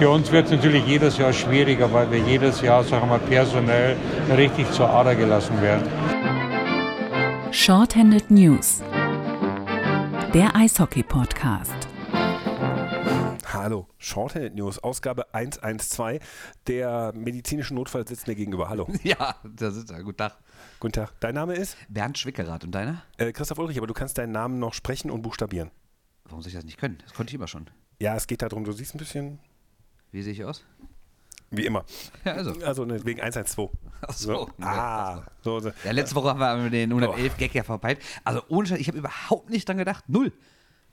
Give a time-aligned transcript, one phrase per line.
[0.00, 3.26] Für uns wird es natürlich jedes Jahr schwieriger, weil wir jedes Jahr, sagen wir mal,
[3.26, 3.96] personell
[4.30, 5.90] richtig zur Ader gelassen werden.
[7.52, 8.80] Shorthanded News,
[10.32, 11.88] der Eishockey-Podcast.
[13.52, 16.22] Hallo, Shorthanded News, Ausgabe 112.
[16.68, 18.68] Der medizinische Notfall sitzt mir gegenüber.
[18.68, 18.86] Hallo.
[19.02, 20.04] Ja, da sitzt er.
[20.04, 20.38] Guten Tag.
[20.78, 21.10] Guten Tag.
[21.18, 21.76] Dein Name ist?
[21.88, 22.62] Bernd Schwickerath.
[22.62, 23.02] Und deiner?
[23.16, 25.72] Äh, Christoph Ulrich, aber du kannst deinen Namen noch sprechen und buchstabieren.
[26.22, 26.98] Warum soll ich das nicht können?
[27.02, 27.68] Das konnte ich immer schon.
[27.98, 29.40] Ja, es geht darum, du siehst ein bisschen
[30.12, 30.64] Wie sehe ich aus?
[31.50, 31.84] wie immer.
[32.24, 32.52] Ja, also.
[32.64, 33.70] Also ne, wegen 112.
[34.02, 34.50] Ach so.
[34.60, 35.72] Ah, so, so.
[35.84, 38.00] Ja, letzte Woche haben wir den 111 Gag ja verpeilt.
[38.24, 40.04] Also ohne Scheiß, ich habe überhaupt nicht dran gedacht.
[40.08, 40.32] Null.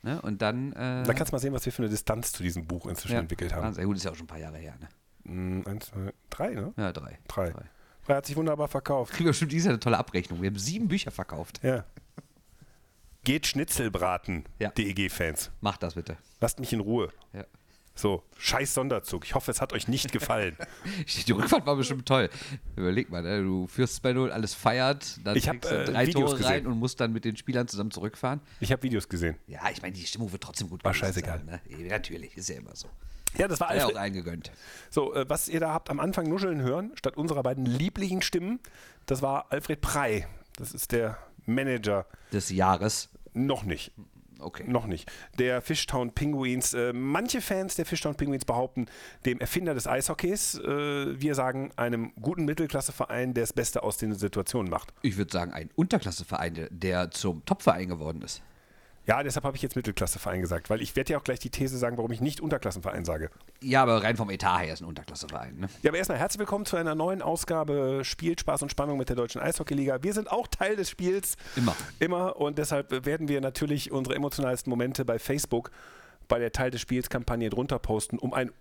[0.02, 0.22] Ne?
[0.22, 0.72] Und dann.
[0.74, 3.16] Äh, Da kannst du mal sehen, was wir für eine Distanz zu diesem Buch inzwischen
[3.16, 3.76] ja, entwickelt haben.
[3.76, 4.76] Ja, gut, ist ja auch schon ein paar Jahre her.
[4.80, 5.32] Ne?
[5.34, 6.74] Mm, eins, zwei, drei, ne?
[6.78, 7.20] Ja, drei.
[7.28, 7.50] Drei.
[7.50, 7.64] Drei.
[8.06, 9.12] Drei hat sich wunderbar verkauft.
[9.14, 10.42] Kriegen wir bestimmt dieses Jahr eine tolle Abrechnung.
[10.42, 11.60] Wir haben sieben Bücher verkauft.
[11.64, 11.84] Ja.
[13.24, 14.70] Geht Schnitzelbraten, Ja.
[14.70, 15.50] DEG-Fans.
[15.60, 16.16] Macht das bitte.
[16.40, 17.10] Lasst mich in Ruhe.
[17.34, 17.44] Ja.
[17.98, 19.24] So, scheiß Sonderzug.
[19.26, 20.58] Ich hoffe, es hat euch nicht gefallen.
[21.28, 22.30] Die Rückfahrt war bestimmt toll.
[22.76, 23.42] Überleg mal, ne?
[23.42, 26.52] du führst bei Null, alles feiert, dann Ich hab, äh, drei Videos Tore gesehen.
[26.52, 28.42] rein und musst dann mit den Spielern zusammen zurückfahren.
[28.60, 29.38] Ich habe Videos gesehen.
[29.48, 31.42] Ja, ich meine, die Stimmung wird trotzdem gut War scheißegal.
[31.46, 31.88] Sein, ne?
[31.88, 32.90] Natürlich, ist ja immer so.
[33.38, 34.52] Ja, das war War ja auch eingegönnt.
[34.90, 38.60] So, äh, was ihr da habt am Anfang nuscheln hören, statt unserer beiden lieblichen Stimmen,
[39.06, 40.26] das war Alfred Prey.
[40.58, 42.06] Das ist der Manager.
[42.34, 43.10] Des Jahres.
[43.34, 43.92] Noch nicht.
[44.40, 44.64] Okay.
[44.68, 45.12] Noch nicht.
[45.40, 46.74] Der Fishtown Penguins.
[46.74, 48.86] Äh, manche Fans der Fishtown Penguins behaupten,
[49.26, 54.14] dem Erfinder des Eishockeys, äh, wir sagen einem guten Mittelklasseverein, der das Beste aus den
[54.14, 54.94] Situationen macht.
[55.02, 58.42] Ich würde sagen, ein Unterklasseverein, der- der zum Topverein geworden ist.
[59.08, 61.78] Ja, deshalb habe ich jetzt Mittelklasseverein gesagt, weil ich werde ja auch gleich die These
[61.78, 63.30] sagen, warum ich nicht Unterklassenverein sage.
[63.62, 65.60] Ja, aber rein vom Etat her ist ein Unterklasseverein.
[65.60, 65.70] Ne?
[65.84, 69.16] Ja, aber erstmal herzlich willkommen zu einer neuen Ausgabe Spiel, Spaß und Spannung mit der
[69.16, 70.02] Deutschen Eishockeyliga.
[70.02, 71.36] Wir sind auch Teil des Spiels.
[71.56, 71.76] Immer.
[72.00, 75.70] Immer und deshalb werden wir natürlich unsere emotionalsten Momente bei Facebook
[76.28, 78.52] bei der Teil des Spiels-Kampagne drunter posten, um ein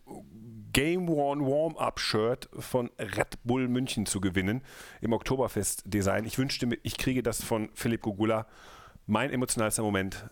[0.74, 4.60] Game Worn Warm-Up-Shirt von Red Bull München zu gewinnen
[5.00, 6.26] im Oktoberfest-Design.
[6.26, 8.46] Ich wünschte mir, ich kriege das von Philipp Gugula.
[9.06, 10.30] Mein emotionalster Moment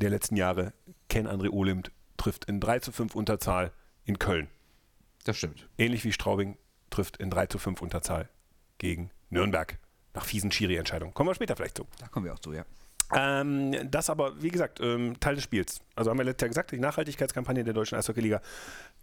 [0.00, 0.72] der letzten Jahre,
[1.08, 3.72] Ken André Olimt trifft in 3 zu 5 Unterzahl
[4.04, 4.48] in Köln.
[5.24, 5.68] Das stimmt.
[5.78, 6.58] Ähnlich wie Straubing
[6.90, 8.28] trifft in 3 zu 5 Unterzahl
[8.78, 9.78] gegen Nürnberg.
[10.12, 11.14] Nach fiesen Schiri-Entscheidungen.
[11.14, 11.86] Kommen wir später vielleicht zu.
[12.00, 12.64] Da kommen wir auch zu, ja.
[13.14, 15.80] Ähm, das aber, wie gesagt, ähm, Teil des Spiels.
[15.94, 18.40] Also haben wir letztes Jahr gesagt, die Nachhaltigkeitskampagne der Deutschen Eishockeyliga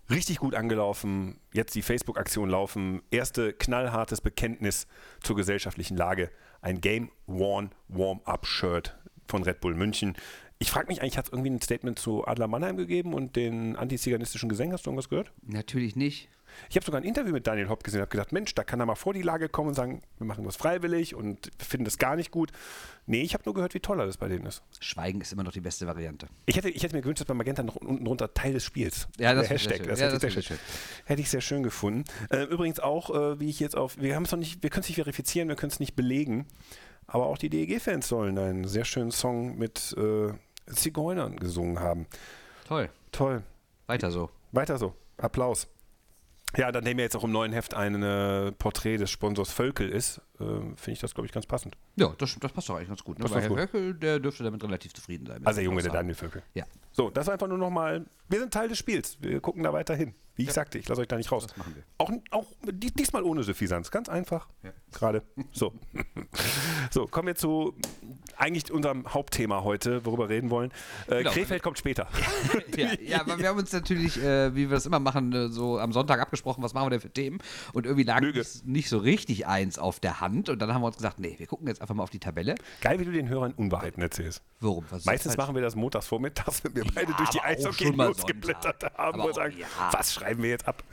[0.09, 1.39] richtig gut angelaufen.
[1.53, 3.01] Jetzt die Facebook-Aktion laufen.
[3.09, 4.85] Erste knallhartes Bekenntnis
[5.21, 6.29] zur gesellschaftlichen Lage.
[6.61, 8.97] Ein Game-Worn Warm-Up-Shirt
[9.27, 10.15] von Red Bull München.
[10.59, 13.75] Ich frage mich eigentlich, hat es irgendwie ein Statement zu Adler Mannheim gegeben und den
[13.75, 14.73] antiziganistischen Gesängen?
[14.73, 15.31] Hast du irgendwas gehört?
[15.43, 16.29] Natürlich nicht.
[16.69, 18.79] Ich habe sogar ein Interview mit Daniel Hopp gesehen und habe gedacht, Mensch, da kann
[18.79, 21.99] er mal vor die Lage kommen und sagen, wir machen das freiwillig und finden das
[21.99, 22.51] gar nicht gut.
[23.05, 24.63] Nee, ich habe nur gehört, wie toll das bei denen ist.
[24.79, 26.27] Schweigen ist immer noch die beste Variante.
[26.47, 29.07] Ich hätte, ich hätte mir gewünscht, dass bei Magenta noch unten drunter Teil des Spiels.
[29.19, 29.87] Ja, das Der wäre schön.
[29.87, 30.57] Das Ja, hätte, das ich sehr wäre schön.
[31.05, 32.05] hätte ich sehr schön gefunden.
[32.31, 34.81] Äh, übrigens auch, äh, wie ich jetzt auf, wir haben es noch nicht, wir können
[34.81, 36.47] es nicht verifizieren, wir können es nicht belegen,
[37.05, 40.33] aber auch die DEG-Fans sollen einen sehr schönen Song mit äh,
[40.67, 42.07] Zigeunern gesungen haben.
[42.67, 42.89] Toll.
[43.11, 43.43] Toll.
[43.87, 44.29] Weiter so.
[44.51, 44.93] Weiter so.
[45.17, 45.67] Applaus.
[46.55, 49.89] Ja, dann dem ja jetzt auch im neuen Heft ein äh, Porträt des Sponsors Völkel
[49.89, 51.75] ist, äh, finde ich das, glaube ich, ganz passend.
[51.95, 53.17] Ja, das, das passt doch eigentlich ganz gut.
[53.19, 53.23] Ne?
[53.23, 53.73] Das Weil passt Herr gut.
[53.73, 55.41] Höckel, der dürfte damit relativ zufrieden sein.
[55.45, 55.91] Also der Junge, der.
[55.91, 56.43] Daniel Völkel.
[56.53, 59.17] Ja, So, das war einfach nur nochmal, wir sind Teil des Spiels.
[59.21, 60.13] Wir gucken da weiter hin.
[60.35, 61.47] Wie ich sagte, ich lasse euch da nicht raus.
[61.47, 61.81] das machen wir.
[61.97, 64.47] Auch, auch dies- diesmal ohne Suffisanz, ganz einfach.
[64.93, 65.23] Gerade.
[65.51, 65.73] So.
[66.91, 67.73] so, kommen wir zu
[68.37, 70.71] eigentlich unserem Hauptthema heute, worüber wir reden wollen.
[71.07, 71.31] Äh, Genau.
[71.31, 72.07] Krefeld kommt später.
[72.77, 75.79] ja, ja, aber wir haben uns natürlich, äh, wie wir das immer machen, äh, so
[75.79, 77.39] am Sonntag abgesprochen, was machen wir denn für Themen?
[77.73, 80.26] Und irgendwie lag nicht, nicht so richtig eins auf der Hand.
[80.49, 82.55] Und dann haben wir uns gesagt, nee, wir gucken jetzt einfach mal auf die Tabelle.
[82.81, 84.41] Geil, wie du den Hörern Unwahrheiten erzählst.
[84.61, 87.73] Ist Meistens machen wir das montags vormittags, wenn wir beide Ja, durch die aber auch
[87.73, 88.27] schon mal Eishockey-News Sonntag.
[88.27, 89.67] geblättert haben Aber und sagen, ja.
[89.91, 90.83] was schreiben wir jetzt ab?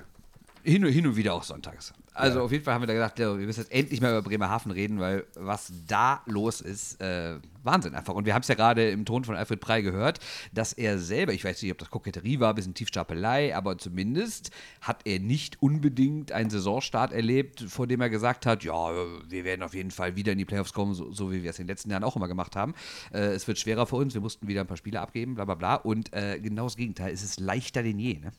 [0.64, 1.92] Hin und, hin und wieder auch sonntags.
[2.14, 4.22] Also auf jeden Fall haben wir da gedacht, ja, wir müssen jetzt endlich mal über
[4.22, 8.14] Bremerhaven reden, weil was da los ist, äh, Wahnsinn einfach.
[8.14, 10.20] Und wir haben es ja gerade im Ton von Alfred Prey gehört,
[10.52, 14.52] dass er selber, ich weiß nicht, ob das Koketterie war, ein bisschen Tiefstapelei, aber zumindest
[14.80, 18.92] hat er nicht unbedingt einen Saisonstart erlebt, vor dem er gesagt hat, ja,
[19.28, 21.58] wir werden auf jeden Fall wieder in die Playoffs kommen, so, so wie wir es
[21.58, 22.74] in den letzten Jahren auch immer gemacht haben.
[23.12, 25.56] Äh, es wird schwerer für uns, wir mussten wieder ein paar Spiele abgeben, bla bla
[25.56, 25.74] bla.
[25.74, 28.20] Und äh, genau das Gegenteil, es ist leichter denn je.
[28.20, 28.32] Ne?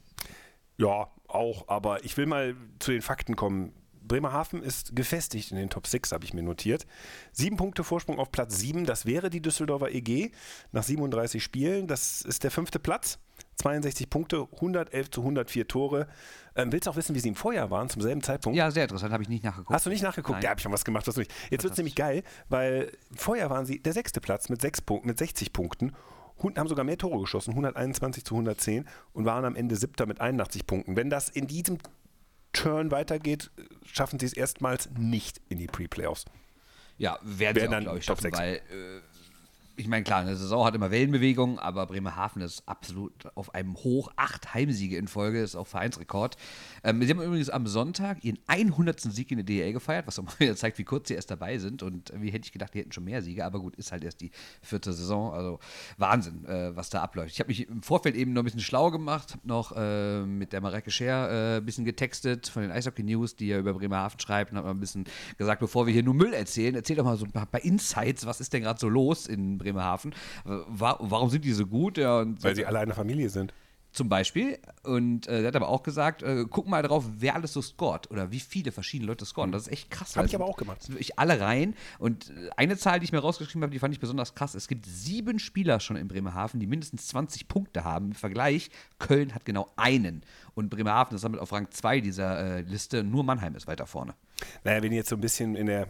[0.78, 3.74] Ja, auch, aber ich will mal zu den Fakten kommen.
[4.08, 6.86] Bremerhaven ist gefestigt in den Top 6, habe ich mir notiert.
[7.32, 10.32] Sieben Punkte Vorsprung auf Platz 7, das wäre die Düsseldorfer EG
[10.72, 11.88] nach 37 Spielen.
[11.88, 13.18] Das ist der fünfte Platz.
[13.58, 16.08] 62 Punkte, 111 zu 104 Tore.
[16.56, 18.58] Ähm, willst du auch wissen, wie sie im Vorjahr waren, zum selben Zeitpunkt?
[18.58, 19.74] Ja, sehr interessant, habe ich nicht nachgeguckt.
[19.74, 20.34] Hast du nicht nachgeguckt?
[20.36, 20.44] Nein.
[20.44, 21.34] Ja, habe ich schon was gemacht, was du nicht.
[21.50, 25.08] Jetzt wird es nämlich geil, weil vorher waren sie der sechste Platz mit, sechs Punkten,
[25.08, 25.94] mit 60 Punkten
[26.44, 30.68] haben sogar mehr Tore geschossen, 121 zu 110 und waren am Ende siebter mit 81
[30.68, 30.96] Punkten.
[30.96, 31.78] Wenn das in diesem
[32.54, 33.52] Turn weitergeht,
[33.86, 36.26] schaffen sie es erstmals nicht in die Pre-Playoffs.
[36.98, 38.62] Ja, werden Werden sie auch, dann glaube ich, Top schaffen, weil äh,
[39.78, 44.12] ich meine, klar, eine Saison hat immer Wellenbewegungen, aber Bremerhaven ist absolut auf einem Hoch.
[44.16, 46.38] Acht Heimsiege in Folge ist auch Vereinsrekord.
[46.84, 49.02] Ähm, sie haben übrigens am Sonntag ihren 100.
[49.02, 51.58] Sieg in der DL gefeiert, was auch mal wieder zeigt, wie kurz sie erst dabei
[51.58, 51.84] sind.
[51.84, 54.22] Und wie hätte ich gedacht, die hätten schon mehr Siege, aber gut, ist halt erst
[54.22, 54.32] die
[54.62, 55.34] vierte Saison.
[55.34, 55.60] Also
[55.98, 57.32] Wahnsinn, äh, was da abläuft.
[57.34, 60.54] Ich habe mich im Vorfeld eben noch ein bisschen schlau gemacht, habe noch äh, mit
[60.54, 64.20] der Mareke Scher äh, ein bisschen getextet von den Eishockey News, die ja über Bremerhaven
[64.20, 65.06] schreibt und habe mal ein bisschen
[65.38, 68.26] gesagt, bevor wir hier nur Müll erzählen, erzähl doch mal so ein paar, paar Insights,
[68.26, 69.65] was ist denn gerade so los in Bremerhaven?
[70.44, 71.98] Wa warum sind die so gut?
[71.98, 73.54] Ja, und Weil sie alle eine Familie sind.
[73.92, 74.60] zum Beispiel.
[74.84, 78.12] Und äh, er hat aber auch gesagt, äh, guck mal drauf, wer alles so scored
[78.12, 79.52] oder wie viele verschiedene Leute scoren.
[79.54, 80.10] Das ist echt krass.
[80.12, 80.80] Hab weil ich es aber auch gemacht.
[80.82, 81.76] es sind wirklich alle rein.
[81.98, 84.54] Und äh, eine Zahl, die ich mir rausgeschrieben habe, die fand ich besonders krass.
[84.54, 88.08] Es gibt sieben Spieler schon in Bremerhaven, die mindestens 20 Punkte haben.
[88.08, 88.70] Im Vergleich,
[89.00, 90.24] Köln hat genau einen.
[90.56, 93.02] Und Bremerhaven ist damit auf Rang 2 dieser äh, Liste.
[93.04, 94.14] Nur Mannheim ist weiter vorne.
[94.66, 95.88] Naja, wenn jetzt so ein bisschen in der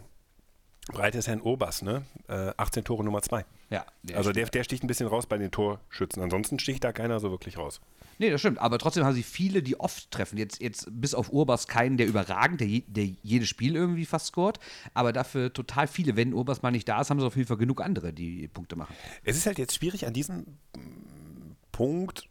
[0.92, 2.04] Breite ist Herrn Urbas, ne?
[2.28, 3.44] Äh, 18 Tore Nummer 2.
[3.70, 6.22] Ja, der Also der, der sticht ein bisschen raus bei den Torschützen.
[6.22, 7.80] Ansonsten sticht da keiner so wirklich raus.
[8.18, 8.58] Nee, das stimmt.
[8.58, 10.38] Aber trotzdem haben sie viele, die oft treffen.
[10.38, 14.26] Jetzt, jetzt bis auf Urbas keinen, der überragend, der, je, der jedes Spiel irgendwie fast
[14.26, 14.60] scored.
[14.94, 16.16] Aber dafür total viele.
[16.16, 18.76] Wenn Urbas mal nicht da ist, haben sie auf jeden Fall genug andere, die Punkte
[18.76, 18.94] machen.
[19.24, 20.38] Es ist halt jetzt schwierig an diesem
[20.76, 22.28] mm, Punkt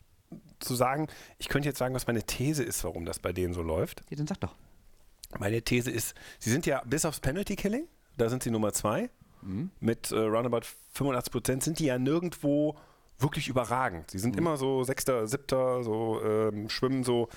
[0.59, 1.07] zu sagen,
[1.37, 4.01] ich könnte jetzt sagen, was meine These ist, warum das bei denen so läuft.
[4.09, 4.55] Ja, dann sag doch.
[5.39, 9.09] Meine These ist, sie sind ja bis aufs Penalty Killing, da sind sie Nummer zwei.
[9.79, 12.75] Mit äh, roundabout 85 Prozent sind die ja nirgendwo
[13.19, 14.09] wirklich überragend.
[14.11, 17.29] Sie sind immer so Sechster, Siebter, so ähm, schwimmen so.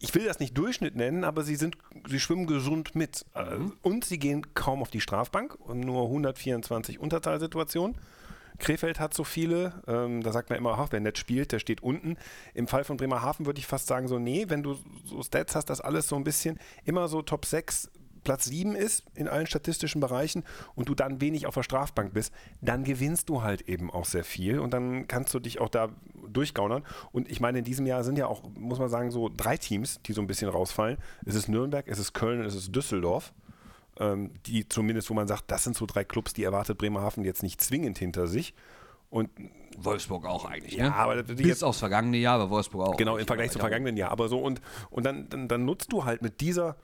[0.00, 1.78] Ich will das nicht Durchschnitt nennen, aber sie sind,
[2.08, 3.24] sie schwimmen gesund mit.
[3.34, 7.96] Äh, Und sie gehen kaum auf die Strafbank und nur 124 Unterzahlsituationen.
[8.58, 11.82] Krefeld hat so viele, ähm, da sagt man immer, ach, wer nett spielt, der steht
[11.82, 12.16] unten.
[12.54, 15.70] Im Fall von Bremerhaven würde ich fast sagen, so, nee, wenn du so Stats hast,
[15.70, 17.90] das alles so ein bisschen immer so Top 6,
[18.24, 20.42] Platz 7 ist in allen statistischen Bereichen
[20.74, 24.24] und du dann wenig auf der Strafbank bist, dann gewinnst du halt eben auch sehr
[24.24, 25.90] viel und dann kannst du dich auch da
[26.28, 26.84] durchgaunern.
[27.12, 30.00] Und ich meine, in diesem Jahr sind ja auch, muss man sagen, so drei Teams,
[30.06, 30.98] die so ein bisschen rausfallen.
[31.24, 33.32] Es ist Nürnberg, es ist Köln und es ist Düsseldorf
[33.98, 37.42] ähm, die zumindest, wo man sagt, das sind so drei Clubs, die erwartet Bremerhaven jetzt
[37.42, 38.54] nicht zwingend hinter sich.
[39.10, 39.30] Und
[39.76, 40.74] Wolfsburg auch eigentlich.
[40.74, 40.94] Ja, ne?
[40.94, 42.96] aber bis jetzt- aufs vergangene Jahr, aber Wolfsburg auch.
[42.96, 44.10] genau im Vergleich zum vergangenen Jahr.
[44.10, 44.60] Aber so und,
[44.90, 46.76] und dann, dann, dann nutzt du halt mit dieser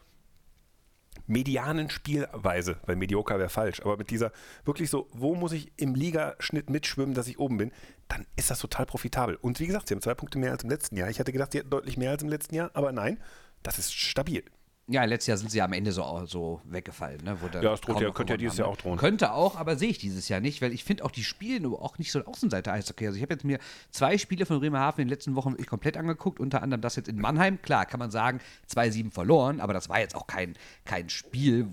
[1.27, 4.33] medianen Spielweise, weil medioker wäre falsch, aber mit dieser
[4.65, 7.73] wirklich so, wo muss ich im Ligaschnitt mitschwimmen, dass ich oben bin,
[8.09, 9.37] dann ist das total profitabel.
[9.37, 11.09] Und wie gesagt, sie haben zwei Punkte mehr als im letzten Jahr.
[11.09, 13.19] Ich hatte gedacht, sie hätten deutlich mehr als im letzten Jahr, aber nein,
[13.63, 14.45] das ist stabil.
[14.91, 17.23] Ja, letztes Jahr sind sie ja am Ende so, so weggefallen.
[17.23, 17.37] Ne?
[17.63, 18.99] Ja, es droht ja- könnte ja dieses Jahr auch drohen.
[18.99, 21.97] Könnte auch, aber sehe ich dieses Jahr nicht, weil ich finde auch, die spielen auch
[21.99, 23.07] nicht so ein Außenseiter-Eishockey.
[23.07, 23.61] Also ich habe jetzt mir
[23.93, 27.09] zwei Spiele von Bremerhaven in den letzten Wochen wirklich komplett angeguckt, unter anderem das jetzt
[27.09, 27.63] in Mannheim.
[27.63, 31.69] Klar, kann man sagen, 2-7 verloren, aber das war jetzt auch kein, kein Spiel,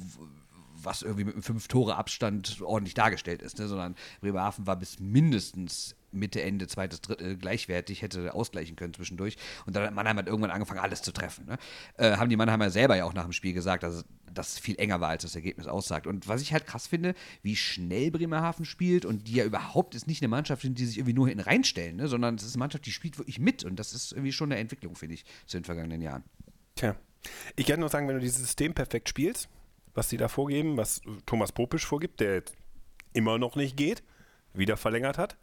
[0.83, 3.67] was irgendwie mit einem Fünf-Tore-Abstand ordentlich dargestellt ist, ne?
[3.67, 9.37] sondern Bremerhaven war bis mindestens Mitte, Ende, zweites Drittel gleichwertig, hätte ausgleichen können zwischendurch.
[9.65, 11.45] Und dann hat Mannheim hat irgendwann angefangen, alles zu treffen.
[11.45, 11.57] Ne?
[11.97, 14.03] Äh, haben die Mannheimer selber ja auch nach dem Spiel gesagt, dass
[14.35, 16.07] es viel enger war, als das Ergebnis aussagt.
[16.07, 20.07] Und was ich halt krass finde, wie schnell Bremerhaven spielt und die ja überhaupt ist
[20.07, 22.07] nicht eine Mannschaft die sich irgendwie nur hinten reinstellen, ne?
[22.07, 23.63] sondern es ist eine Mannschaft, die spielt wirklich mit.
[23.63, 26.23] Und das ist irgendwie schon eine Entwicklung, finde ich, zu den vergangenen Jahren.
[26.75, 26.95] Tja,
[27.55, 29.49] ich kann nur sagen, wenn du dieses System perfekt spielst,
[29.93, 32.43] was sie da vorgeben, was Thomas Popisch vorgibt, der
[33.13, 34.03] immer noch nicht geht,
[34.53, 35.37] wieder verlängert hat,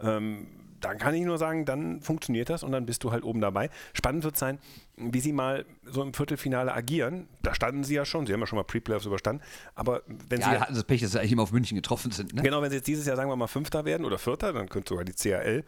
[0.00, 0.46] ähm,
[0.82, 3.70] dann kann ich nur sagen, dann funktioniert das und dann bist du halt oben dabei.
[3.94, 4.58] Spannend wird sein,
[4.96, 7.28] wie sie mal so im Viertelfinale agieren.
[7.42, 9.44] Da standen sie ja schon, sie haben ja schon mal Pre-Playoffs überstanden,
[9.74, 11.76] aber wenn Ja, sie da hatten sie das Pech, dass sie eigentlich immer auf München
[11.76, 12.34] getroffen sind.
[12.34, 12.42] Ne?
[12.42, 14.88] Genau, wenn sie jetzt dieses Jahr, sagen wir mal, Fünfter werden oder Vierter, dann könnte
[14.88, 15.64] sogar die CHL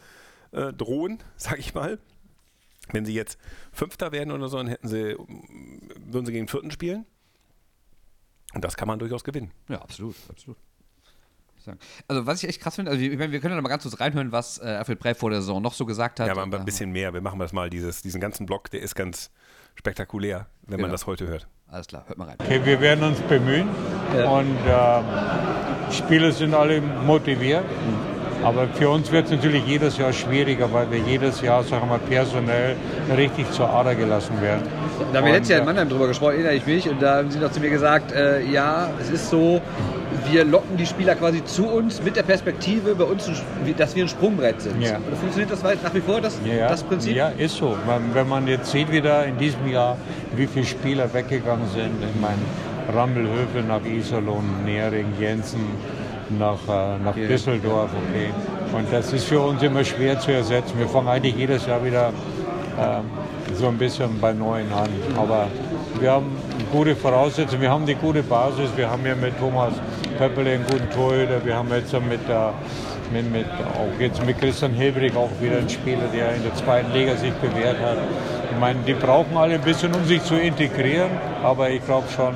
[0.50, 1.98] äh, drohen, sag ich mal.
[2.92, 3.38] Wenn sie jetzt
[3.72, 7.06] Fünfter werden oder so, dann hätten sie, würden sie gegen den Vierten spielen.
[8.52, 9.52] Und das kann man durchaus gewinnen.
[9.68, 10.58] Ja, absolut, absolut.
[11.64, 11.78] Sagen.
[12.09, 13.83] Also, was ich echt krass finde, also ich meine, wir können ja noch mal ganz
[13.83, 16.26] kurz reinhören, was äh, Alfred Prey vor der Saison noch so gesagt hat.
[16.26, 17.12] Ja, aber Und, ein bisschen mehr.
[17.14, 19.30] Wir machen das mal, dieses, diesen ganzen Block, der ist ganz
[19.75, 20.92] spektakulär, wenn man Genau.
[20.92, 21.47] das heute hört.
[21.68, 22.37] Alles klar, hört mal rein.
[22.38, 25.04] Okay, wir werden uns bemühen und ähm,
[25.90, 27.64] die Spieler sind alle motiviert.
[28.42, 31.97] Aber für uns wird es natürlich jedes Jahr schwieriger, weil wir jedes Jahr, sagen wir
[31.97, 32.76] mal, personell
[33.16, 34.62] richtig zur Ader gelassen werden.
[34.99, 36.87] Da haben wir Und, letztes Jahr in äh, Mannheim drüber gesprochen, erinnere ich mich.
[36.88, 39.62] Und da haben sie noch zu mir gesagt, äh, ja, es ist so,
[40.30, 43.30] wir locken die Spieler quasi zu uns mit der Perspektive, bei uns,
[43.76, 44.80] dass wir ein Sprungbrett sind.
[44.80, 44.99] Ja.
[45.06, 47.16] Oder funktioniert das nach wie vor, das, Ja, das Prinzip?
[47.16, 47.76] Ja, ist so.
[48.12, 49.97] Wenn man jetzt sieht wieder in diesem Jahr,
[50.37, 51.92] wie viele Spieler weggegangen sind.
[52.02, 52.38] Ich meine,
[52.92, 55.61] Rammelhöfe nach Iserlohn, Nering, Jensen
[56.38, 58.30] nach, äh, nach Düsseldorf, okay.
[58.76, 60.78] Und das ist für uns immer schwer zu ersetzen.
[60.78, 62.12] Wir fangen eigentlich jedes Jahr wieder
[62.78, 63.04] ähm,
[63.54, 64.88] so ein bisschen bei Neuen an.
[65.16, 65.47] Aber
[66.00, 66.26] wir haben
[66.73, 68.71] gute Voraussetzungen, wir haben die gute Basis.
[68.76, 69.75] Wir haben ja mit Thomas
[70.18, 72.21] Pöppel einen guten Torhüter, wir haben jetzt mit,
[73.12, 76.92] mit, mit, auch jetzt mit Christian Hilbrich auch wieder einen Spieler, der in der zweiten
[76.92, 77.99] Liga sich bewährt hat.
[78.50, 81.11] Ich meine, die brauchen alle ein bisschen, um sich zu integrieren,
[81.42, 82.35] aber ich glaube schon,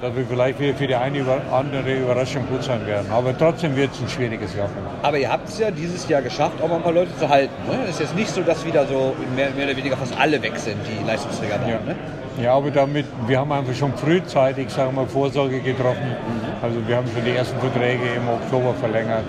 [0.00, 3.10] dass wir vielleicht wieder für die eine oder andere Überraschung gut sein werden.
[3.10, 4.68] Aber trotzdem wird es ein schwieriges Jahr.
[5.02, 7.52] Aber ihr habt es ja dieses Jahr geschafft, auch mal ein paar Leute zu halten.
[7.68, 7.80] Ne?
[7.84, 10.56] Es ist jetzt nicht so, dass wieder so mehr, mehr oder weniger fast alle weg
[10.56, 11.68] sind, die Leistungsträger waren.
[11.68, 11.80] Ja.
[11.80, 11.96] Ne?
[12.40, 16.14] Ja, aber damit, wir haben einfach schon frühzeitig, sagen wir mal, Vorsorge getroffen.
[16.62, 19.24] Also wir haben schon die ersten Verträge im Oktober verlängert,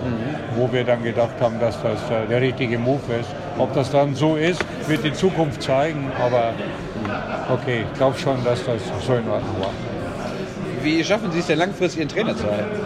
[0.56, 3.30] wo wir dann gedacht haben, dass das äh, der richtige Move ist.
[3.58, 6.54] Ob das dann so ist, wird die Zukunft zeigen, aber
[7.51, 9.72] okay, ich glaube schon, dass das so in Ordnung war.
[10.84, 12.80] Wie schaffen Sie es denn langfristig, Ihren Trainer zu halten?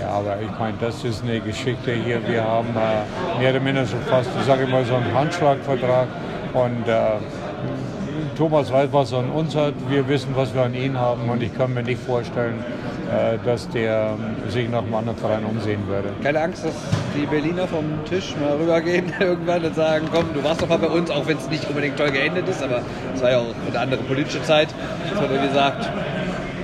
[0.00, 2.26] Ja, aber ich meine, das ist eine Geschichte hier.
[2.26, 6.08] Wir haben äh, mehr oder minder so fast, ich sage mal, so einen Handschlagvertrag
[6.54, 7.18] und äh,
[8.36, 9.74] Thomas weiß, was er an uns hat.
[9.88, 12.64] Wir wissen, was wir an ihn haben und ich kann mir nicht vorstellen,
[13.10, 16.08] äh, dass der ähm, sich nach einem anderen Verein umsehen würde.
[16.22, 16.74] Keine Angst, dass
[17.16, 20.88] die Berliner vom Tisch mal rübergehen irgendwann und sagen, komm, du warst doch mal bei
[20.88, 22.82] uns, auch wenn es nicht unbedingt toll geendet ist, aber
[23.14, 24.68] es war ja auch eine andere politische Zeit,
[25.10, 25.88] dass man irgendwie sagt,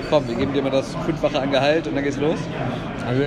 [0.09, 2.39] komm, wir geben dir mal das Fünffache an Gehalt und dann geht's los.
[3.07, 3.23] Also,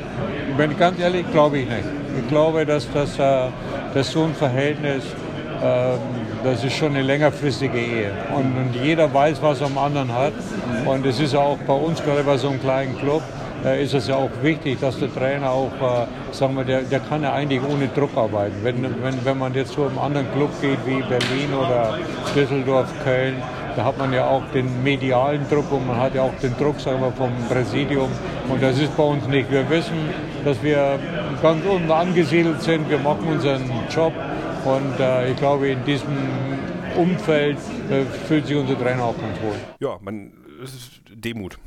[0.57, 1.85] wenn ich ganz ehrlich, glaube ich nicht.
[2.21, 3.49] Ich glaube, dass das, äh,
[3.95, 5.03] dass so ein Verhältnis,
[5.63, 5.99] ähm,
[6.45, 8.13] das ist schon eine längerfristige Ehe.
[8.35, 10.35] Und, und jeder weiß, was er am anderen hat.
[10.85, 13.23] Und es ist auch bei uns, gerade bei so einem kleinen Club,
[13.65, 17.23] ist es ja auch wichtig, dass der Trainer auch, äh, sagen wir, der, der kann
[17.23, 18.57] ja eigentlich ohne Druck arbeiten.
[18.63, 21.99] Wenn, wenn, wenn man jetzt zu einem anderen Club geht wie Berlin oder
[22.35, 23.37] Düsseldorf, Köln,
[23.77, 26.79] da hat man ja auch den medialen Druck und man hat ja auch den Druck
[26.79, 28.09] sagen wir, vom Präsidium.
[28.49, 29.51] Und das ist bei uns nicht.
[29.51, 30.11] Wir wissen,
[30.45, 30.99] dass wir
[31.43, 32.89] ganz unten angesiedelt sind.
[32.89, 34.13] Wir machen unseren Job.
[34.65, 36.17] Und äh, ich glaube, in diesem
[36.97, 37.59] Umfeld
[37.91, 39.57] äh, fühlt sich unser Trainer auch ganz wohl.
[39.81, 41.59] Ja, man, es ist Demut.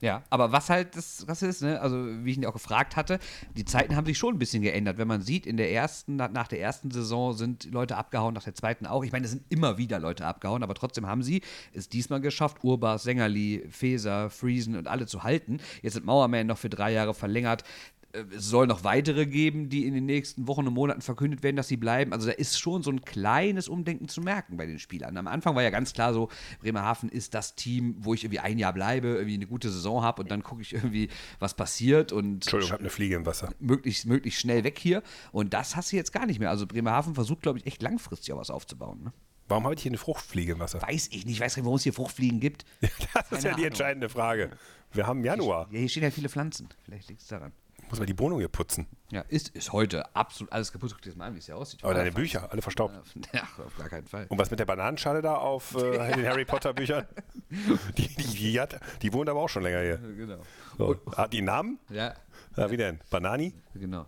[0.00, 3.18] Ja, aber was halt das, das ist, ne, also wie ich ihn auch gefragt hatte,
[3.54, 4.96] die Zeiten haben sich schon ein bisschen geändert.
[4.96, 8.54] Wenn man sieht, in der ersten, nach, der ersten Saison sind Leute abgehauen, nach der
[8.54, 9.04] zweiten auch.
[9.04, 11.42] Ich meine, es sind immer wieder Leute abgehauen, aber trotzdem haben sie
[11.74, 15.58] es diesmal geschafft, Urbas, Sängerli, Feser, Friesen und alle zu halten.
[15.82, 17.64] Jetzt sind Mauerman noch für drei Jahre verlängert.
[18.12, 21.56] Äh, Es soll noch weitere geben, die in den nächsten Wochen und Monaten verkündet werden,
[21.56, 22.12] dass sie bleiben.
[22.12, 25.16] Also da ist schon so ein kleines Umdenken zu merken bei den Spielern.
[25.16, 26.28] Am Anfang war ja ganz klar so,
[26.60, 30.22] Bremerhaven ist das Team, wo ich irgendwie ein Jahr bleibe, irgendwie eine gute Saison habe
[30.22, 33.50] und dann gucke ich irgendwie, was passiert und Entschuldigung, ich habe eine Fliege im Wasser.
[33.60, 35.02] möglichst, möglichst schnell weg hier.
[35.32, 36.50] Und das hast du jetzt gar nicht mehr.
[36.50, 39.02] Also Bremerhaven versucht, glaube ich, echt langfristig auch was aufzubauen.
[39.04, 39.12] Ne?
[39.48, 40.80] Warum habe ich hier eine Fruchtfliege im Wasser?
[40.80, 42.64] Weiß ich nicht, weiß nicht, warum es hier Fruchtfliegen gibt.
[42.80, 43.64] Das ist Keine ja die Ahnung.
[43.66, 44.50] entscheidende Frage.
[44.92, 45.68] Wir haben Januar.
[45.72, 46.68] Ja, hier stehen ja viele Pflanzen.
[46.84, 47.52] Vielleicht liegt es daran.
[47.90, 48.86] Muss man die Wohnung hier putzen.
[49.10, 50.90] Ja, ist, ist heute absolut alles kaputt.
[50.92, 51.82] Guck dir das mal an, wie es hier aussieht.
[51.82, 52.94] Aber deine Bücher, alle verstaubt.
[53.32, 54.26] Ja, auf gar keinen Fall.
[54.28, 57.06] Und was mit der Bananenschale da auf äh, den Harry Potter Büchern?
[57.50, 59.96] Die, die, die, hat, die wohnt aber auch schon länger hier.
[59.98, 60.40] Genau.
[60.78, 60.96] So.
[61.16, 61.78] Hat die Namen?
[61.90, 62.14] Ja,
[62.56, 63.00] Ja, wie denn?
[63.10, 63.54] Banani?
[63.74, 64.06] genau.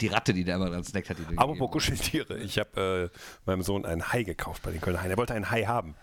[0.00, 1.16] Die Ratte, die da immer dran snackt hat.
[1.18, 2.38] Die Apropos Kuscheltiere.
[2.38, 5.10] Ich habe äh, meinem Sohn einen Hai gekauft bei den Kölner Haien.
[5.10, 5.96] Er wollte einen Hai haben.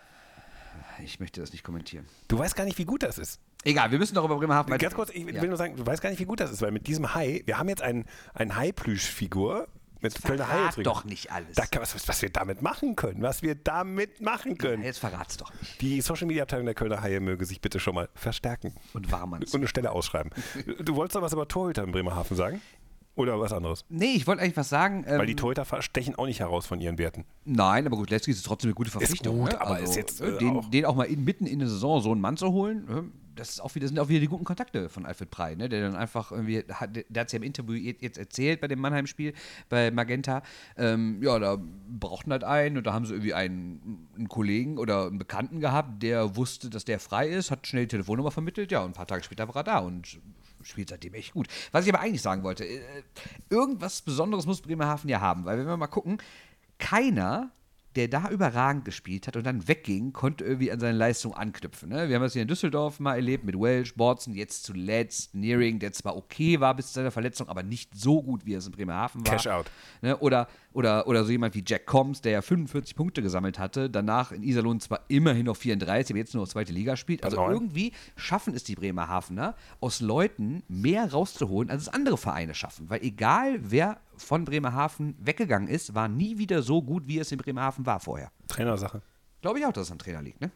[1.04, 2.06] Ich möchte das nicht kommentieren.
[2.28, 3.40] Du weißt gar nicht, wie gut das ist.
[3.66, 5.42] Egal, wir müssen doch über Bremerhaven Ganz kurz, ich Ja.
[5.42, 7.42] will nur sagen, du weißt gar nicht, wie gut das ist, weil mit diesem Hai,
[7.46, 9.68] wir haben jetzt ein, ein Hai-Plüschfigur
[10.02, 10.70] mit Kölner Haie.
[10.70, 10.84] Drin.
[10.84, 11.56] doch nicht alles.
[11.56, 14.84] Da, was, was wir damit machen können, was wir damit machen können.
[14.84, 15.82] Jetzt verrat's doch nicht.
[15.82, 19.34] Die Social Media Abteilung der Kölner Haie möge sich bitte schon mal verstärken Und warm
[19.34, 20.32] und eine Stelle ausschreiben.
[20.84, 22.62] Du wolltest doch was über Torhüter in Bremerhaven sagen?
[23.16, 23.86] Oder was anderes?
[23.90, 25.06] Nee, ich wollte eigentlich was sagen.
[25.08, 27.24] Ähm, Weil die Torhüter stechen auch nicht heraus von ihren Werten.
[27.46, 29.40] Nein, aber gut, letztlich ist es trotzdem eine gute Verpflichtung.
[29.40, 29.62] gut, ne?
[29.62, 32.02] aber ist jetzt, äh, äh, den, auch- den auch mal in, mitten in der Saison
[32.02, 33.06] so einen Mann zu holen, ne?
[33.38, 35.68] das ist auch wieder, sind auch wieder die guten Kontakte von Alfred Prey, ne?
[35.70, 38.68] der dann einfach irgendwie, hat, der hat es ja im Interview jetzt jetzt erzählt bei
[38.70, 39.34] dem Mannheim-Spiel
[39.70, 40.42] bei Magenta,
[40.78, 41.58] ähm, ja, da
[42.00, 46.02] brauchten halt einen und da haben sie irgendwie einen, einen Kollegen oder einen Bekannten gehabt,
[46.04, 49.08] der wusste, dass der frei ist, hat schnell die Telefonnummer vermittelt, ja, und ein paar
[49.08, 50.20] Tage später war er da und
[50.66, 51.48] spielt seitdem echt gut.
[51.72, 52.82] Was ich aber eigentlich sagen wollte, äh,
[53.50, 56.18] irgendwas Besonderes muss Bremerhaven ja haben, weil wenn wir mal gucken,
[56.78, 57.52] keiner,
[57.96, 61.90] der da überragend gespielt hat und dann wegging, konnte irgendwie an seine Leistung anknüpfen.
[61.90, 62.10] Ne?
[62.10, 65.94] Wir haben das hier in Düsseldorf mal erlebt mit Welsh, Borzen, jetzt zuletzt Nearing, der
[65.94, 68.74] zwar okay war bis zu seiner Verletzung, aber nicht so gut, wie er es in
[68.74, 69.34] Bremerhaven war.
[69.34, 69.66] Cash out.
[70.02, 70.18] Ne?
[70.18, 74.32] Oder, oder, oder so jemand wie Jack Combs, der ja 45 Punkte gesammelt hatte, danach
[74.34, 77.24] in Iserlohn zwar immerhin noch 34, aber jetzt nur noch zweite Liga spielt.
[77.24, 82.90] Also irgendwie schaffen es die Bremerhavener, aus Leuten mehr rauszuholen, als es andere Vereine schaffen.
[82.90, 87.38] Weil egal, wer von Bremerhaven weggegangen ist, war nie wieder so gut, wie es in
[87.38, 88.32] Bremerhaven war vorher.
[88.48, 89.02] Trainersache.
[89.42, 90.52] Glaube ich auch, dass es am Trainer liegt, ne?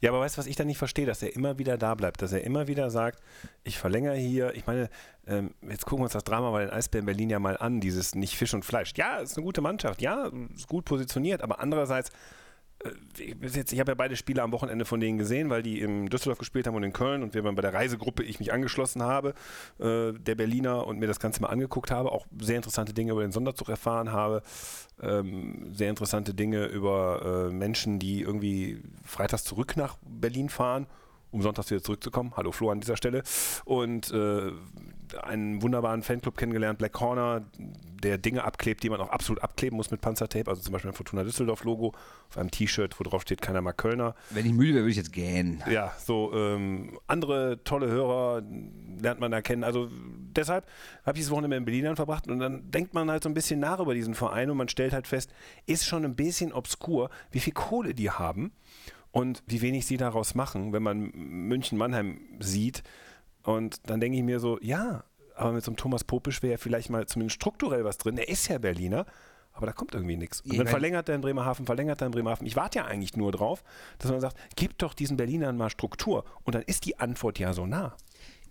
[0.00, 2.22] Ja, aber weißt du, was ich da nicht verstehe, dass er immer wieder da bleibt,
[2.22, 3.20] dass er immer wieder sagt,
[3.64, 4.88] ich verlängere hier, ich meine,
[5.26, 8.14] ähm, jetzt gucken wir uns das Drama bei den Eisbären Berlin ja mal an, dieses
[8.14, 8.92] nicht Fisch und Fleisch.
[8.96, 12.10] Ja, ist eine gute Mannschaft, ja, ist gut positioniert, aber andererseits
[13.18, 16.66] ich habe ja beide Spiele am Wochenende von denen gesehen, weil die in Düsseldorf gespielt
[16.66, 19.34] haben und in Köln und wir bei der Reisegruppe ich mich angeschlossen habe,
[19.78, 23.22] äh, der Berliner und mir das Ganze mal angeguckt habe, auch sehr interessante Dinge über
[23.22, 24.42] den Sonderzug erfahren habe,
[25.00, 30.86] ähm, sehr interessante Dinge über äh, Menschen, die irgendwie freitags zurück nach Berlin fahren
[31.32, 32.34] um sonntags wieder zurückzukommen.
[32.36, 33.22] Hallo Flo an dieser Stelle.
[33.64, 34.52] Und äh,
[35.14, 37.42] einen wunderbaren Fanclub kennengelernt, Black Corner,
[38.02, 40.48] der Dinge abklebt, die man auch absolut abkleben muss mit Panzertape.
[40.50, 41.94] Also zum Beispiel ein Fortuna Düsseldorf-Logo
[42.28, 44.14] auf einem T-Shirt, wo drauf steht, keiner mag Kölner.
[44.30, 45.62] Wenn ich müde wäre, würde ich jetzt gähnen.
[45.70, 48.42] Ja, so ähm, andere tolle Hörer
[49.00, 49.64] lernt man da kennen.
[49.64, 49.88] Also
[50.36, 50.66] deshalb
[51.04, 53.34] habe ich das Wochenende in Berlin dann verbracht und dann denkt man halt so ein
[53.34, 55.32] bisschen nach über diesen Verein und man stellt halt fest,
[55.66, 58.52] ist schon ein bisschen obskur, wie viel Kohle die haben
[59.12, 62.82] und wie wenig sie daraus machen, wenn man München-Mannheim sieht
[63.44, 66.90] und dann denke ich mir so, ja, aber mit so einem Thomas Popisch wäre vielleicht
[66.90, 68.18] mal zumindest strukturell was drin.
[68.18, 69.06] Er ist ja Berliner,
[69.52, 70.40] aber da kommt irgendwie nichts.
[70.42, 72.46] Und dann verlängert er in Bremerhaven, verlängert er in Bremerhaven.
[72.46, 73.62] Ich warte ja eigentlich nur drauf,
[73.98, 76.24] dass man sagt, gib doch diesen Berlinern mal Struktur.
[76.44, 77.96] Und dann ist die Antwort ja so nah.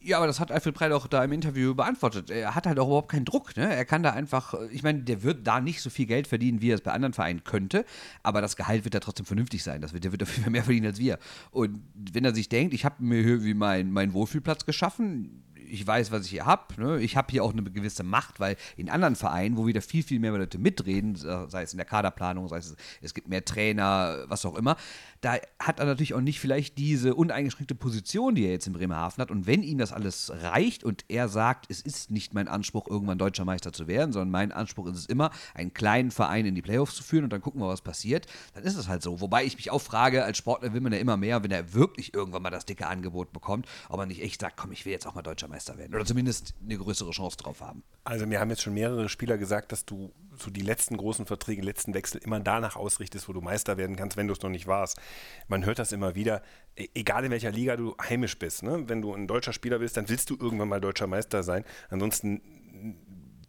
[0.03, 2.31] Ja, aber das hat Alfred Breit auch da im Interview beantwortet.
[2.31, 3.55] Er hat halt auch überhaupt keinen Druck.
[3.55, 3.73] Ne?
[3.73, 6.71] Er kann da einfach, ich meine, der wird da nicht so viel Geld verdienen, wie
[6.71, 7.85] er es bei anderen Vereinen könnte,
[8.23, 9.79] aber das Gehalt wird da trotzdem vernünftig sein.
[9.79, 11.19] Das wird, der wird dafür mehr verdienen als wir.
[11.51, 15.87] Und wenn er sich denkt, ich habe mir hier wie meinen mein Wohlfühlplatz geschaffen, ich
[15.87, 16.81] weiß, was ich hier habe.
[16.81, 16.99] Ne?
[16.99, 20.19] Ich habe hier auch eine gewisse Macht, weil in anderen Vereinen, wo wieder viel, viel
[20.19, 24.45] mehr Leute mitreden, sei es in der Kaderplanung, sei es, es gibt mehr Trainer, was
[24.45, 24.75] auch immer,
[25.21, 29.21] da hat er natürlich auch nicht vielleicht diese uneingeschränkte Position, die er jetzt in Bremerhaven
[29.21, 29.29] hat.
[29.29, 33.19] Und wenn ihm das alles reicht und er sagt, es ist nicht mein Anspruch, irgendwann
[33.19, 36.63] deutscher Meister zu werden, sondern mein Anspruch ist es immer, einen kleinen Verein in die
[36.63, 38.25] Playoffs zu führen und dann gucken wir, was passiert,
[38.55, 39.21] dann ist es halt so.
[39.21, 42.15] Wobei ich mich auch frage, als Sportler will man ja immer mehr, wenn er wirklich
[42.15, 45.05] irgendwann mal das dicke Angebot bekommt, ob er nicht echt sagt, komm, ich will jetzt
[45.05, 45.93] auch mal deutscher Meister werden.
[45.93, 47.83] Oder zumindest eine größere Chance drauf haben.
[48.05, 51.61] Also mir haben jetzt schon mehrere Spieler gesagt, dass du so die letzten großen Verträge,
[51.61, 54.65] letzten Wechsel immer danach ausrichtest, wo du Meister werden kannst, wenn du es noch nicht
[54.65, 54.99] warst.
[55.47, 56.41] Man hört das immer wieder,
[56.75, 58.63] e-, egal in welcher Liga du heimisch bist.
[58.63, 58.87] Ne?
[58.87, 61.65] Wenn du ein deutscher Spieler bist, dann willst du irgendwann mal deutscher Meister sein.
[61.89, 62.41] Ansonsten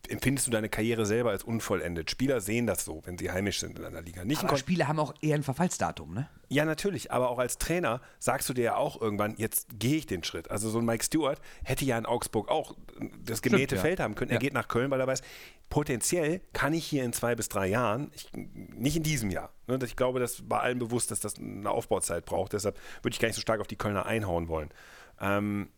[0.09, 2.11] empfindest du deine Karriere selber als unvollendet.
[2.11, 4.25] Spieler sehen das so, wenn sie heimisch sind in einer Liga.
[4.25, 6.29] Nicht aber Spieler haben auch eher ein Verfallsdatum, ne?
[6.49, 7.13] Ja, natürlich.
[7.13, 10.51] Aber auch als Trainer sagst du dir ja auch irgendwann, jetzt gehe ich den Schritt.
[10.51, 12.77] Also so ein Mike Stewart hätte ja in Augsburg auch
[13.25, 14.05] das gemähte Stimmt, Feld ja.
[14.05, 14.31] haben können.
[14.31, 14.41] Er ja.
[14.41, 15.23] geht nach Köln, weil er weiß,
[15.71, 19.79] potenziell kann ich hier in zwei bis drei Jahren, ich, nicht in diesem Jahr, ne,
[19.83, 22.53] ich glaube, das war allen bewusst, dass das eine Aufbauzeit braucht.
[22.53, 24.71] Deshalb würde ich gar nicht so stark auf die Kölner einhauen wollen.
[25.21, 25.71] Ähm,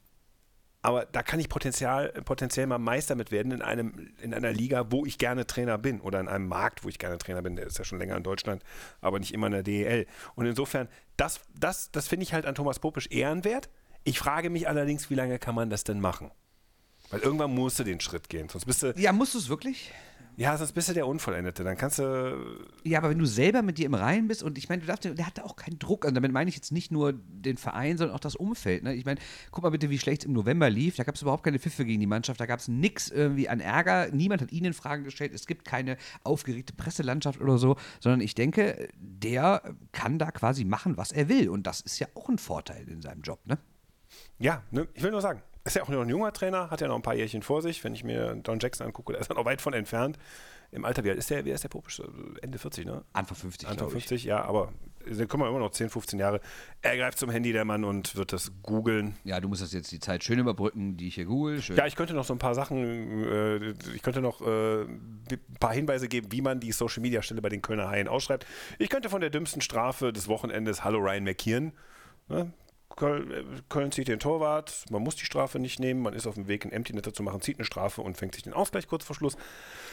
[0.84, 4.84] aber da kann ich potenziell, potenziell mal Meister mit werden in, einem, in einer Liga,
[4.90, 7.56] wo ich gerne Trainer bin oder in einem Markt, wo ich gerne Trainer bin.
[7.56, 8.62] Der ist ja schon länger in Deutschland,
[9.00, 10.06] aber nicht immer in der DEL.
[10.34, 13.70] Und insofern, das, das, das finde ich halt an Thomas Popisch ehrenwert.
[14.04, 16.30] Ich frage mich allerdings, wie lange kann man das denn machen?
[17.10, 18.92] Weil irgendwann musst du den Schritt gehen, sonst bist du.
[18.96, 19.92] Ja, musst du es wirklich?
[20.36, 21.62] Ja, sonst bist du der Unvollendete.
[21.62, 22.58] Dann kannst du.
[22.82, 25.04] Ja, aber wenn du selber mit dir im Reinen bist und ich meine, du darfst,
[25.04, 26.04] der hatte auch keinen Druck.
[26.04, 28.82] Also damit meine ich jetzt nicht nur den Verein, sondern auch das Umfeld.
[28.82, 28.94] Ne?
[28.94, 29.20] Ich meine,
[29.52, 30.96] guck mal bitte, wie schlecht es im November lief.
[30.96, 32.40] Da gab es überhaupt keine Pfiffe gegen die Mannschaft.
[32.40, 34.08] Da gab es nichts irgendwie an Ärger.
[34.10, 35.32] Niemand hat ihnen Fragen gestellt.
[35.32, 40.96] Es gibt keine aufgeregte Presselandschaft oder so, sondern ich denke, der kann da quasi machen,
[40.96, 41.48] was er will.
[41.48, 43.58] Und das ist ja auch ein Vorteil in seinem Job, ne?
[44.38, 44.88] Ja, ne?
[44.94, 47.02] ich will nur sagen, ist ja auch noch ein junger Trainer, hat ja noch ein
[47.02, 47.82] paar Jährchen vor sich.
[47.84, 50.18] Wenn ich mir Don Jackson angucke, der ist ja noch weit von entfernt.
[50.70, 51.44] Im Alter, wie alt ist der?
[51.44, 52.02] Wie ist der Popisch?
[52.42, 53.04] Ende 40, ne?
[53.12, 54.24] Anfang 50, Anfang 50, ich.
[54.24, 54.72] ja, aber
[55.06, 56.40] dann kommen wir immer noch 10, 15 Jahre.
[56.82, 59.16] Er greift zum Handy, der Mann, und wird das googeln.
[59.24, 61.62] Ja, du musst das jetzt die Zeit schön überbrücken, die ich hier google.
[61.62, 61.76] Schön.
[61.76, 65.72] Ja, ich könnte noch so ein paar Sachen, äh, ich könnte noch äh, ein paar
[65.72, 68.46] Hinweise geben, wie man die Social Media Stelle bei den Kölner Haien ausschreibt.
[68.78, 71.72] Ich könnte von der dümmsten Strafe des Wochenendes Hallo Ryan McKeon.
[72.28, 72.52] Ne?
[72.96, 76.46] Köln, Köln, zieht den Torwart, man muss die Strafe nicht nehmen, man ist auf dem
[76.46, 79.04] Weg, einen Empty Netter zu machen, zieht eine Strafe und fängt sich den Ausgleich kurz
[79.04, 79.36] vor Schluss.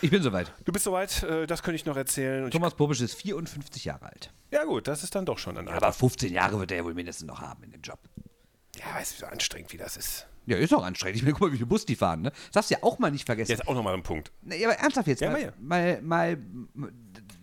[0.02, 0.54] Ich bin soweit.
[0.66, 2.44] Du bist soweit, äh, das könnte ich noch erzählen.
[2.44, 4.32] Und Thomas Bobisch ist 54 Jahre alt.
[4.52, 5.86] Ja gut, das ist dann doch schon ein Alter.
[5.86, 8.00] Aber 15 Jahre wird er ja wohl mindestens noch haben in dem Job.
[8.78, 10.28] Ja, weißt du, so anstrengend wie das ist.
[10.46, 11.18] Ja, ist auch anstrengend.
[11.18, 12.32] Ich meine, guck mal, wie viel Bus die fahren, ne?
[12.32, 13.52] Das darfst du ja auch mal nicht vergessen.
[13.52, 14.32] Jetzt auch nochmal ein Punkt.
[14.42, 15.22] Na, ja, aber ernsthaft jetzt.
[15.22, 16.92] Ja, mal, mal, mal,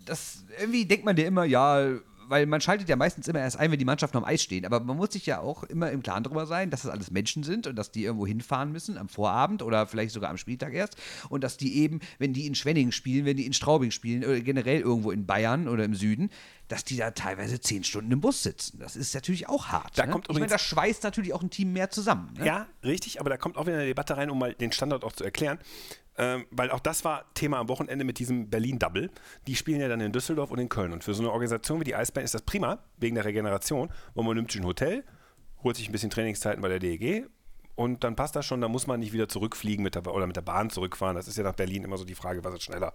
[0.05, 3.71] das, irgendwie denkt man dir immer, ja, weil man schaltet ja meistens immer erst ein,
[3.71, 4.65] wenn die Mannschaften am Eis stehen.
[4.65, 7.43] Aber man muss sich ja auch immer im Klaren darüber sein, dass das alles Menschen
[7.43, 10.97] sind und dass die irgendwo hinfahren müssen am Vorabend oder vielleicht sogar am Spieltag erst.
[11.29, 14.41] Und dass die eben, wenn die in Schwenningen spielen, wenn die in Straubing spielen oder
[14.41, 16.31] generell irgendwo in Bayern oder im Süden,
[16.69, 18.79] dass die da teilweise zehn Stunden im Bus sitzen.
[18.79, 19.99] Das ist natürlich auch hart.
[19.99, 20.13] Da ne?
[20.13, 22.35] kommt ich meine, das schweißt natürlich auch ein Team mehr zusammen.
[22.39, 22.47] Ne?
[22.47, 25.13] Ja, richtig, aber da kommt auch wieder eine Debatte rein, um mal den Standard auch
[25.13, 25.59] zu erklären.
[26.19, 29.11] Ähm, weil auch das war Thema am Wochenende mit diesem Berlin-Double.
[29.47, 30.93] Die spielen ja dann in Düsseldorf und in Köln.
[30.93, 34.25] Und für so eine Organisation wie die Eisbären ist das prima, wegen der Regeneration, weil
[34.25, 35.05] man nimmt sich ein Hotel,
[35.63, 37.29] holt sich ein bisschen Trainingszeiten bei der DEG
[37.79, 40.35] und dann passt das schon, da muss man nicht wieder zurückfliegen mit der, oder mit
[40.35, 41.15] der Bahn zurückfahren.
[41.15, 42.93] Das ist ja nach Berlin immer so die Frage, was ist schneller?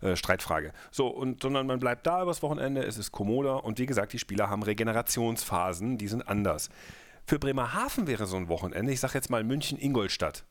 [0.00, 0.72] Äh, Streitfrage.
[0.90, 4.18] So, und sondern man bleibt da übers Wochenende, es ist kommoder und wie gesagt, die
[4.18, 6.70] Spieler haben Regenerationsphasen, die sind anders.
[7.26, 10.46] Für Bremerhaven wäre so ein Wochenende, ich sage jetzt mal München-Ingolstadt,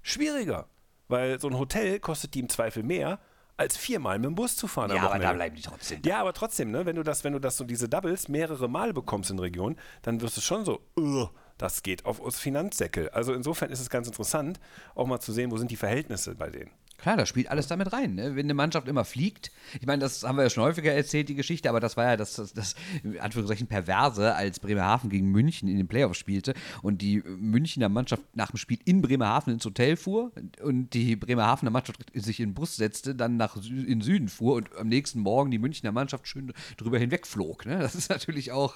[0.00, 0.66] schwieriger,
[1.08, 3.18] weil so ein Hotel kostet die im Zweifel mehr,
[3.56, 4.94] als viermal mit dem Bus zu fahren.
[4.94, 6.02] Ja, aber da bleiben die trotzdem.
[6.04, 8.92] Ja, aber trotzdem, ne, wenn du das, wenn du das so diese Doubles mehrere Mal
[8.92, 13.08] bekommst in Region, dann wirst du schon so, "Ugh, das geht auf uns Finanzdeckel.
[13.10, 14.60] Also insofern ist es ganz interessant,
[14.94, 16.70] auch mal zu sehen, wo sind die Verhältnisse bei denen.
[16.98, 18.14] Klar, da spielt alles damit rein.
[18.14, 18.36] Ne?
[18.36, 21.34] Wenn eine Mannschaft immer fliegt, ich meine, das haben wir ja schon häufiger erzählt, die
[21.34, 25.68] Geschichte, aber das war ja das, das, das in Anführungszeichen Perverse, als Bremerhaven gegen München
[25.68, 29.96] in den Playoffs spielte und die Münchner Mannschaft nach dem Spiel in Bremerhaven ins Hotel
[29.96, 30.32] fuhr
[30.62, 34.28] und die Bremerhavener Mannschaft sich in den Bus setzte, dann nach Sü in den Süden
[34.28, 37.66] fuhr und am nächsten Morgen die Münchner Mannschaft schön drüber hinwegflog.
[37.66, 37.78] Ne?
[37.78, 38.74] Das ist natürlich auch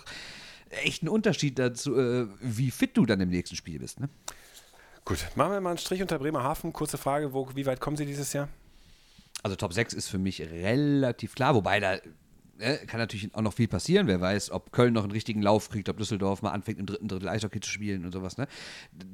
[0.70, 4.00] echt ein Unterschied dazu, äh, wie fit du dann im nächsten Spiel bist.
[4.00, 4.08] Ne?
[5.04, 6.72] Gut, machen wir mal einen Strich unter Bremerhaven.
[6.72, 8.48] Kurze Frage, wo, wie weit kommen sie dieses Jahr?
[9.42, 11.98] Also Top 6 ist für mich relativ klar, wobei da
[12.60, 14.06] äh, kann natürlich auch noch viel passieren.
[14.06, 17.08] Wer weiß, ob Köln noch einen richtigen Lauf kriegt, ob Düsseldorf mal anfängt, im dritten
[17.08, 18.36] Drittel Eishockey zu spielen und sowas.
[18.36, 18.46] Ne?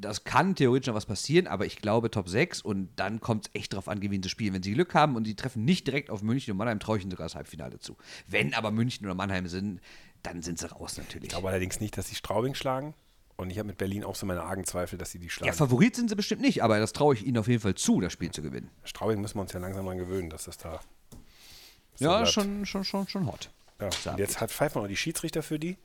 [0.01, 3.51] Das kann theoretisch noch was passieren, aber ich glaube Top 6 und dann kommt es
[3.55, 4.55] echt drauf an, gewinnen sie spielen.
[4.55, 7.05] Wenn sie Glück haben und sie treffen nicht direkt auf München und Mannheim, traue ich
[7.05, 7.97] ihnen sogar das Halbfinale zu.
[8.27, 9.81] Wenn aber München oder Mannheim sind,
[10.23, 11.25] dann sind sie raus natürlich.
[11.25, 12.95] Ich glaube allerdings nicht, dass sie Straubing schlagen.
[13.37, 15.49] Und ich habe mit Berlin auch so meine argen Zweifel, dass sie die schlagen.
[15.49, 18.01] Ja, Favorit sind sie bestimmt nicht, aber das traue ich ihnen auf jeden Fall zu,
[18.01, 18.71] das Spiel zu gewinnen.
[18.85, 20.81] Straubing müssen wir uns ja langsam dran gewöhnen, dass das da.
[21.97, 22.33] so ja, bleibt.
[22.33, 23.51] schon, schon, schon, schon hot.
[23.79, 23.91] Ja.
[24.13, 25.77] Und jetzt hat pfeifen wir noch die Schiedsrichter für die.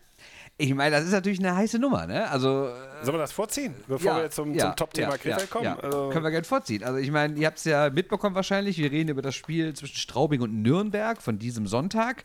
[0.58, 2.30] Ich meine, das ist natürlich eine heiße Nummer, ne?
[2.30, 5.46] Also äh, Sollen wir das vorziehen, bevor wir jetzt zum, zum Top-Thema ja, Krefeld ja,
[5.48, 5.66] kommen?
[5.66, 5.80] Ja.
[5.80, 6.84] Also, Können wir gerne vorziehen.
[6.84, 8.78] Also ich meine, ihr habt es ja mitbekommen wahrscheinlich.
[8.78, 12.24] Wir reden über das Spiel zwischen Straubing und Nürnberg von diesem Sonntag.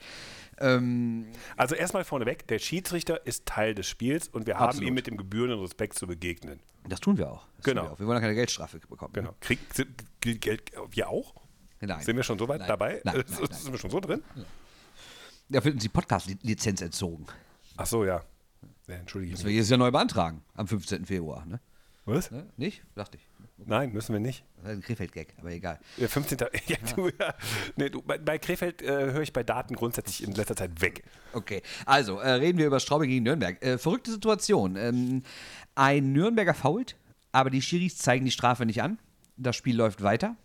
[0.58, 4.88] Ähm, also erstmal vorneweg, der Schiedsrichter ist Teil des Spiels und wir haben Absolut.
[4.88, 6.60] ihm mit dem gebührenden Respekt zu begegnen.
[6.88, 7.46] das tun wir auch.
[7.56, 7.82] Das Genau.
[7.84, 7.98] Wir, auch.
[7.98, 9.12] wir wollen ja keine Geldstrafe bekommen.
[9.12, 9.34] Genau.
[9.40, 11.34] Krieg, sind- gilt Geld, wir auch?
[11.80, 12.00] Nein.
[12.02, 12.68] Sind wir schon so weit Nein.
[12.68, 13.00] dabei?
[13.04, 13.52] Nein, nein, nein.
[13.52, 14.22] Sind wir schon so drin?
[15.48, 17.26] Da wird uns die Podcast-Lizenz entzogen.
[17.76, 18.22] Ach so, ja.
[18.88, 20.42] ja Entschuldige Das ich wir jedes Jahr neu beantragen.
[20.54, 21.04] Am 15.
[21.04, 21.44] Februar.
[21.46, 21.60] Ne?
[22.06, 22.30] Was?
[22.30, 22.46] Ne?
[22.56, 22.82] Nicht?
[22.94, 23.28] Dachte ich.
[23.64, 24.44] Nein, müssen wir nicht.
[24.62, 25.80] Das ist ein Krefeld-Gag, aber egal.
[25.96, 26.38] Ja, 15.
[26.66, 27.34] Ja, du, ja.
[27.76, 31.02] Nee, du, bei, bei Krefeld äh, höre ich bei Daten grundsätzlich in letzter Zeit weg.
[31.32, 33.62] Okay, also äh, reden wir über Straubing gegen Nürnberg.
[33.64, 34.76] Äh, verrückte Situation.
[34.76, 35.22] Ähm,
[35.74, 36.96] ein Nürnberger fault,
[37.32, 38.98] aber die Schiris zeigen die Strafe nicht an.
[39.36, 40.36] Das Spiel läuft weiter.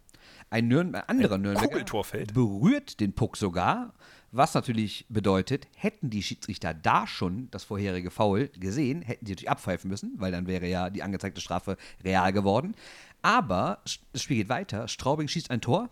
[0.50, 2.34] Ein, Nürn ein anderer Nürnberger Kugeltor fällt.
[2.34, 3.94] berührt den Puck sogar,
[4.32, 9.50] was natürlich bedeutet, hätten die Schiedsrichter da schon das vorherige Foul gesehen, hätten sie natürlich
[9.50, 12.76] abpfeifen müssen, weil dann wäre ja die angezeigte Strafe real geworden.
[13.22, 13.80] Aber
[14.14, 14.88] das Spiel geht weiter.
[14.88, 15.90] Straubing schießt ein Tor.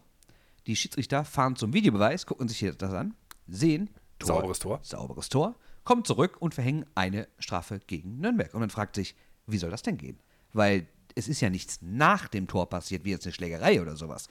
[0.67, 3.13] Die Schiedsrichter fahren zum Videobeweis, gucken sich das an,
[3.47, 3.89] sehen,
[4.21, 4.79] Sauberes Tor.
[4.83, 8.53] Sauberes Tor, kommen zurück und verhängen eine Strafe gegen Nürnberg.
[8.53, 9.15] Und man fragt sich,
[9.47, 10.19] wie soll das denn gehen?
[10.53, 14.29] Weil es ist ja nichts nach dem Tor passiert, wie jetzt eine Schlägerei oder sowas,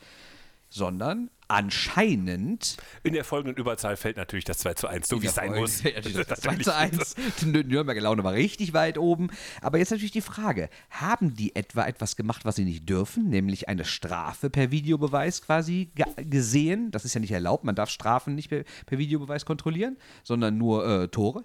[0.69, 5.35] sondern anscheinend In der folgenden Überzahl fällt natürlich das 2 zu 1, so wie es
[5.35, 5.83] sein Ja, muss.
[5.85, 6.65] natürlich das 2 Natürlich.
[6.67, 7.17] zu 1.
[7.41, 9.31] Die Nürnberger Laune war richtig weit oben.
[9.63, 13.69] Aber jetzt natürlich die Frage: Haben die etwa etwas gemacht, was sie nicht dürfen, nämlich
[13.69, 16.91] eine Strafe per Videobeweis quasi ge gesehen?
[16.91, 17.65] Das ist ja nicht erlaubt.
[17.65, 21.45] Man darf Strafen nicht per, per Videobeweis kontrollieren, sondern nur äh, Tore.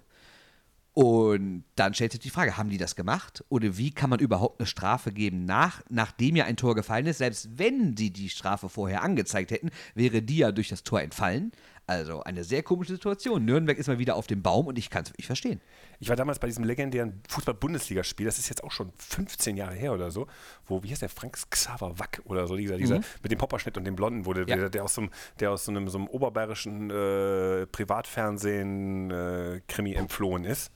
[0.94, 3.42] Und dann stellt sich die Frage, haben die das gemacht?
[3.48, 7.18] Oder wie kann man überhaupt eine Strafe geben, nach, nachdem ja ein Tor gefallen ist?
[7.18, 11.50] Selbst wenn sie die Strafe vorher angezeigt hätten, wäre die ja durch das Tor entfallen.
[11.88, 13.44] Also eine sehr komische Situation.
[13.44, 15.60] Nürnberg ist mal wieder auf dem Baum und ich kann es wirklich verstehen.
[15.98, 19.92] Ich war damals bei diesem legendären Fußball-Bundesligaspiel, das ist jetzt auch schon 15 Jahre her
[19.92, 20.28] oder so,
[20.64, 23.84] wo, wie heißt der, Frank Xaver Wack oder so, dieser, dieser mit dem Popperschnitt und
[23.84, 24.54] dem Blonden, wo der, Ja.
[24.56, 30.44] der, der aus so einem, der aus so einem, so einem oberbayerischen äh, Privatfernsehen-Krimi entflohen
[30.44, 30.70] ist.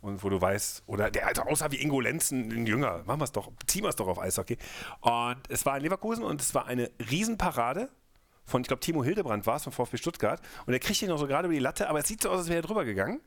[0.00, 3.24] Und wo du weißt, oder der also aussah wie Ingo Lenzen, ein Jünger, machen wir
[3.24, 4.56] es doch, ziehen wir es doch auf Eishockey.
[5.00, 7.88] Und es war in Leverkusen und es war eine Riesenparade
[8.44, 10.40] von, ich glaube, Timo Hildebrand war es, von VfB Stuttgart.
[10.66, 12.38] Und er kriegt ihn noch so gerade über die Latte, aber es sieht so aus,
[12.38, 13.20] als wäre er drüber gegangen.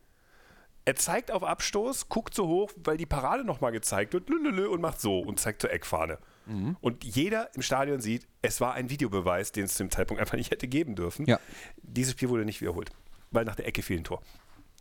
[0.84, 4.82] Er zeigt auf Abstoß, guckt so hoch, weil die Parade nochmal gezeigt wird, lülülü, und
[4.82, 6.18] macht so und zeigt zur Eckfahne.
[6.82, 10.38] Und jeder im Stadion sieht, es war ein Videobeweis, den es zu dem Zeitpunkt einfach
[10.38, 11.26] nicht hätte geben dürfen.
[11.28, 11.40] Ja.
[11.84, 12.92] Dieses Spiel wurde nicht wiederholt,
[13.30, 14.22] weil nach der Ecke fiel ein Tor.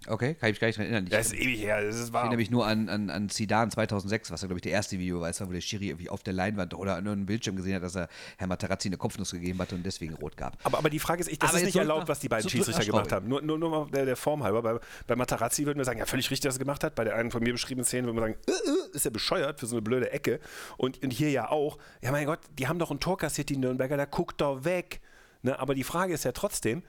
[0.06, 1.04] Okay, kann ich mich gar nicht dran erinnern.
[1.04, 1.82] Ich, Das ist ewig her.
[1.84, 2.22] Das ist ich wahr.
[2.22, 5.20] erinnere mich nur an, an, an Zidane 2006, was ja, glaube ich, der erste Video
[5.20, 7.96] war, wo der Schiri irgendwie auf der Leinwand oder an einem Bildschirm gesehen hat, dass
[7.96, 8.08] er
[8.38, 10.56] Herr Materazzi eine Kopfnuss gegeben hatte und deswegen rot gab.
[10.64, 12.48] Aber, aber die Frage ist, ich, das Aber ist nicht erlaubt, nach- was die beiden
[12.48, 13.28] Schiedsrichter gemacht haben.
[13.28, 14.62] Nur, nur, nur mal der, der Form halber.
[14.62, 16.94] Bei, bei Matarazzi würden wir sagen, ja, völlig richtig, dass er gemacht hat.
[16.94, 19.60] Bei der einen von mir beschriebenen Szene würden wir sagen, äh, äh, ist er bescheuert
[19.60, 20.40] für so eine blöde Ecke.
[20.78, 21.76] Und, und hier ja auch.
[22.02, 25.02] Ja, mein Gott, die haben doch ein Tor kassiert, die Nürnberger, da guckt doch weg.
[25.42, 25.58] Ne?
[25.58, 26.82] Aber die Frage ist ja trotzdem,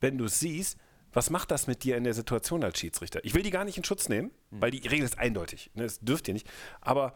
[0.00, 0.78] wenn du es siehst,
[1.16, 3.24] was macht das mit dir in der Situation als Schiedsrichter?
[3.24, 4.60] Ich will die gar nicht in Schutz nehmen, Hm.
[4.60, 5.70] weil die Regel ist eindeutig.
[5.74, 5.84] Ne?
[5.84, 6.46] Das dürft ihr nicht.
[6.82, 7.14] Aber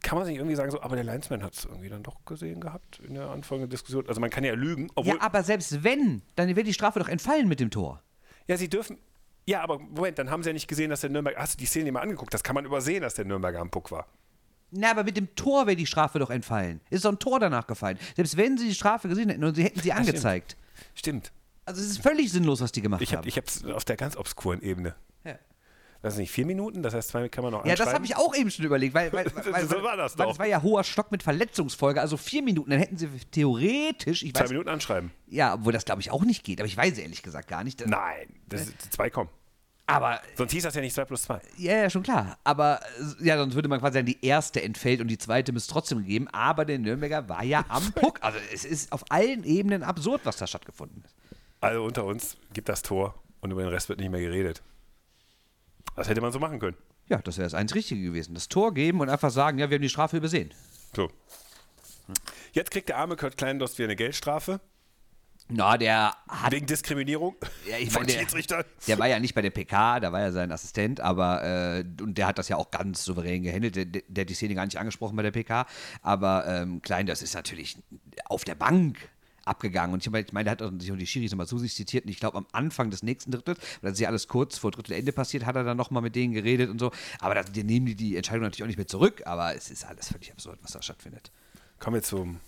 [0.00, 2.60] kann man sich irgendwie sagen, so, aber der Linesman hat es irgendwie dann doch gesehen
[2.60, 4.08] gehabt in der anfangenden Diskussion.
[4.08, 4.88] Also man kann ja lügen.
[5.02, 8.02] Ja, aber selbst wenn, dann wird die Strafe doch entfallen mit dem Tor.
[8.48, 8.98] Ja, sie dürfen.
[9.46, 11.38] Ja, aber Moment, dann haben sie ja nicht gesehen, dass der Nürnberger.
[11.38, 12.32] Hast du die Szene mal angeguckt?
[12.32, 14.06] Das kann man übersehen, dass der Nürnberger am Puck war.
[14.70, 16.80] Na, aber mit dem Tor wäre die Strafe doch entfallen.
[16.88, 17.98] Ist doch ein Tor danach gefallen.
[18.16, 20.56] Selbst wenn sie die Strafe gesehen hätten und sie hätten sie angezeigt.
[20.94, 21.30] Stimmt.
[21.64, 23.28] Also es ist völlig sinnlos, was die gemacht Ich habe haben.
[23.28, 24.94] ich hab's auf der ganz obskuren Ebene.
[25.24, 25.36] Ja.
[26.02, 28.16] Das sind nicht vier Minuten, das heißt, zwei kann man noch Ja, das habe ich
[28.16, 30.82] auch eben schon überlegt, weil, weil, weil, So war das weil das war ja hoher
[30.82, 35.12] Stock mit Verletzungsfolge, also vier Minuten, dann hätten sie theoretisch, ich Zwei weiß, Minuten anschreiben.
[35.28, 37.86] ja, obwohl das glaube ich auch nicht geht, aber ich weiß ehrlich gesagt gar nicht.
[37.86, 39.30] Nein, das ist, zwei kommen.
[39.86, 41.40] Aber Sonst hieß das ja nicht zwei plus zwei.
[41.58, 42.38] Ja, ja, schon klar.
[42.44, 42.80] Aber
[43.20, 45.98] äh, ja, sonst würde man quasi sagen, die erste entfällt und die zweite müsste trotzdem
[45.98, 46.28] gegeben.
[46.28, 48.18] Aber der Nürnberger war ja am Puck.
[48.22, 51.14] Also es ist auf allen Ebenen absurd, was da stattgefunden ist.
[51.62, 54.62] Also unter uns gibt das Tor und über den Rest wird nicht mehr geredet.
[55.94, 56.76] Das hätte man so machen können.
[57.08, 58.34] Ja, das wäre das einzig Richtige gewesen.
[58.34, 60.52] Das Tor geben und einfach sagen, ja, wir haben die Strafe übersehen.
[60.96, 61.08] So.
[62.52, 64.60] Jetzt kriegt der arme Kurt Kleindost wieder eine Geldstrafe
[65.48, 66.50] Na, der hat.
[66.50, 67.36] wegen Diskriminierung
[67.68, 70.32] Ja, ich von meine, der, der war ja nicht bei der PK, da war ja
[70.32, 73.76] sein Assistent, aber äh, und der hat das ja auch ganz souverän gehandelt.
[73.76, 75.66] Der, der hat die Szene gar nicht angesprochen bei der PK.
[76.02, 77.76] Aber ähm, Klein, das ist natürlich
[78.24, 78.98] auf der Bank
[79.44, 79.92] abgegangen.
[79.94, 82.04] Und ich meine, ich meine, der hat sich und die Schiris nochmal zu sich zitiert.
[82.04, 84.70] Und ich glaube, am Anfang des nächsten Drittels, weil das ist ja alles kurz vor
[84.70, 86.92] Drittelende passiert, hat er dann nochmal mit denen geredet und so.
[87.20, 89.22] Aber da, die nehmen die die Entscheidung natürlich auch nicht mehr zurück.
[89.26, 91.30] Aber es ist alles völlig absurd, was da stattfindet.
[91.78, 92.40] Kommen wir zum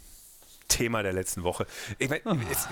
[0.69, 1.67] Thema der letzten Woche.
[1.99, 2.69] Ich meine, es-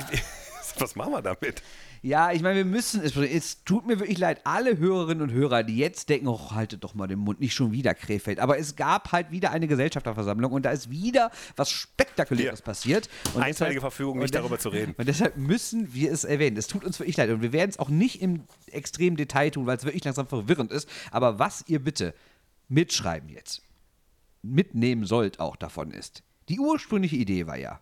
[0.79, 1.63] was machen wir damit?
[2.05, 3.17] Ja, ich meine, wir müssen es.
[3.17, 6.95] Es tut mir wirklich leid, alle Hörerinnen und Hörer, die jetzt denken, oh, haltet doch
[6.95, 8.41] mal den Mund, nicht schon wieder Krefeld.
[8.41, 12.65] Aber es gab halt wieder eine Gesellschafterversammlung und da ist wieder was Spektakuläres Hier.
[12.65, 13.09] passiert.
[13.35, 14.95] Und Einstweilige Verfügung, nicht darüber zu reden.
[14.99, 16.57] Und deshalb müssen wir es erwähnen.
[16.57, 19.67] Es tut uns wirklich leid und wir werden es auch nicht im extremen Detail tun,
[19.67, 20.89] weil es wirklich langsam verwirrend ist.
[21.13, 22.15] Aber was ihr bitte
[22.69, 23.63] mitschreiben jetzt,
[24.43, 27.81] mitnehmen sollt auch davon ist, die ursprüngliche Idee war ja,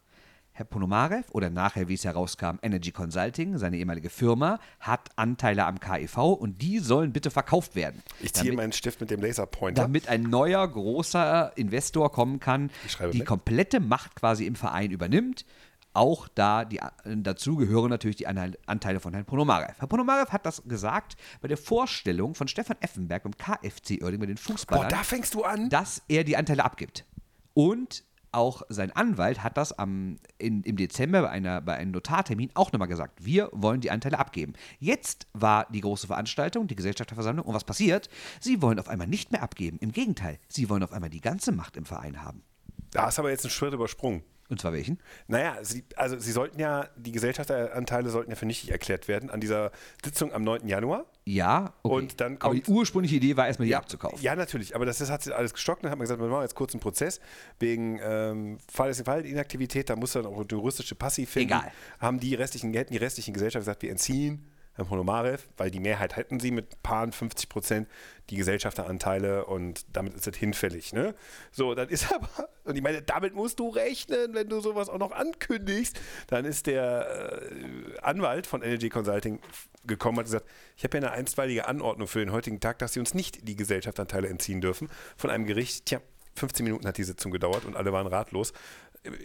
[0.60, 5.80] Herr Ponomarev oder nachher, wie es herauskam, Energy Consulting, seine ehemalige Firma, hat Anteile am
[5.80, 8.02] KIV und die sollen bitte verkauft werden.
[8.20, 9.80] Ich ziehe damit, meinen Stift mit dem Laserpointer.
[9.80, 12.70] damit ein neuer großer Investor kommen kann,
[13.10, 13.26] die mit.
[13.26, 15.46] komplette Macht quasi im Verein übernimmt.
[15.94, 19.76] Auch da die, dazu gehören natürlich die Anteil- Anteile von Herrn Ponomarev.
[19.78, 24.26] Herr Ponomarev hat das gesagt bei der Vorstellung von Stefan Effenberg beim KFC Oerding bei
[24.26, 25.70] den Boah, Fußballern da fängst du an.
[25.70, 27.06] dass er die Anteile abgibt.
[27.54, 32.50] Und auch sein Anwalt hat das am, in, im Dezember bei, einer, bei einem Notartermin
[32.54, 33.24] auch nochmal gesagt.
[33.24, 34.52] Wir wollen die Anteile abgeben.
[34.78, 37.46] Jetzt war die große Veranstaltung, die Gesellschafterversammlung.
[37.46, 38.08] Und was passiert?
[38.40, 39.78] Sie wollen auf einmal nicht mehr abgeben.
[39.80, 42.42] Im Gegenteil, sie wollen auf einmal die ganze Macht im Verein haben.
[42.90, 44.22] Da du aber jetzt einen Schritt übersprungen.
[44.50, 44.98] Und zwar welchen?
[45.28, 49.40] Naja, sie, also sie sollten ja, die Gesellschafteranteile sollten ja für nichtig erklärt werden an
[49.40, 49.70] dieser
[50.04, 50.66] Sitzung am 9.
[50.66, 51.06] Januar.
[51.24, 51.94] Ja, okay.
[51.94, 54.20] Und dann Aber die kommt- ursprüngliche Idee war erstmal, die abzukaufen.
[54.20, 55.84] Ja, natürlich, aber das, das hat sich alles gestockt.
[55.84, 57.20] Dann hat man gesagt, wir machen jetzt kurz einen Prozess
[57.60, 58.90] wegen ähm, Fall
[59.24, 61.50] Inaktivität, da muss dann auch eine juristische Passi finden.
[61.54, 61.70] Egal.
[62.00, 64.44] Haben die restlichen, hätten die restlichen Gesellschaften gesagt, wir entziehen
[64.76, 67.88] Ponomarev, weil die Mehrheit hätten sie mit Paaren 50 Prozent
[68.30, 70.92] die Gesellschafteranteile und damit ist das hinfällig.
[70.92, 71.14] Ne?
[71.50, 74.98] So, dann ist aber, und ich meine, damit musst du rechnen, wenn du sowas auch
[74.98, 76.00] noch ankündigst.
[76.28, 79.40] Dann ist der äh, Anwalt von Energy Consulting
[79.84, 82.92] gekommen und hat gesagt, ich habe ja eine einstweilige Anordnung für den heutigen Tag, dass
[82.92, 85.86] sie uns nicht die Gesellschaftanteile entziehen dürfen von einem Gericht.
[85.86, 86.00] Tja,
[86.36, 88.52] 15 Minuten hat die Sitzung gedauert und alle waren ratlos.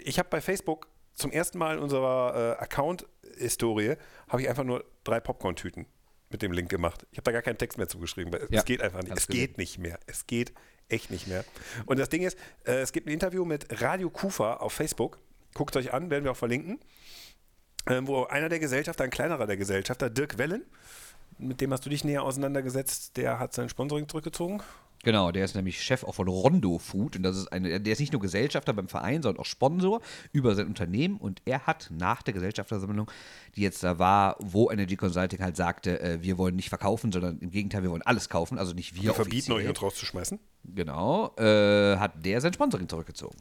[0.03, 2.61] Ich habe bei Facebook zum ersten Mal in unserer äh,
[3.35, 3.95] Account-Historie
[4.27, 5.85] habe ich einfach nur drei Popcorn-Tüten
[6.29, 7.05] mit dem Link gemacht.
[7.11, 9.15] Ich habe da gar keinen Text mehr zugeschrieben, weil Ja, es geht einfach nicht.
[9.15, 9.99] Es geht nicht mehr.
[10.07, 10.53] Es geht
[10.89, 11.45] echt nicht mehr.
[11.85, 15.19] Und das Ding ist, äh, es gibt ein Interview mit Radio Kufa auf Facebook.
[15.53, 16.79] Guckt euch an, werden wir auch verlinken.
[17.87, 20.65] Ähm, wo einer der Gesellschafter, ein kleinerer der Gesellschafter, Dirk Wellen,
[21.37, 24.63] mit dem hast du dich näher auseinandergesetzt, der hat sein Sponsoring zurückgezogen.
[25.05, 27.99] Genau, der ist nämlich Chef auch von Rondo Food und das ist eine, der ist
[27.99, 32.23] nicht nur Gesellschafter beim Verein, sondern auch Sponsor über sein Unternehmen und er hat nach
[32.23, 33.11] der Gesellschafterversammlung,
[33.55, 37.37] die jetzt da war, wo Energy Consulting halt sagte, äh, wir wollen nicht verkaufen, sondern
[37.37, 39.69] im Gegenteil, wir wollen alles kaufen, also nicht wir Wir verbieten euch offiziell.
[39.69, 40.39] uns rauszuschmeißen.
[40.73, 43.37] Genau, äh, hat der sein Sponsoring zurückgezogen.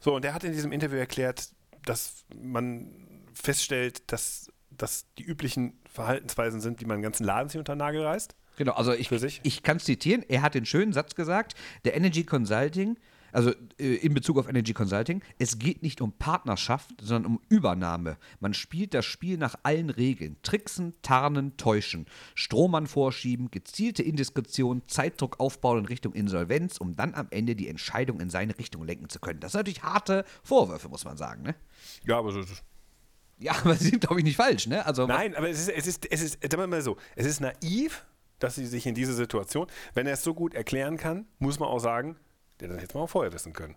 [0.00, 1.50] So, und der hat in diesem Interview erklärt,
[1.84, 2.90] dass man
[3.32, 7.78] feststellt, dass, dass die üblichen Verhaltensweisen sind, die man den ganzen Laden sich unter den
[7.78, 8.34] Nagel reißt.
[8.56, 9.10] Genau, also ich,
[9.42, 10.24] ich kann es zitieren.
[10.28, 12.96] Er hat den schönen Satz gesagt, der Energy Consulting,
[13.34, 18.16] also äh, in Bezug auf Energy Consulting, es geht nicht um Partnerschaft, sondern um Übernahme.
[18.38, 20.36] Man spielt das Spiel nach allen Regeln.
[20.42, 22.06] Tricksen, tarnen, täuschen.
[22.36, 28.20] Strohmann vorschieben, gezielte Indiskretion, Zeitdruck aufbauen in Richtung Insolvenz, um dann am Ende die Entscheidung
[28.20, 29.40] in seine Richtung lenken zu können.
[29.40, 31.56] Das sind natürlich harte Vorwürfe, muss man sagen, ne?
[32.04, 32.62] Ja, aber so ist es.
[33.38, 34.86] Ja, aber sie sind, glaube ich, nicht falsch, ne?
[34.86, 37.40] Also, Nein, aber es ist, es ist, es ist, sagen wir mal so, es ist
[37.40, 38.04] naiv,
[38.38, 41.68] dass sie sich in diese Situation, wenn er es so gut erklären kann, muss man
[41.68, 42.16] auch sagen,
[42.60, 43.76] der das hätte man auch vorher wissen können.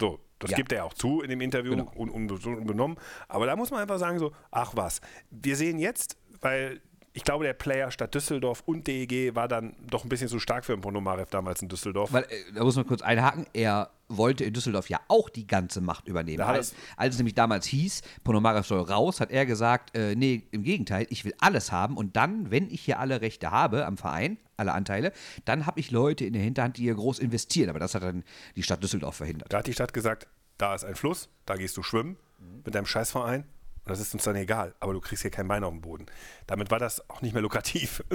[0.00, 0.56] So, das Ja.
[0.56, 1.92] gibt er ja auch zu in dem Interview, Genau.
[1.94, 2.96] un, un, unbenommen.
[3.28, 6.80] Aber da muss man einfach sagen so, ach was, wir sehen jetzt, weil
[7.12, 10.64] ich glaube, der Player statt Düsseldorf und DEG war dann doch ein bisschen zu stark
[10.64, 12.12] für den Ponomarev damals in Düsseldorf.
[12.12, 15.80] Weil, äh, da muss man kurz einhaken, er wollte in Düsseldorf ja auch die ganze
[15.80, 16.38] Macht übernehmen.
[16.38, 20.44] Da Als, als es nämlich damals hieß, Ponomarev soll raus, hat er gesagt, äh, nee,
[20.50, 23.96] im Gegenteil, ich will alles haben und dann, wenn ich hier alle Rechte habe am
[23.96, 25.12] Verein, alle Anteile,
[25.44, 27.70] dann habe ich Leute in der Hinterhand, die hier groß investieren.
[27.70, 28.24] Aber das hat dann
[28.56, 29.52] die Stadt Düsseldorf verhindert.
[29.52, 32.16] Da hat die Stadt gesagt, da ist ein Fluss, da gehst du schwimmen
[32.64, 33.42] mit deinem Scheißverein.
[33.84, 36.06] Und das ist uns dann egal, aber du kriegst hier kein Bein auf den Boden.
[36.46, 38.04] Damit war das auch nicht mehr lukrativ.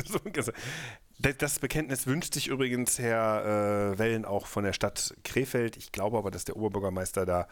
[1.20, 5.76] Das- Bekenntnis wünscht sich übrigens Herr äh, Wellen auch von der Stadt Krefeld.
[5.78, 7.48] Ich glaube aber, dass der Oberbürgermeister da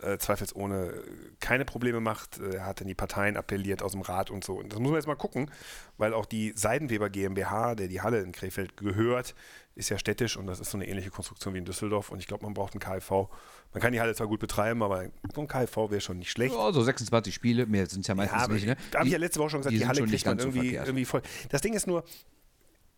[0.00, 0.94] äh, zweifelsohne
[1.40, 2.38] keine Probleme macht.
[2.38, 4.54] Äh, Er hat in die Parteien appelliert aus dem Rat und so.
[4.58, 5.50] Und das muss man jetzt mal gucken,
[5.98, 9.34] weil auch die Seidenweber GmbH, der die Halle in Krefeld gehört,
[9.74, 12.10] ist ja städtisch und das ist so eine ähnliche Konstruktion wie in Düsseldorf.
[12.10, 13.28] Und ich glaube, man braucht einen KfV.
[13.72, 16.54] Man kann die Halle zwar gut betreiben, aber so ein KfV wäre schon nicht schlecht.
[16.54, 18.66] Ja, so 26 Spiele, mehr sind es ja meistens Ja, nicht.
[18.66, 18.76] Ne?
[18.92, 20.74] da habe ich ja letzte Woche schon gesagt, die, sind Halle kriegt nicht man irgendwie,
[20.76, 21.22] irgendwie voll.
[21.50, 22.04] Das Ding ist nur,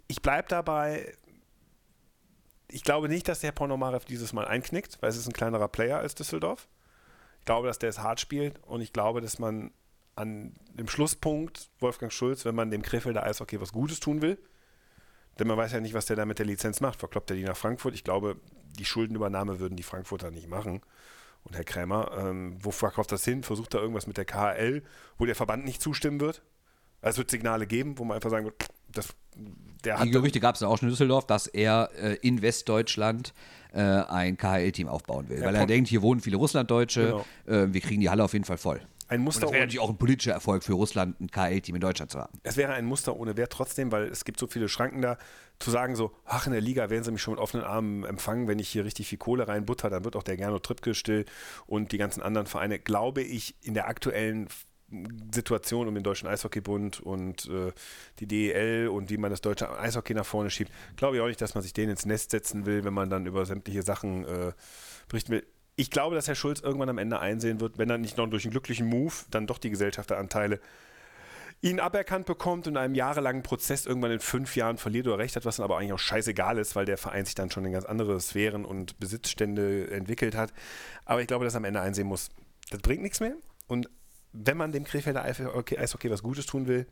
[0.08, 1.14] ich bleibe dabei,
[2.68, 5.98] ich glaube nicht, dass der Ponomarev dieses Mal einknickt, weil es ist ein kleinerer Player
[5.98, 6.68] als Düsseldorf.
[7.40, 9.72] Ich glaube, dass der es hart spielt und ich glaube, dass man
[10.14, 14.38] an dem Schlusspunkt Wolfgang Schulz, wenn man dem Krefelder Eishockey was Gutes tun will,
[15.38, 16.98] denn man weiß ja nicht, was der da mit der Lizenz macht.
[16.98, 17.94] Verkloppt er die nach Frankfurt?
[17.94, 18.36] Ich glaube,
[18.78, 20.82] die Schuldenübernahme würden die Frankfurter nicht machen.
[21.44, 23.42] Und Herr Krämer, ähm, wo verkauft das hin?
[23.42, 24.82] Versucht er irgendwas mit der KHL,
[25.18, 26.42] wo der Verband nicht zustimmen wird?
[27.00, 29.08] Also es wird Signale geben, wo man einfach sagen wird, das,
[29.84, 33.32] der hat Die Gerüchte gab es auch schon in Düsseldorf, dass er äh, in Westdeutschland
[33.72, 35.38] äh, ein KHL-Team aufbauen will.
[35.40, 37.62] Ja, weil er denkt, hier wohnen viele Russlanddeutsche, Genau.
[37.62, 38.80] äh, wir kriegen die Halle auf jeden Fall voll.
[39.08, 41.80] ein Und Muster das wäre natürlich auch ein politischer Erfolg für Russland, ein KHL-Team in
[41.80, 42.32] Deutschland zu haben.
[42.42, 45.16] es wäre ein Muster ohne Wert trotzdem, weil es gibt so viele Schranken da,
[45.58, 48.48] zu sagen so, ach, in der Liga werden sie mich schon mit offenen Armen empfangen,
[48.48, 51.24] wenn ich hier richtig viel Kohle reinbutter, dann wird auch der Gernot Trippke still
[51.66, 54.48] und die ganzen anderen Vereine, glaube ich, in der aktuellen
[55.32, 57.72] Situation um den Deutschen Eishockeybund und äh,
[58.18, 61.40] die DEL und wie man das deutsche Eishockey nach vorne schiebt, glaube ich auch nicht,
[61.40, 64.52] dass man sich denen ins Nest setzen will, wenn man dann über sämtliche Sachen äh,
[65.08, 65.46] berichten will.
[65.76, 68.44] Ich glaube, dass Herr Schulz irgendwann am Ende einsehen wird, wenn er nicht noch durch
[68.44, 70.60] einen glücklichen Move dann doch die Gesellschafteranteile
[71.62, 75.36] ihn aberkannt bekommt und in einem jahrelangen Prozess irgendwann in fünf Jahren verliert oder recht
[75.36, 77.72] hat, was dann aber eigentlich auch scheißegal ist, weil der Verein sich dann schon in
[77.72, 80.52] ganz andere Sphären und Besitzstände entwickelt hat.
[81.04, 82.30] Aber ich glaube, dass er am Ende einsehen muss,
[82.70, 83.36] das bringt nichts mehr.
[83.68, 83.88] Und
[84.32, 86.86] wenn man dem Krefelder Eishockey was Gutes tun will,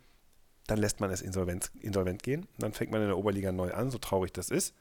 [0.66, 2.46] dann lässt man es insolvent, insolvent gehen.
[2.58, 4.74] Dann fängt man in der Oberliga neu an, so traurig das ist.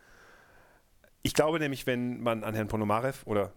[1.24, 3.54] Ich glaube nämlich, wenn man an Herrn Ponomarev oder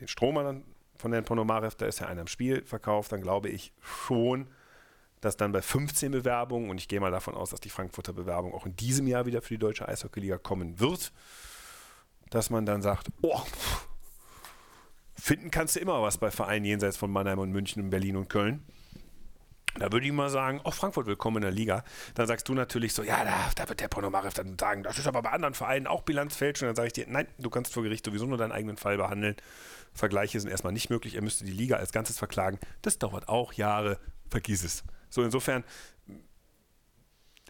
[0.00, 0.64] den Strohmann
[0.96, 4.48] von Herrn Ponomarev, da ist ja einer im Spiel verkauft, dann glaube ich schon,
[5.20, 8.54] dass dann bei 15 Bewerbungen, und ich gehe mal davon aus, dass die Frankfurter Bewerbung
[8.54, 11.12] auch in diesem Jahr wieder für die deutsche Eishockeyliga kommen wird,
[12.30, 13.40] dass man dann sagt, oh,
[15.22, 18.28] finden kannst du immer was bei Vereinen jenseits von Mannheim und München und Berlin und
[18.28, 18.64] Köln.
[19.78, 21.84] Da würde ich mal sagen, auch Frankfurt willkommen in der Liga.
[22.14, 25.06] Dann sagst du natürlich so, ja, da, da wird der Ponomarev dann sagen, das ist
[25.06, 26.66] aber bei anderen Vereinen auch Bilanzfälschung.
[26.66, 29.36] Dann sage ich dir, nein, du kannst vor Gericht sowieso nur deinen eigenen Fall behandeln.
[29.94, 31.14] Vergleiche sind erstmal nicht möglich.
[31.14, 32.58] Er müsste die Liga als Ganzes verklagen.
[32.82, 34.00] Das dauert auch Jahre.
[34.28, 34.82] Vergiss es.
[35.08, 35.62] So, insofern,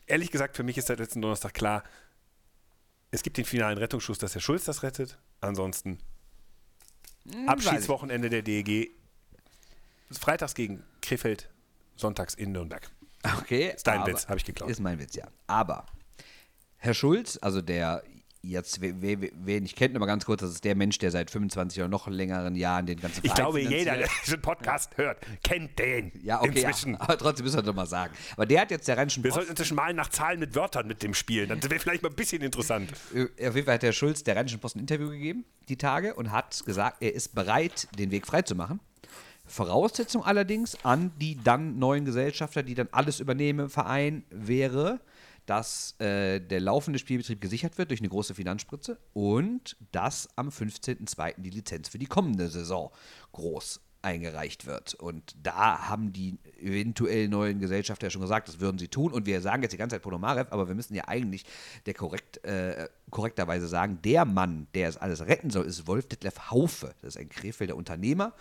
[0.07, 1.85] ehrlich gesagt, für mich ist seit letzten Donnerstag klar,
[3.11, 5.19] es gibt den finalen Rettungsschuss, dass der Schulz das rettet.
[5.41, 5.99] Ansonsten
[7.47, 8.91] Abschiedswochenende der DEG.
[10.11, 11.49] Freitags gegen Krefeld,
[11.97, 12.91] sonntags in Nürnberg.
[13.39, 13.73] Okay.
[13.75, 14.71] Ist dein Witz, hab ich geklaut.
[14.71, 15.27] Ist mein Witz, ja.
[15.47, 15.87] Aber
[16.77, 18.03] Herr Schulz, also der
[18.43, 21.79] jetzt, wer, nicht kennt, nur mal ganz kurz, das ist der Mensch, der seit 25
[21.79, 25.79] oder noch längeren Jahren den ganzen Ich Verein glaube, jeder, der diesen Podcast hört, kennt
[25.79, 26.13] den.
[26.23, 26.95] Ja, okay, Inzwischen.
[26.95, 28.15] ja, aber trotzdem müssen wir doch mal sagen.
[28.33, 30.87] Aber der hat jetzt der Rheinischen Wir Post, sollten inzwischen mal nach Zahlen mit Wörtern
[30.89, 31.49] mit dem spielen.
[31.49, 32.91] Das wäre vielleicht mal ein bisschen interessant.
[33.15, 36.15] äh, auf jeden Fall hat der Schulz der Rheinischen Post ein Interview gegeben, die Tage,
[36.15, 38.81] und hat gesagt, er ist bereit, den Weg freizumachen.
[39.47, 45.01] Voraussetzung allerdings an die dann neuen Gesellschafter, die dann alles übernehmen im Verein, wäre,
[45.47, 51.35] dass äh, der laufende Spielbetrieb gesichert wird durch eine große Finanzspritze und dass am 15.02.
[51.39, 52.91] die Lizenz für die kommende Saison
[53.33, 54.95] groß eingereicht wird.
[54.95, 59.13] Und da haben die eventuell neuen Gesellschafter ja schon gesagt, das würden sie tun.
[59.13, 61.45] Und wir sagen jetzt die ganze Zeit Ponomarev, aber wir müssen ja eigentlich
[61.87, 66.51] der korrekt, äh, korrekterweise sagen, der Mann, der es alles retten soll, ist Wolf Detlef
[66.51, 66.95] Haufe.
[67.01, 68.35] Das ist ein Krefelder Unternehmer.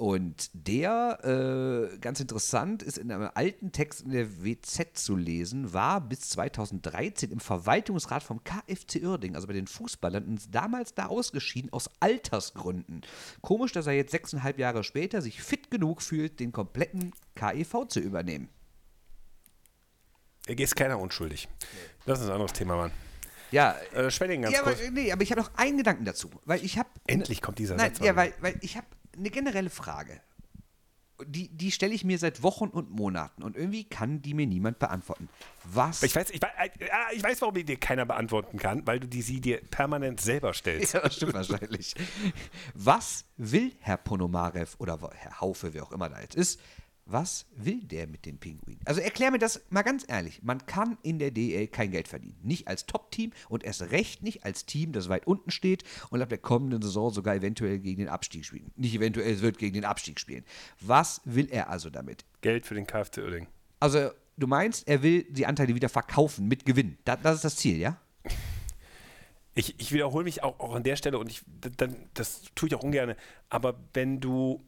[0.00, 5.74] Und der, äh, ganz interessant, ist in einem alten Text in der WZ zu lesen,
[5.74, 11.04] war bis 2013 im Verwaltungsrat vom KFC Uerding, also bei den Fußballern, und damals da
[11.08, 13.02] ausgeschieden aus Altersgründen.
[13.42, 18.00] Komisch, dass er jetzt sechseinhalb Jahre später sich fit genug fühlt, den kompletten KEV zu
[18.00, 18.48] übernehmen.
[20.46, 21.46] Er ist keiner unschuldig.
[22.06, 22.90] Das ist ein anderes Thema, Mann.
[23.50, 24.90] Ja, Äh, Schwenning ganz ja, aber, kurz.
[24.92, 27.94] nee, aber ich habe noch einen Gedanken dazu, weil ich habe Endlich kommt dieser Nein,
[27.94, 28.06] Satz.
[28.06, 28.86] ja, weil, weil ich habe
[29.20, 30.20] eine generelle Frage.
[31.26, 34.78] Die, die stelle ich mir seit Wochen und Monaten und irgendwie kann die mir niemand
[34.78, 35.28] beantworten.
[35.64, 36.02] Was?
[36.02, 39.00] Ich weiß, ich, weiß, äh, ah, ich weiß, warum die dir keiner beantworten kann, weil
[39.00, 40.94] du die sie dir permanent selber stellst.
[40.94, 41.94] ja, das stimmt wahrscheinlich.
[42.72, 46.58] Was will Herr Ponomarev oder Herr Haufe, wer auch immer da jetzt ist,
[47.12, 48.80] was will der mit den Pinguinen?
[48.84, 50.42] Also erklär mir das mal ganz ehrlich.
[50.42, 52.38] Man kann in der DL kein Geld verdienen.
[52.42, 56.28] Nicht als Top-Team und erst recht nicht als Team, das weit unten steht und ab
[56.28, 58.70] der kommenden Saison sogar eventuell gegen den Abstieg spielen.
[58.76, 60.44] Nicht eventuell, es wird gegen den Abstieg spielen.
[60.80, 62.24] Was will er also damit?
[62.40, 63.46] Geld für den KFC Uerding.
[63.80, 66.98] Also, du meinst, er will die Anteile wieder verkaufen mit Gewinn.
[67.04, 67.98] Da, das ist das Ziel, ja?
[69.54, 71.42] Ich, ich wiederhole mich auch, auch an der Stelle und ich,
[71.76, 73.14] dann, das tue ich auch ungern.
[73.48, 74.64] Aber wenn du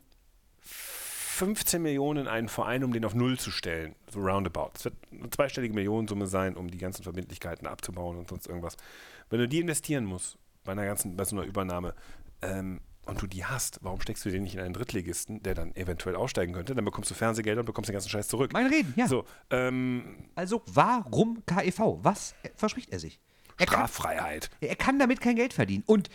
[1.43, 4.95] 15 Millionen in einen Verein, um den auf Null zu stellen, so roundabout, das wird
[5.11, 8.77] eine zweistellige Millionensumme sein, um die ganzen Verbindlichkeiten abzubauen und sonst irgendwas.
[9.29, 11.97] Wenn du die investieren musst, bei einer ganzen, bei so einer Übernahme,
[12.43, 15.75] ähm, und du die hast, warum steckst du den nicht in einen Drittligisten, der dann
[15.75, 16.77] eventuell aussteigen könnte?
[16.77, 18.53] Dann bekommst du Fernsehgelder und bekommst den ganzen Scheiß zurück.
[18.53, 19.09] Mein Reden, ja.
[19.09, 21.99] So, ähm, Also, warum KEV?
[22.03, 23.19] Was verspricht er sich?
[23.59, 24.51] Er kann, Straffreiheit.
[24.61, 25.83] er kann damit kein Geld verdienen.
[25.87, 26.09] Und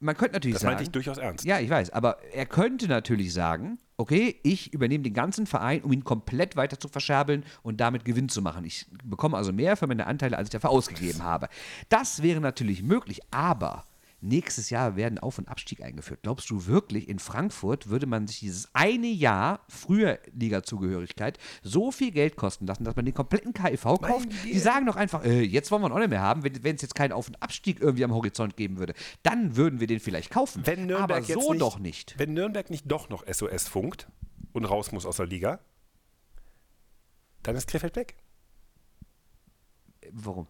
[0.00, 0.72] man könnte natürlich Das sagen.
[0.72, 1.44] meinte ich durchaus ernst.
[1.44, 5.92] Ja, ich weiß, aber er könnte natürlich sagen, okay, ich übernehme den ganzen Verein, um
[5.92, 8.64] ihn komplett weiter zu verscherbeln und damit Gewinn zu machen.
[8.64, 11.48] Ich bekomme also mehr für meine Anteile, als ich dafür ausgegeben habe.
[11.88, 13.84] Das wäre natürlich möglich, aber
[14.20, 16.20] nächstes Jahr werden Auf- und Abstieg eingeführt.
[16.22, 22.10] Glaubst du wirklich, in Frankfurt würde man sich dieses eine Jahr früher Liga-Zugehörigkeit so viel
[22.10, 24.28] Geld kosten lassen, dass man den kompletten KIV kauft?
[24.44, 26.82] Die sagen doch einfach, äh, jetzt wollen wir ihn auch nicht mehr haben, wenn es
[26.82, 28.94] jetzt keinen Auf- und Abstieg irgendwie am Horizont geben würde.
[29.22, 30.62] Dann würden wir den vielleicht kaufen.
[30.64, 32.14] Wenn Nürnberg aber so nicht, doch nicht.
[32.18, 34.08] Wenn Nürnberg nicht doch noch SOS funkt
[34.52, 35.60] und raus muss aus der Liga,
[37.42, 38.16] dann ist Krefeld weg.
[40.12, 40.46] Warum?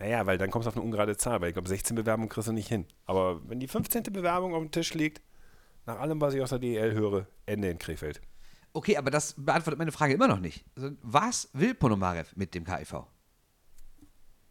[0.00, 2.48] Naja, weil dann kommst du auf eine ungerade Zahl, weil ich glaube, 16 Bewerbungen kriegst
[2.48, 2.86] du nicht hin.
[3.04, 4.04] Aber wenn die 15.
[4.04, 5.20] Bewerbung auf dem Tisch liegt,
[5.84, 8.22] nach allem, was ich aus der DEL höre, Ende in Krefeld.
[8.72, 10.64] Okay, aber das beantwortet meine Frage immer noch nicht.
[10.74, 13.04] Also, Was will Ponomarev mit dem KIV?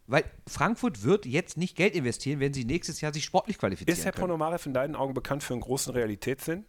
[0.06, 4.04] Weil Frankfurt wird jetzt nicht Geld investieren, wenn sie nächstes Jahr sich sportlich qualifizieren Ist
[4.04, 4.28] Herr können.
[4.28, 6.64] Ponomarev in deinen Augen bekannt für einen großen Realitätssinn?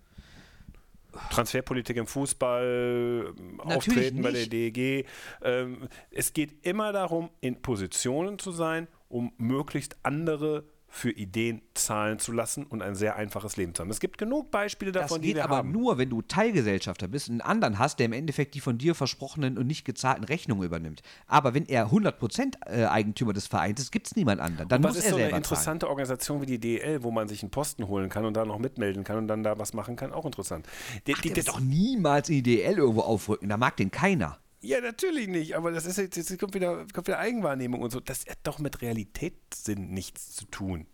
[1.30, 4.53] Transferpolitik im Fußball, ähm, Auftreten bei der nicht.
[4.53, 5.05] DEG.
[5.43, 12.20] Ähm, es geht immer darum, in Positionen zu sein, um möglichst andere für Ideen zahlen
[12.20, 13.89] zu lassen und ein sehr einfaches Leben zu haben.
[13.89, 15.72] Es gibt genug Beispiele Das davon, die geht wir aber haben.
[15.72, 19.58] nur, wenn du Teilgesellschafter bist, einen anderen hast, der im Endeffekt die von dir versprochenen
[19.58, 21.02] und nicht gezahlten Rechnungen übernimmt.
[21.28, 24.68] Aber wenn er 100% äh, Eigentümer des Vereins ist, gibt es niemand anderen.
[24.68, 25.44] Dann Was muss ist er so eine selber zahlen.
[25.44, 28.60] interessante Organisation wie die DEL, wo man sich einen Posten holen kann und da noch
[28.60, 30.12] mitmelden kann und dann da was machen kann?
[30.12, 30.68] Auch interessant.
[31.08, 33.48] Die, Ach, die, der das, wird doch niemals in die DL irgendwo aufrücken.
[33.48, 34.39] Da mag den keiner.
[34.62, 37.99] Ja, natürlich nicht, aber das ist jetzt, jetzt kommt, wieder, kommt wieder Eigenwahrnehmung und so.
[37.99, 40.88] Das hat doch mit Realitätssinn nichts zu tun.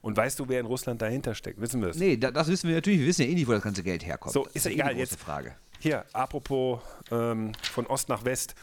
[0.00, 1.60] Und weißt du, wer in Russland dahinter steckt?
[1.60, 1.96] Wissen wir es?
[1.96, 3.00] Nee, da, das wissen wir natürlich.
[3.00, 4.32] Wir wissen ja eh nicht, wo das ganze Geld herkommt.
[4.32, 5.56] So, Das ist ja eh egal, jetzt- Frage.
[5.80, 6.80] Hier, apropos
[7.12, 8.56] ähm, von Ost nach West.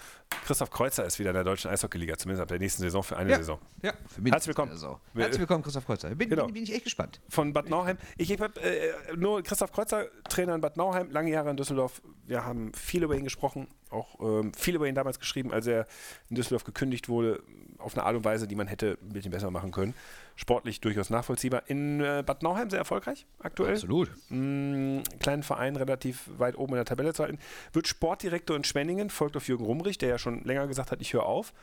[0.45, 3.29] Christoph Kreuzer ist wieder in der deutschen Eishockeyliga, zumindest ab der nächsten Saison für eine
[3.31, 3.59] Ja, Saison.
[3.81, 4.33] ja für mich.
[4.33, 4.71] Herzlich willkommen.
[4.71, 6.13] Also, Wir- herzlich willkommen, Christoph Kreuzer.
[6.13, 6.45] Bin, Genau.
[6.45, 7.21] bin, bin ich echt gespannt.
[7.29, 7.97] Von Bad Nauheim.
[8.17, 12.01] Ich habe äh, nur Christoph Kreuzer, Trainer in Bad Nauheim, lange Jahre in Düsseldorf.
[12.25, 15.87] Wir haben viel über ihn gesprochen, auch ähm, viel über ihn damals geschrieben, als er
[16.29, 17.41] in Düsseldorf gekündigt wurde,
[17.77, 19.93] auf eine Art und Weise, die man hätte ein bisschen besser machen können.
[20.35, 21.63] Sportlich durchaus nachvollziehbar.
[21.67, 23.75] In äh, Bad Nauheim sehr erfolgreich aktuell.
[23.75, 24.11] Absolut.
[24.29, 27.39] Mm, kleinen Verein, relativ weit oben in der Tabelle zu halten.
[27.71, 31.13] Wird Sportdirektor in Schwenningen, folgt auf Jürgen Rumrich, der ja schon länger gesagt hat, ich
[31.13, 31.53] höre auf.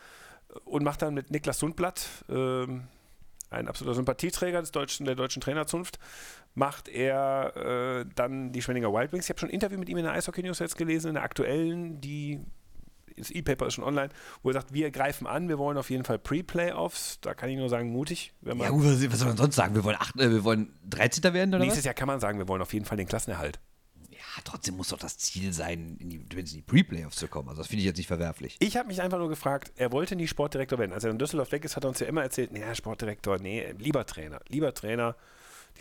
[0.64, 2.84] Und macht dann mit Niklas Sundblatt, ähm,
[3.50, 5.98] ein absoluter Sympathieträger des deutschen, der deutschen Trainerzunft,
[6.54, 7.56] macht er
[8.00, 9.26] äh, dann die Schwenninger Wild Wings.
[9.26, 11.22] Ich habe schon ein Interview mit ihm in der Eishockey News jetzt gelesen, in der
[11.22, 12.40] aktuellen, die
[13.16, 14.10] das E-Paper ist schon online,
[14.42, 17.18] wo er sagt, wir greifen an, wir wollen auf jeden Fall Pre-Playoffs.
[17.20, 18.32] Da kann ich nur sagen, mutig.
[18.40, 19.74] Wenn man Ja, gut, was soll man sonst sagen?
[19.74, 21.22] Wir wollen, acht, äh, wir wollen 13.
[21.34, 21.84] werden oder Nächstes was?
[21.86, 23.60] Jahr kann man sagen, wir wollen auf jeden Fall den Klassenerhalt.
[24.10, 27.48] Ja, trotzdem muss doch das Ziel sein, in die, in die Pre-Playoffs zu kommen.
[27.48, 28.56] Also das finde ich jetzt nicht verwerflich.
[28.60, 30.92] Ich habe mich einfach nur gefragt, er wollte nie Sportdirektor werden.
[30.92, 33.74] Als er in Düsseldorf weg ist, hat er uns ja immer erzählt, naja, Sportdirektor, nee,
[33.78, 34.40] lieber Trainer.
[34.48, 35.16] Lieber Trainer,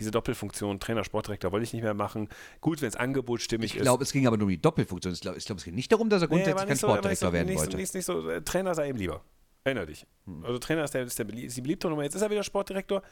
[0.02, 2.28] diese Doppelfunktion, Trainer, Sportdirektor, wollte ich nicht mehr machen.
[2.60, 5.14] Gut, wenn das Angebot stimmig Ich glaube, es ging aber nur um die Doppelfunktion.
[5.14, 7.28] Ich glaube, ich glaub, es ging nicht darum, dass er grundsätzlich aber kein so- Sportdirektor
[7.28, 7.76] so, werden nicht wollte.
[7.76, 9.22] Nicht, nicht so, äh, Trainer sei ihm lieber.
[9.64, 10.06] Erinner dich.
[10.42, 12.02] Also Trainer ist, der, ist, der, ist die beliebte Nummer.
[12.02, 12.98] Jetzt ist er wieder Sportdirektor.
[12.98, 13.04] Und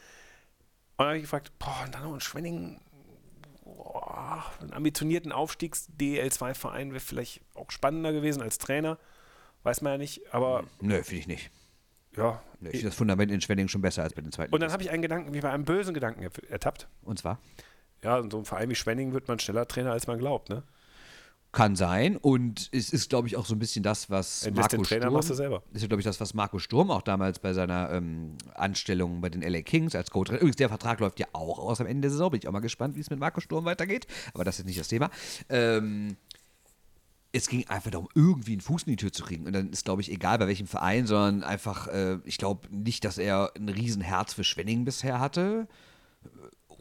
[0.97, 2.79] dann habe ich gefragt, boah, und dann noch ein Schwenning,
[3.63, 8.97] boah, einen ambitionierten Aufstiegs-DL2-Verein wäre vielleicht auch spannender gewesen als Trainer.
[9.63, 11.51] Weiß man ja nicht, aber Nö, finde ich nicht.
[12.17, 12.41] Ja.
[12.61, 14.53] Ich finde das Fundament in Schwenning schon besser als bei den zweiten.
[14.53, 16.87] Und dann habe ich einen Gedanken, wie bei einem bösen Gedanken er- ertappt.
[17.03, 17.39] Und zwar?
[18.03, 20.63] Ja, in so einem Verein wie Schwenning wird man schneller Trainer, als man glaubt, ne?
[21.53, 22.15] Kann sein.
[22.15, 25.01] Und es ist, glaube ich, auch so ein bisschen das, was bist Marco den Trainer,
[25.01, 25.63] Sturm, machst du selber.
[25.73, 29.27] ist ja, glaube ich, das, was Marco Sturm auch damals bei seiner ähm, Anstellung bei
[29.29, 30.39] den LA Kings als Co-Trainer.
[30.39, 32.31] Übrigens, der Vertrag läuft ja auch aus am Ende der Saison.
[32.31, 34.07] Bin ich auch mal gespannt, wie es mit Marco Sturm weitergeht.
[34.33, 35.09] Aber das ist nicht das Thema.
[35.49, 36.15] Ähm,
[37.33, 39.45] es ging einfach darum, irgendwie einen Fuß in die Tür zu kriegen.
[39.45, 43.05] Und dann ist, glaube ich, egal bei welchem Verein, sondern einfach, äh, ich glaube nicht,
[43.05, 45.67] dass er ein Riesenherz für Schwenning bisher hatte.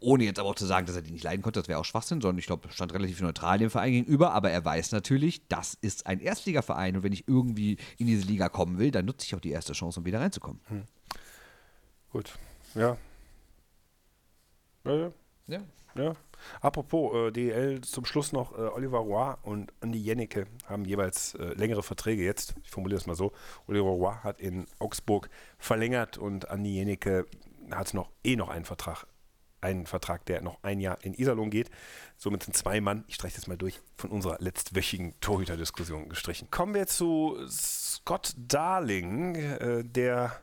[0.01, 1.85] Ohne jetzt aber auch zu sagen, dass er die nicht leiden konnte, das wäre auch
[1.85, 4.33] Schwachsinn, sondern ich glaube, stand relativ neutral dem Verein gegenüber.
[4.33, 8.49] Aber er weiß natürlich, das ist ein Erstligaverein und wenn ich irgendwie in diese Liga
[8.49, 10.61] kommen will, dann nutze ich auch die erste Chance, um wieder reinzukommen.
[12.11, 12.33] Gut.
[12.75, 12.97] Ja.
[14.85, 15.13] Ja, ja.
[15.47, 15.61] Ja.
[15.95, 16.15] Ja.
[16.61, 21.55] Apropos äh, DL zum Schluss noch äh, Oliver Roy und Andi Jennecke haben jeweils äh,
[21.55, 22.55] längere Verträge jetzt.
[22.63, 23.33] Ich formuliere es mal so.
[23.67, 25.29] Oliver Roy hat in Augsburg
[25.59, 27.27] verlängert und Andi Jennecke
[27.71, 29.07] hat noch eh noch einen Vertrag.
[29.63, 31.71] Einen Vertrag, der noch ein Jahr in Iserlohn geht.
[32.17, 36.51] Somit sind zwei Mann, ich streiche das mal durch, von unserer letztwöchigen Torhüterdiskussion gestrichen.
[36.51, 40.41] Kommen wir zu Scott Darling, äh, der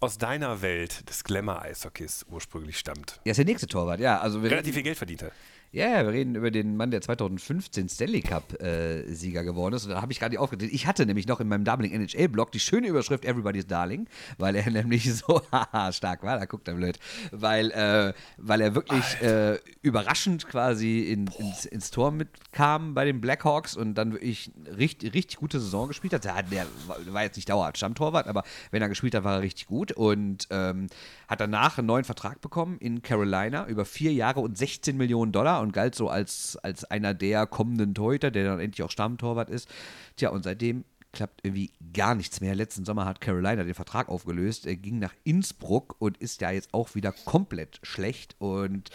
[0.00, 3.20] aus deiner Welt des Glamour-Eishockeys ursprünglich stammt.
[3.24, 4.20] Er ist der nächste Torwart, ja.
[4.20, 5.32] Also Relativ viel Geld verdient hat.
[5.74, 9.84] Ja, ja, wir reden über den Mann, der 2015 Stanley Cup-Sieger geworden ist.
[9.86, 10.72] Und da habe ich gerade aufgedreht.
[10.72, 14.06] Ich hatte nämlich noch in meinem Doubling NHL-Blog die schöne Überschrift Everybody's Darling,
[14.38, 15.42] weil er nämlich so
[15.90, 16.38] stark war.
[16.38, 17.00] Da guckt er blöd.
[17.32, 23.20] Weil, äh, weil er wirklich äh, überraschend quasi in, ins, ins Tor mitkam bei den
[23.20, 26.24] Blackhawks und dann wirklich richtig, richtig gute Saison gespielt hat.
[26.24, 29.42] Der, der war- war jetzt nicht dauerhaft Stammtorwart, aber wenn er gespielt hat, war er
[29.42, 29.90] richtig gut.
[29.90, 30.86] Und ähm,
[31.28, 35.60] hat danach einen neuen Vertrag bekommen in Carolina über vier Jahre und 16 Millionen Dollar
[35.60, 39.68] und galt so als, als einer der kommenden Torhüter, der dann endlich auch Stammtorwart ist.
[40.16, 42.54] Tja, und seitdem klappt irgendwie gar nichts mehr.
[42.54, 44.66] Letzten Sommer hat Carolina den Vertrag aufgelöst.
[44.66, 48.34] Er ging nach Innsbruck und ist ja jetzt auch wieder komplett schlecht.
[48.38, 48.90] Und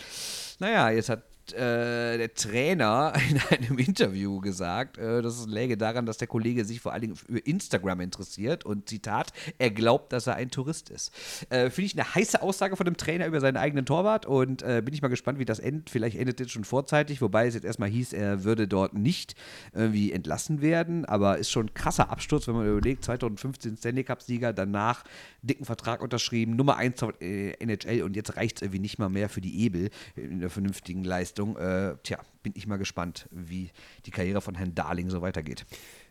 [0.60, 1.24] naja, jetzt hat
[1.54, 6.82] äh, der Trainer in einem Interview gesagt, äh, das läge daran, dass der Kollege sich
[6.82, 11.14] vor allen Dingen für Instagram interessiert und Zitat, er glaubt, dass er ein Tourist ist.
[11.50, 14.82] Äh, Finde ich eine heiße Aussage von dem Trainer über seinen eigenen Torwart und äh,
[14.84, 15.90] bin ich mal gespannt, wie das endet.
[15.90, 19.36] Vielleicht endet es schon vorzeitig, wobei es jetzt erstmal hieß, er würde dort nicht
[19.74, 24.54] irgendwie entlassen werden, aber ist schon ein krasser Absturz, wenn man überlegt, 2015 Stanley Cup-Sieger,
[24.54, 25.04] danach
[25.42, 29.30] dicken Vertrag unterschrieben, Nummer 1 äh, NHL und jetzt reicht es irgendwie nicht mal mehr
[29.30, 31.39] für die Ebel in der vernünftigen Leistung.
[31.40, 33.72] Äh, tja, bin ich mal gespannt, wie
[34.06, 35.66] die Karriere von Herrn Darling so weitergeht.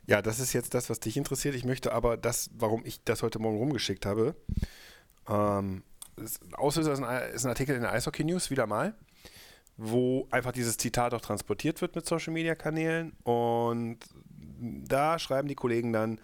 [0.06, 1.54] Ja, das ist jetzt das, was dich interessiert.
[1.54, 4.34] Ich möchte aber das, warum ich das heute Morgen rumgeschickt habe,
[5.28, 5.82] ähm,
[6.52, 8.94] Auslöser ist ist ein Artikel in der Eishockey News, wieder mal,
[9.76, 13.12] wo einfach dieses Zitat auch transportiert wird mit Social Media Kanälen.
[13.22, 13.98] Und
[14.60, 16.20] da schreiben die Kollegen dann,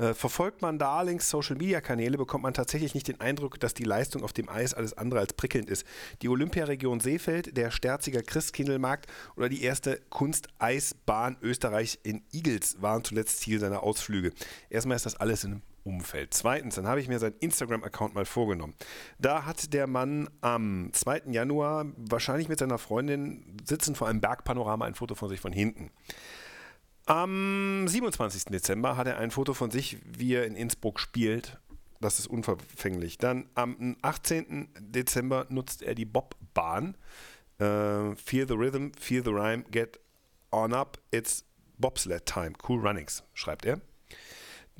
[0.00, 3.84] äh, verfolgt man Darlings Social Media Kanäle, bekommt man tatsächlich nicht den Eindruck, dass die
[3.84, 5.84] Leistung auf dem Eis alles andere als prickelnd ist.
[6.22, 13.40] Die Olympiaregion Seefeld, der Sterziger Christkindlmarkt oder die erste Kunsteisbahn Österreich in Igels waren zuletzt
[13.40, 14.32] Ziel seiner Ausflüge.
[14.70, 16.32] Erstmal ist das alles in Umfeld.
[16.32, 18.74] Zweitens, dann habe ich mir seinen Instagram-Account mal vorgenommen.
[19.18, 21.22] Da hat der Mann am 2.
[21.30, 25.90] Januar wahrscheinlich mit seiner Freundin sitzen vor einem Bergpanorama ein Foto von sich von hinten.
[27.10, 28.44] Am 27.
[28.52, 31.58] Dezember hat er ein Foto von sich, wie er in Innsbruck spielt.
[32.00, 33.18] Das ist unverfänglich.
[33.18, 34.68] Dann am 18.
[34.78, 36.96] Dezember nutzt er die Bobbahn.
[37.58, 39.98] Äh, feel the rhythm, feel the rhyme, get
[40.52, 41.44] on up, it's
[41.78, 42.52] bobsled time.
[42.68, 43.80] Cool runnings, schreibt er.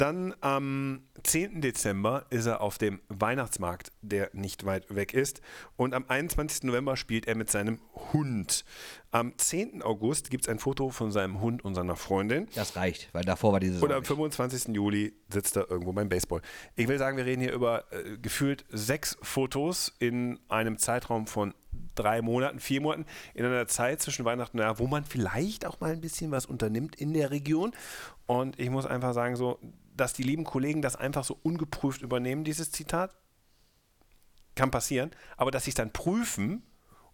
[0.00, 1.60] Dann am 10.
[1.60, 5.42] Dezember ist er auf dem Weihnachtsmarkt, der nicht weit weg ist.
[5.76, 6.62] Und am 21.
[6.62, 7.80] November spielt er mit seinem
[8.12, 8.64] Hund.
[9.12, 9.82] Am 10.
[9.82, 12.46] August gibt es ein Foto von seinem Hund und seiner Freundin.
[12.54, 14.08] Das reicht, weil davor war diese Und Saison am nicht.
[14.08, 14.74] 25.
[14.74, 16.42] Juli sitzt er irgendwo beim Baseball.
[16.76, 21.54] Ich will sagen, wir reden hier über äh, gefühlt sechs Fotos in einem Zeitraum von
[21.96, 23.04] drei Monaten, vier Monaten,
[23.34, 26.46] in einer Zeit zwischen Weihnachten und Jahr, wo man vielleicht auch mal ein bisschen was
[26.46, 27.72] unternimmt in der Region.
[28.26, 29.58] Und ich muss einfach sagen, so,
[29.96, 33.16] dass die lieben Kollegen das einfach so ungeprüft übernehmen, dieses Zitat,
[34.54, 35.10] kann passieren.
[35.36, 36.62] Aber dass sie es dann prüfen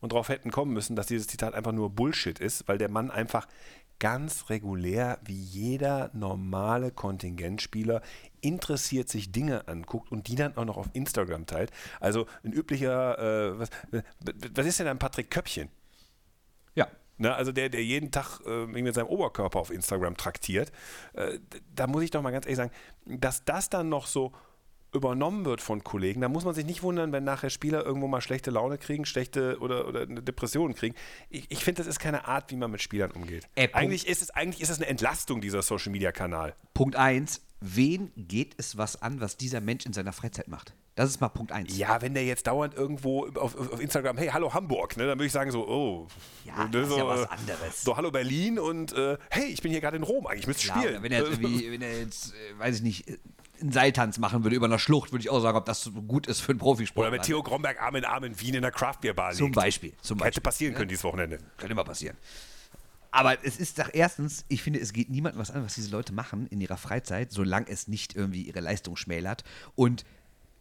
[0.01, 3.11] und darauf hätten kommen müssen, dass dieses Zitat einfach nur Bullshit ist, weil der Mann
[3.11, 3.47] einfach
[3.99, 8.03] ganz regulär wie jeder normale Kontingentspieler
[8.41, 11.71] interessiert sich Dinge anguckt und die dann auch noch auf Instagram teilt.
[12.01, 13.71] Also ein üblicher, äh, was,
[14.55, 15.71] was ist denn ein Patrick Köppchen?
[16.75, 16.89] Ja.
[17.19, 20.71] Ne, also der, der jeden Tag äh, mit seinem Oberkörper auf Instagram traktiert,
[21.15, 21.39] äh,
[21.75, 22.73] da muss ich doch mal ganz ehrlich sagen,
[23.07, 24.33] dass das dann noch so
[24.97, 28.21] übernommen wird von Kollegen, da muss man sich nicht wundern, wenn nachher Spieler irgendwo mal
[28.21, 30.95] schlechte Laune kriegen, schlechte oder, oder eine Depression kriegen.
[31.31, 33.49] Ich, ich finde, das ist keine Art, wie man mit Spielern umgeht.
[33.55, 36.55] Äh, eigentlich, ist es, eigentlich ist es eine Entlastung, dieser Social-Media-Kanal.
[36.75, 37.43] Punkt 1.
[37.61, 40.75] Wen geht es was an, was dieser Mensch in seiner Freizeit macht?
[40.97, 41.77] Das ist mal Punkt 1.
[41.77, 45.27] Ja, wenn der jetzt dauernd irgendwo auf, auf, Instagram, hey, hallo Hamburg, ne, dann würde
[45.27, 46.09] ich sagen so, oh.
[46.47, 47.83] Ja, ne, das ist so, ja was anderes.
[47.83, 50.73] So, hallo Berlin und äh, hey, ich bin hier gerade in Rom, eigentlich müsst ihr
[50.73, 51.03] Klar, spielen.
[51.03, 53.19] wenn er wenn er jetzt, äh, weiß ich nicht, äh,
[53.61, 56.27] einen Seiltanz machen würde über einer Schlucht, würde ich auch sagen, ob das so gut
[56.27, 57.07] ist für einen Profisport.
[57.07, 59.39] Oder wenn Theo Gromberg Arm in Arm in Wien in der Craftbeer-Bar liegt.
[59.39, 59.93] Zum Beispiel.
[60.03, 61.39] Zum Hätte passieren können dieses Wochenende.
[61.57, 62.17] Könnte immer passieren.
[63.11, 66.13] Aber es ist doch erstens, ich finde, es geht niemandem was an, was diese Leute
[66.13, 69.43] machen in ihrer Freizeit, solange es nicht irgendwie ihre Leistung schmälert.
[69.75, 70.05] Und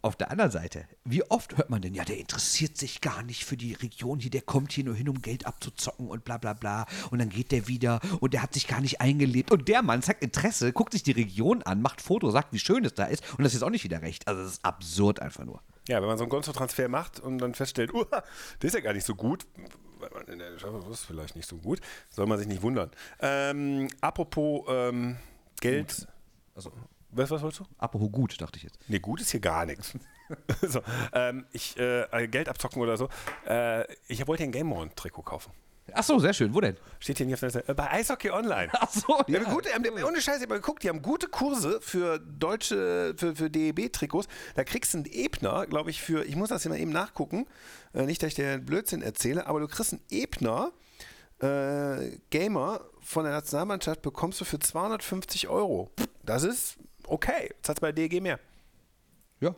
[0.06, 3.44] auf der anderen Seite, wie oft hört man denn, ja, der interessiert sich gar nicht
[3.44, 6.54] für die Region hier, der kommt hier nur hin, um Geld abzuzocken und bla bla
[6.54, 6.86] bla.
[7.10, 9.52] Und dann geht der wieder und der hat sich gar nicht eingelebt.
[9.52, 12.86] Und der Mann zeigt Interesse, guckt sich die Region an, macht Fotos, sagt, wie schön
[12.86, 13.24] es da ist.
[13.38, 14.28] Und das ist auch nicht wieder recht.
[14.28, 15.62] Also das ist absurd einfach nur.
[15.88, 18.94] Ja, wenn man so einen Gonzo-Transfer macht und dann feststellt, uh, der ist ja gar
[18.94, 19.48] nicht so gut,
[19.98, 21.80] weil man in der Schaffe ist vielleicht nicht so gut,
[22.10, 22.92] soll man sich nicht wundern.
[23.20, 25.18] Ähm, apropos ähm,
[25.62, 26.08] Geld.
[26.56, 26.72] Also,
[27.16, 27.66] Was, was wolltest du?
[27.78, 28.78] apropos gut, dachte ich jetzt.
[28.88, 29.94] Nee, gut ist hier gar nichts.
[30.62, 30.82] so,
[31.14, 33.10] ähm, ich, äh, Geld abzocken oder so.
[33.48, 35.52] Äh, ich wollte ein Game On-Trikot kaufen.
[35.94, 36.54] Ach so, sehr schön.
[36.54, 36.78] Wo denn?
[37.00, 37.70] Steht hier nicht auf der Seite.
[37.70, 38.70] Äh, Bei Eishockey Online.
[38.74, 41.80] Ach so, Ja, gute, ähm, ohne Scheiß, ich hab mal geguckt, die haben gute Kurse
[41.80, 44.28] für deutsche, für, für DEB-Trikots.
[44.56, 47.46] Da kriegst du einen Ebner, glaube ich, für, ich muss das hier mal eben nachgucken,
[47.94, 50.72] äh, nicht, dass ich dir Blödsinn erzähle, aber du kriegst einen Ebner
[51.40, 55.92] äh, Gamer von der Nationalmannschaft, bekommst du für 250 Euro.
[56.24, 56.78] Das ist
[57.08, 57.50] okay.
[57.56, 58.40] Jetzt hat bei DEG mehr.
[59.40, 59.56] Ja.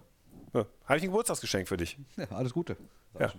[0.54, 1.98] Ja, Habe ich ein Geburtstagsgeschenk für dich.
[2.16, 2.78] ja, alles Gute.
[3.20, 3.34] Ja.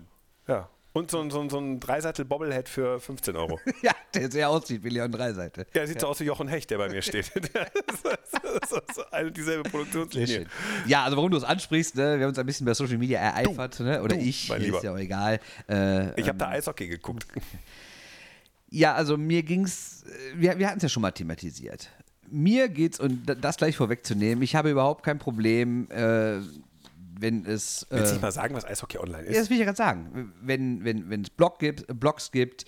[0.47, 0.69] ja.
[0.91, 3.59] Und so, ein- so, ein- so ein Dreiseitel-Bobblehead für 15 Euro.
[3.81, 5.67] Ja, der sehr aussieht wie Leon Dreiseite.
[5.73, 7.31] Ja, sieht so aus wie Jochen Hecht, der bei mir steht.
[7.53, 10.47] das ist so eine dieselbe Produktionslinie.
[10.87, 12.17] Ja, also warum du es ansprichst, ne?
[12.17, 14.01] wir haben uns ein bisschen bei Social Media ereifert, ne?
[14.01, 15.39] oder du, ich, ist ja auch egal.
[15.69, 17.27] Äh, Ich habe da Eishockey geguckt.
[18.69, 21.89] ja, also mir ging's, äh, wir, wir hatten es ja schon mal thematisiert.
[22.31, 26.39] Mir geht's, und da- das gleich vorwegzunehmen, ich habe überhaupt kein Problem, äh,
[27.19, 27.83] wenn es...
[27.91, 29.49] Äh, Willst du nicht mal sagen, was Eishockey Online Ja, das ist?
[29.49, 30.33] will ich ja gerade sagen.
[30.41, 32.65] Wenn, wenn, wenn es Blog gibt, Blogs gibt,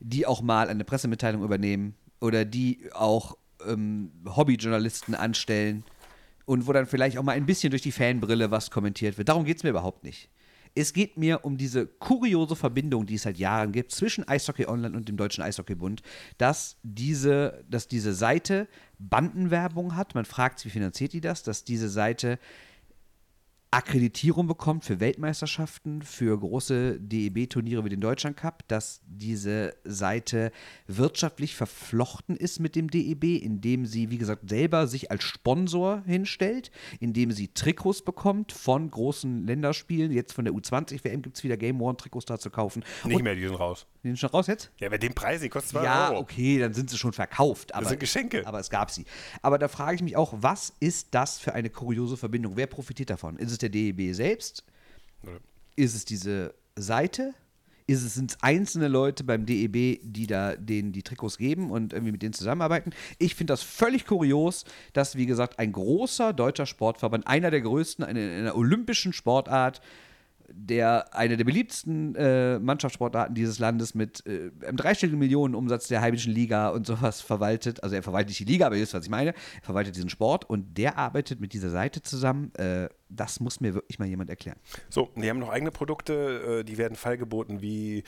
[0.00, 3.36] die auch mal eine Pressemitteilung übernehmen oder die auch
[3.66, 5.84] ähm, Hobbyjournalisten anstellen
[6.46, 9.28] und wo dann vielleicht auch mal ein bisschen durch die Fanbrille was kommentiert wird.
[9.28, 10.30] Darum geht es mir überhaupt nicht.
[10.74, 14.96] Es geht mir um diese kuriose Verbindung, die es seit Jahren gibt zwischen Eishockey Online
[14.96, 16.02] und dem Deutschen Eishockeybund,
[16.38, 18.68] dass diese, dass diese Seite
[18.98, 20.14] Bandenwerbung hat.
[20.14, 21.42] Man fragt sich, wie finanziert die das?
[21.42, 22.38] Dass diese Seite
[23.72, 30.50] Akkreditierung bekommt für Weltmeisterschaften, für große DEB-Turniere wie den Deutschland Cup, dass diese Seite
[30.88, 36.72] wirtschaftlich verflochten ist mit dem DEB, indem sie, wie gesagt, selber sich als Sponsor hinstellt,
[36.98, 40.10] indem sie Trikots bekommt von großen Länderspielen.
[40.10, 42.82] Jetzt von der U20-WM gibt es wieder Game One-Trikots da zu kaufen.
[43.04, 43.86] Nicht Und, mehr, die sind raus.
[44.02, 44.72] Die sind schon raus jetzt?
[44.80, 46.20] Ja, bei dem Preis, die kostet 2 Ja, Euro.
[46.20, 47.72] okay, dann sind sie schon verkauft.
[47.72, 48.44] Aber, sind Geschenke.
[48.48, 49.04] Aber es gab sie.
[49.42, 52.56] Aber da frage ich mich auch, was ist das für eine kuriose Verbindung?
[52.56, 53.36] Wer profitiert davon?
[53.36, 54.64] Ist es der DEB selbst?
[55.76, 57.34] Ist es diese Seite?
[57.86, 61.92] Ist es sind es einzelne Leute beim DEB, die da denen die Trikots geben und
[61.92, 62.92] irgendwie mit denen zusammenarbeiten?
[63.18, 68.04] Ich finde das völlig kurios, dass, wie gesagt, ein großer deutscher Sportverband, einer der größten,
[68.04, 69.80] eine, einer olympischen Sportart,
[70.52, 76.32] der eine der beliebtesten äh, Mannschaftssportarten dieses Landes mit äh, einem dreistelligen Millionenumsatz der heimischen
[76.32, 77.82] Liga und sowas verwaltet.
[77.82, 79.30] Also er verwaltet nicht die Liga, aber ihr wisst, was ich meine.
[79.30, 82.54] Er verwaltet diesen Sport und der arbeitet mit dieser Seite zusammen.
[82.54, 84.58] Äh, das muss mir wirklich mal jemand erklären.
[84.88, 88.02] So, die haben noch eigene Produkte, äh, die werden fallgeboten wie äh,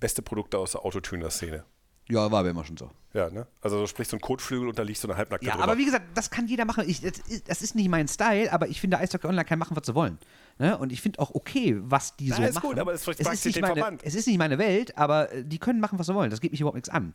[0.00, 1.64] beste Produkte aus der Autotuner-Szene.
[2.10, 2.90] Ja, war aber immer schon so.
[3.14, 3.46] Ja, ne?
[3.62, 5.64] Also so sprich so ein Kotflügel und da liegt so eine Halbnackte Ja, drüber.
[5.64, 6.84] aber wie gesagt, das kann jeder machen.
[6.86, 9.74] Ich, das, ist, das ist nicht mein Style, aber ich finde, Eishockey Online kann machen,
[9.76, 10.18] was sie wollen.
[10.58, 10.78] Ne?
[10.78, 12.68] Und ich finde auch okay, was die Ja, so ist machen.
[12.68, 14.04] gut, aber es, sich ist nicht meine, Verband.
[14.04, 16.30] es ist nicht meine Welt, aber äh, die können machen, was sie wollen.
[16.30, 17.14] Das geht mich überhaupt nichts an.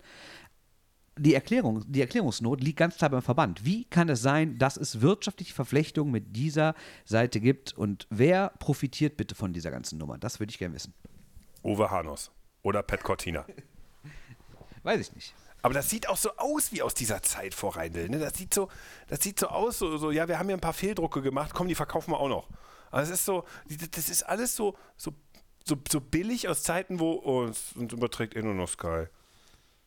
[1.17, 3.65] Die, Erklärung, die Erklärungsnot liegt ganz klar beim Verband.
[3.65, 6.75] Wie kann es sein, dass es wirtschaftliche Verflechtungen mit dieser
[7.05, 10.17] Seite gibt und wer profitiert bitte von dieser ganzen Nummer?
[10.17, 10.93] Das würde ich gerne wissen.
[11.63, 12.31] Uwe Hanos
[12.61, 13.45] oder Pat Cortina.
[14.83, 15.33] Weiß ich nicht.
[15.61, 18.07] Aber das sieht auch so aus wie aus dieser Zeit vor Reindl.
[18.07, 18.19] Ne?
[18.19, 18.69] Das, sieht so,
[19.07, 21.67] das sieht so aus, so, so, ja, wir haben ja ein paar Fehldrucke gemacht, komm,
[21.67, 22.47] die verkaufen wir auch noch.
[22.91, 23.45] Also es ist so,
[23.91, 25.13] das ist alles so, so,
[25.65, 29.05] so, so billig aus Zeiten, wo oh, es uns überträgt eh nur noch Sky.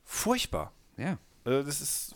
[0.05, 0.73] Furchtbar.
[0.97, 1.19] Ja.
[1.45, 2.15] Also das ist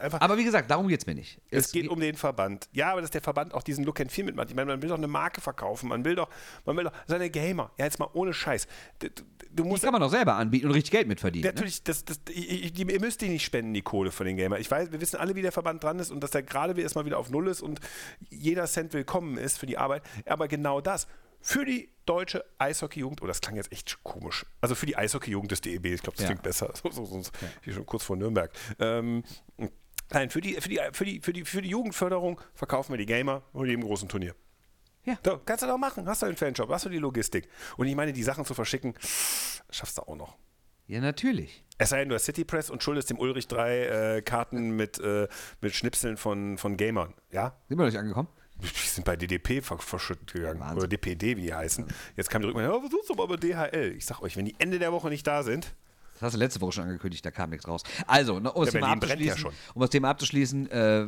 [0.00, 0.20] einfach.
[0.20, 1.40] Aber wie gesagt, darum geht es mir nicht.
[1.50, 2.68] Es geht um den Verband.
[2.72, 4.50] Ja, aber dass der Verband auch diesen Look and Feel mitmacht.
[4.50, 5.88] Ich meine, man will doch eine Marke verkaufen.
[5.88, 6.28] Man will doch,
[6.64, 7.70] man will doch seine Gamer.
[7.78, 8.66] Ja, jetzt mal ohne Scheiß.
[8.98, 11.44] Du, du, du Die musst kann man doch selber anbieten und richtig Geld mit verdienen.
[11.44, 11.52] Ne?
[11.52, 14.36] Natürlich, das, das, ich, ich, die- ihr müsst die nicht spenden, die Kohle von den
[14.36, 14.58] Gamer.
[14.58, 17.04] Ich weiß, wir wissen alle, wie der Verband dran ist und dass der gerade erstmal
[17.06, 17.80] wieder auf Null ist und
[18.30, 20.02] jeder Cent willkommen ist für die Arbeit.
[20.26, 21.06] Aber genau das,
[21.42, 24.44] für die deutsche Eishockey-Jugend, oh, das klang jetzt echt komisch.
[24.60, 26.26] Also für die Eishockey-Jugend des DEB, ich glaube, das Ja.
[26.26, 26.70] klingt besser.
[26.82, 27.32] So, so, sonst
[27.64, 28.50] hier schon kurz vor Nürnberg.
[28.78, 29.22] Ähm,
[30.12, 33.06] nein, für die, für, die, für, die, für, die, für die Jugendförderung verkaufen wir die
[33.06, 34.34] Gamer und jedem großen Turnier.
[35.04, 35.18] Ja.
[35.24, 36.06] So, kannst du doch machen.
[36.06, 37.48] Hast du einen Fanshop, hast du die Logistik.
[37.76, 38.94] Und ich meine, die Sachen zu verschicken,
[39.70, 40.36] schaffst du auch noch.
[40.86, 41.64] Ja, natürlich.
[41.78, 43.86] Es sei denn, du hast City Press und schuldest dem Ulrich drei
[44.16, 45.28] äh, Karten mit, äh,
[45.60, 47.14] mit Schnipseln von, von Gamern.
[47.30, 47.56] Ja?
[47.68, 48.28] Sind wir noch nicht angekommen?
[48.60, 50.60] Die sind bei DDP ver verschüttet gegangen.
[50.60, 50.78] Wahnsinn.
[50.78, 51.86] Oder DPD, wie die heißen.
[52.16, 53.94] Jetzt kam die Rückmeldung, ja, versuch's doch mal bei DHL.
[53.96, 55.74] Ich sag euch, wenn die Ende der Woche nicht da sind,
[56.20, 57.82] Das hast du letzte Woche schon angekündigt, da kam nichts raus.
[58.06, 59.52] Also, ne, um das, Ja, Thema ja abzuschließen, schon.
[59.74, 61.06] um das Thema abzuschließen, äh,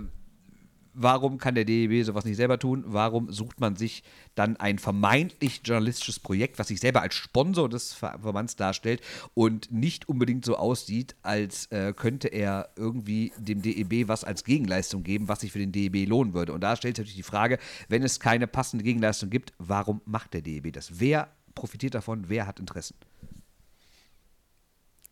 [0.94, 2.84] warum kann der DEB sowas nicht selber tun?
[2.86, 4.02] Warum sucht man sich
[4.34, 9.00] dann ein vermeintlich journalistisches Projekt, was sich selber als Sponsor des Ver- Verbands darstellt
[9.34, 15.02] und nicht unbedingt so aussieht, als äh, könnte er irgendwie dem DEB was als Gegenleistung
[15.02, 16.52] geben, was sich für den DEB lohnen würde?
[16.52, 17.58] Und da stellt sich natürlich die Frage,
[17.88, 21.00] wenn es keine passende Gegenleistung gibt, warum macht der DEB das?
[21.00, 22.24] Wer profitiert davon?
[22.28, 22.96] Wer hat Interessen?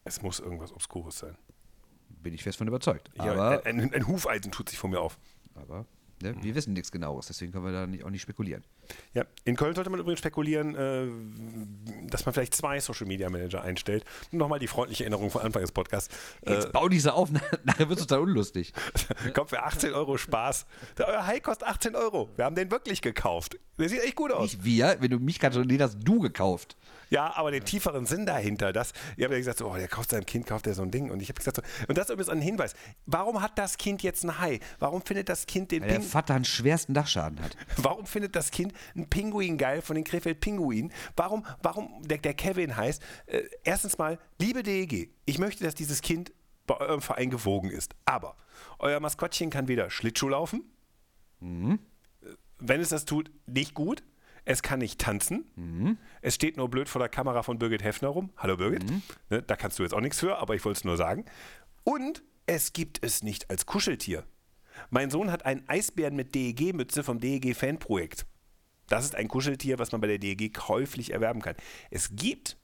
[0.04, 1.36] Es muss irgendwas Obskures sein.
[2.08, 3.10] Bin ich fest von überzeugt.
[3.16, 5.18] Ja, Aber ein, ein, ein Hufeisen tut sich vor mir auf.
[5.54, 5.86] Aber
[6.22, 8.64] ne, wir wissen nichts Genaues, deswegen können wir da nicht, auch nicht spekulieren.
[9.14, 13.62] Ja, in Köln sollte man übrigens spekulieren, äh, dass man vielleicht zwei Social Media Manager
[13.62, 14.04] einstellt.
[14.30, 16.14] Nochmal die freundliche Erinnerung von Anfang des Podcasts.
[16.46, 17.30] Jetzt bau diese auf,
[17.64, 18.72] nachher wird es total unlustig.
[19.34, 20.66] Kommt für 18 Euro Spaß.
[20.98, 22.28] Der, euer Hai kostet 18 Euro.
[22.36, 23.58] Wir haben den wirklich gekauft.
[23.78, 24.52] Der sieht echt gut aus.
[24.52, 26.76] Nicht wir, wenn du mich kannst, den hast du gekauft.
[27.10, 30.10] Ja, aber den tieferen Sinn dahinter, das, ihr habt ja gesagt, so, oh, der kauft
[30.10, 31.10] seinem Kind, kauft er so ein Ding.
[31.10, 32.74] Und ich habe gesagt, so, und das ist übrigens ein Hinweis.
[33.06, 34.60] Warum hat das Kind jetzt ein Hai?
[34.78, 37.56] Warum findet das Kind den Weil der Ping Vater einen schwersten Dachschaden hat.
[37.76, 40.92] Warum findet das Kind einen Pinguin geil von den Krefeld Pinguinen?
[41.16, 43.02] Warum, warum der, der Kevin heißt?
[43.26, 46.32] Äh, erstens mal, liebe DEG, ich möchte, dass dieses Kind
[46.66, 47.94] bei eurem Verein gewogen ist.
[48.04, 48.36] Aber
[48.78, 50.64] euer Maskottchen kann weder Schlittschuh laufen,
[52.22, 52.26] äh,
[52.58, 54.02] wenn es das tut, nicht gut.
[54.46, 55.44] Es kann nicht tanzen.
[56.22, 58.30] Es steht nur blöd vor der Kamera von Birgit Heffner rum.
[58.38, 58.84] Hallo Birgit.
[59.28, 61.26] Ne, da kannst du jetzt auch nichts für, aber ich wollte es nur sagen.
[61.84, 64.24] Und es gibt es nicht als Kuscheltier.
[64.88, 68.26] Mein Sohn hat einen Eisbären mit DEG-Mütze vom DEG-Fanprojekt.
[68.90, 71.54] Das ist ein Kuscheltier, was man bei der DEG käuflich erwerben kann.
[71.90, 72.58] Es gibt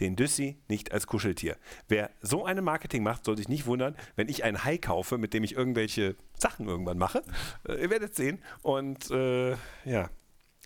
[0.00, 1.58] den Düssi nicht als Kuscheltier.
[1.86, 5.34] Wer so eine Marketing macht, soll sich nicht wundern, wenn ich ein Hai kaufe, mit
[5.34, 7.22] dem ich irgendwelche Sachen irgendwann mache.
[7.68, 8.42] Äh, ihr werdet sehen.
[8.62, 9.52] Und äh,
[9.84, 10.08] ja,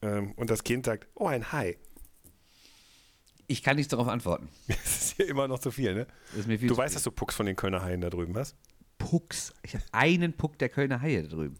[0.01, 1.76] ähm, und das Kind sagt, oh, ein Hai.
[3.49, 4.49] Ich kann nichts darauf antworten.
[4.68, 6.07] Das ist hier immer noch zu viel, ne?
[6.32, 6.94] Viel Du weißt, viel.
[6.94, 8.57] dass du Pucks von den Kölner Haien da drüben hast?
[8.99, 9.53] Pucks.
[9.62, 11.59] Ich habe einen Puck der Kölner Haie da drüben.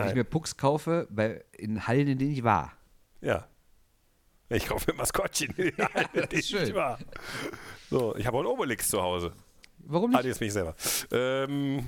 [0.00, 0.18] Weil ich Nein.
[0.18, 2.72] mir Pucks kaufe bei, in Hallen, in denen ich war.
[3.20, 3.46] Ja.
[4.48, 5.54] Ich kaufe mir Maskottchen.
[5.76, 6.74] Ja, das ist schön.
[7.88, 9.32] So, ich habe auch einen Obelix zu Hause.
[9.78, 10.24] Warum Ah, nicht?
[10.26, 10.74] die ist mich selber.
[11.12, 11.86] Ähm,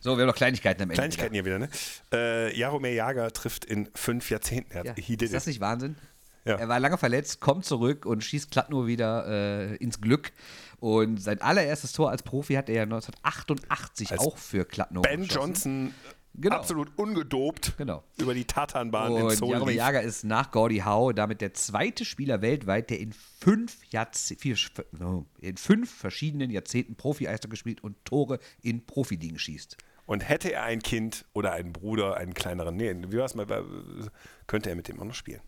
[0.00, 0.94] So, wir haben noch Kleinigkeiten am Ende.
[0.94, 1.68] Kleinigkeiten hier wieder, ne?
[2.12, 4.86] Äh, Jaromir Jager trifft in fünf Jahrzehnten.
[4.86, 4.92] Ja.
[4.92, 5.96] Ist das nicht Wahnsinn?
[6.44, 6.54] Ja.
[6.56, 10.32] Er war lange verletzt, kommt zurück und schießt glatt nur wieder äh, ins Glück.
[10.78, 15.22] Und sein allererstes Tor als Profi hat er ja 1988 Als auch für Klattno Ben
[15.22, 15.40] geschossen.
[15.40, 15.94] Johnson
[16.40, 16.56] Genau.
[16.56, 18.04] absolut ungedopt Genau.
[18.16, 19.74] über die Tatanbahn in Und Seoul Jaromir.
[19.74, 24.56] Jager ist nach Gordie Howe damit der zweite Spieler weltweit, der in fünf, Jahrze vier,
[25.40, 29.76] in fünf verschiedenen Jahrzehnten Profi-Eishockey gespielt und Tore in Profiligen schießt.
[30.06, 33.46] Und hätte er ein Kind oder einen Bruder, einen kleineren, nee, wie war's mal,
[34.46, 35.42] könnte er mit dem auch noch spielen.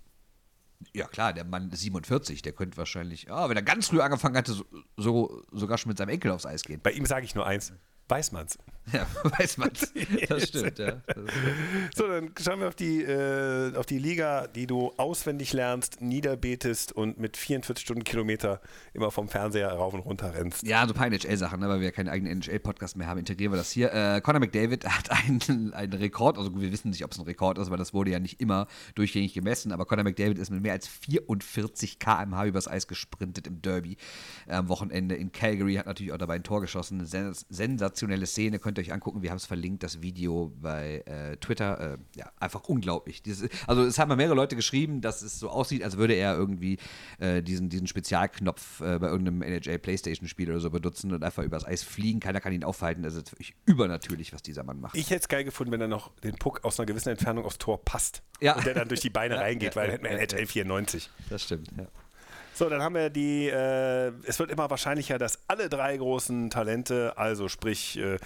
[0.92, 4.36] Ja klar, der Mann ist 47, der könnte wahrscheinlich, ah, wenn er ganz früh angefangen
[4.36, 4.64] hatte, so,
[4.96, 6.80] so, sogar schon mit seinem Enkel aufs Eis gehen.
[6.82, 7.72] Bei ihm sage ich nur eins,
[8.08, 8.58] weiß man's.
[8.92, 9.06] Ja,
[9.38, 9.70] weiß man.
[10.28, 11.00] Das stimmt, ja.
[11.06, 11.16] Das
[11.94, 16.92] So, dann schauen wir auf die, äh, auf die Liga, die du auswendig lernst, niederbetest
[16.92, 18.60] und mit 44 Stundenkilometer
[18.92, 20.64] immer vom Fernseher rauf und runter rennst.
[20.64, 23.52] Ja, so ein paar NHL-Sachen, ne, weil wir ja keinen eigenen NHL-Podcast mehr haben, integrieren
[23.52, 23.92] wir das hier.
[23.92, 27.58] Äh, Conor McDavid hat einen, einen Rekord, also wir wissen nicht, ob es ein Rekord
[27.58, 30.72] ist, weil das wurde ja nicht immer durchgängig gemessen, aber Conor McDavid ist mit mehr
[30.72, 33.96] als 44 km/h übers Eis gesprintet im Derby
[34.48, 37.04] am Wochenende in Calgary, hat natürlich auch dabei ein Tor geschossen.
[37.06, 41.36] Sens sensationelle Szene, könnt ihr euch angucken, wir haben es verlinkt, das Video bei äh,
[41.38, 41.94] Twitter.
[41.94, 43.22] Äh, ja, einfach unglaublich.
[43.22, 46.78] Dieses, also es haben mehrere Leute geschrieben, dass es so aussieht, als würde er irgendwie
[47.18, 51.42] äh, diesen, diesen Spezialknopf äh, bei irgendeinem NHL Playstation Spiel oder so benutzen und einfach
[51.42, 52.20] übers Eis fliegen.
[52.20, 53.02] Keiner kann ihn aufhalten.
[53.02, 54.96] Das ist wirklich übernatürlich, was dieser Mann macht.
[54.96, 57.58] Ich hätte es geil gefunden, wenn er noch den Puck aus einer gewissen Entfernung aufs
[57.58, 58.22] Tor passt.
[58.40, 58.56] Ja.
[58.56, 60.46] Und der dann durch die Beine Ja, reingeht, ja, weil ja, hätten wir ja, NHL
[60.46, 61.10] 94.
[61.28, 61.86] das stimmt, ja.
[62.60, 67.16] So, dann haben wir die, äh, es wird immer wahrscheinlicher, dass alle drei großen Talente,
[67.16, 68.18] also sprich äh,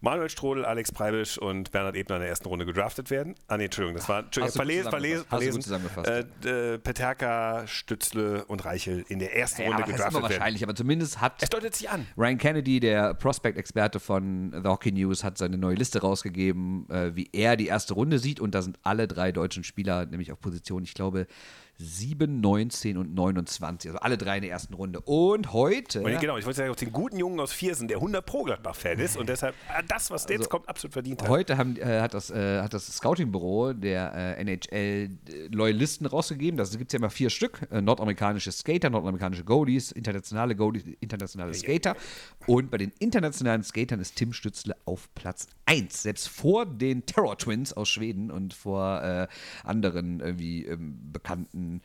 [0.00, 3.34] Manuel Strodel, Alex Preibisch und Bernhard Ebner in der ersten Runde gedraftet werden.
[3.48, 5.60] Ah nee, Entschuldigung, das war Entschuldigung, verlesen, verlesen, verlesen.
[5.60, 6.08] zusammengefasst.
[6.46, 10.22] Äh, Peterka, Stützle und Reichel in der ersten Ja, Runde aber das ist immer gedraftet
[10.30, 10.38] werden.
[10.38, 12.06] wahrscheinlich, aber zumindest hat Es deutet sich an.
[12.16, 17.28] Ryan Kennedy, der Prospect-Experte von The Hockey News, hat seine neue Liste rausgegeben, äh, wie
[17.32, 18.38] er die erste Runde sieht.
[18.38, 21.26] Und da sind alle drei deutschen Spieler nämlich auf Position, ich glaube,
[21.80, 23.90] 7, 19 und 29.
[23.90, 25.00] Also alle drei in der ersten Runde.
[25.00, 26.02] Und heute.
[26.02, 28.98] Und genau, ich wollte sagen, auf den guten Jungen aus Viersen, der 100 Pro Gladbach-Fan
[28.98, 31.28] ist und deshalb äh, das, was jetzt kommt, absolut verdient hat.
[31.28, 36.58] Heute haben, äh, hat das, äh, hat das Scouting-Büro der äh, NHL äh, rausgegeben.
[36.58, 37.66] Da gibt es ja immer vier Stück.
[37.70, 41.96] Äh, nordamerikanische Skater, nordamerikanische Goalies, internationale Goalies, internationale Skater.
[42.46, 46.02] Und bei den internationalen Skatern ist Tim Stützle auf Platz 1.
[46.02, 49.28] Selbst vor den Terror Twins aus Schweden und vor äh,
[49.64, 51.80] anderen irgendwie ähm, bekannten and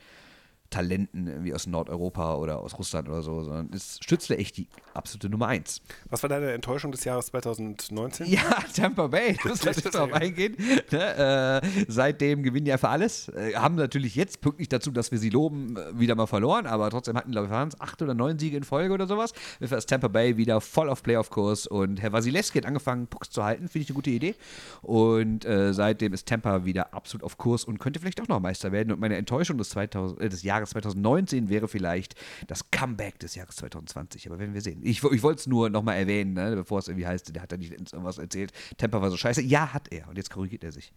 [0.70, 5.28] Talenten irgendwie aus Nordeuropa oder aus Russland oder so, sondern ist Stützle echt die absolute
[5.28, 5.82] Nummer 1.
[6.10, 8.26] Was war deine Enttäuschung des Jahres 2019?
[8.26, 8.42] Ja,
[8.74, 10.56] Tampa Bay, muss man jetzt drauf eingehen.
[10.90, 13.28] Ne, äh, seitdem gewinnen die einfach alles.
[13.28, 16.90] Äh, haben natürlich jetzt pünktlich dazu, dass wir sie loben, äh, wieder mal verloren, aber
[16.90, 19.32] trotzdem hatten, glaube ich, waren es acht oder neun Siege in Folge oder sowas.
[19.60, 23.44] Dafür ist Tampa Bay wieder voll auf Playoff-Kurs und Herr Wasilewski hat angefangen, Pucks zu
[23.44, 24.34] halten, finde ich eine gute Idee.
[24.82, 28.72] Und äh, seitdem ist Tampa wieder absolut auf Kurs und könnte vielleicht auch noch Meister
[28.72, 28.92] werden.
[28.92, 32.14] Und meine Enttäuschung des, 2000, äh, des Jahres 2019 wäre vielleicht
[32.46, 34.26] das Comeback des Jahres 2020.
[34.26, 34.80] Aber werden wir sehen.
[34.82, 37.56] Ich, ich wollte es nur nochmal erwähnen, ne, bevor es irgendwie heißt, der hat da
[37.56, 38.52] nicht irgendwas erzählt.
[38.76, 39.42] Tampa war so scheiße.
[39.42, 40.08] Ja, hat er.
[40.08, 40.92] Und jetzt korrigiert er sich.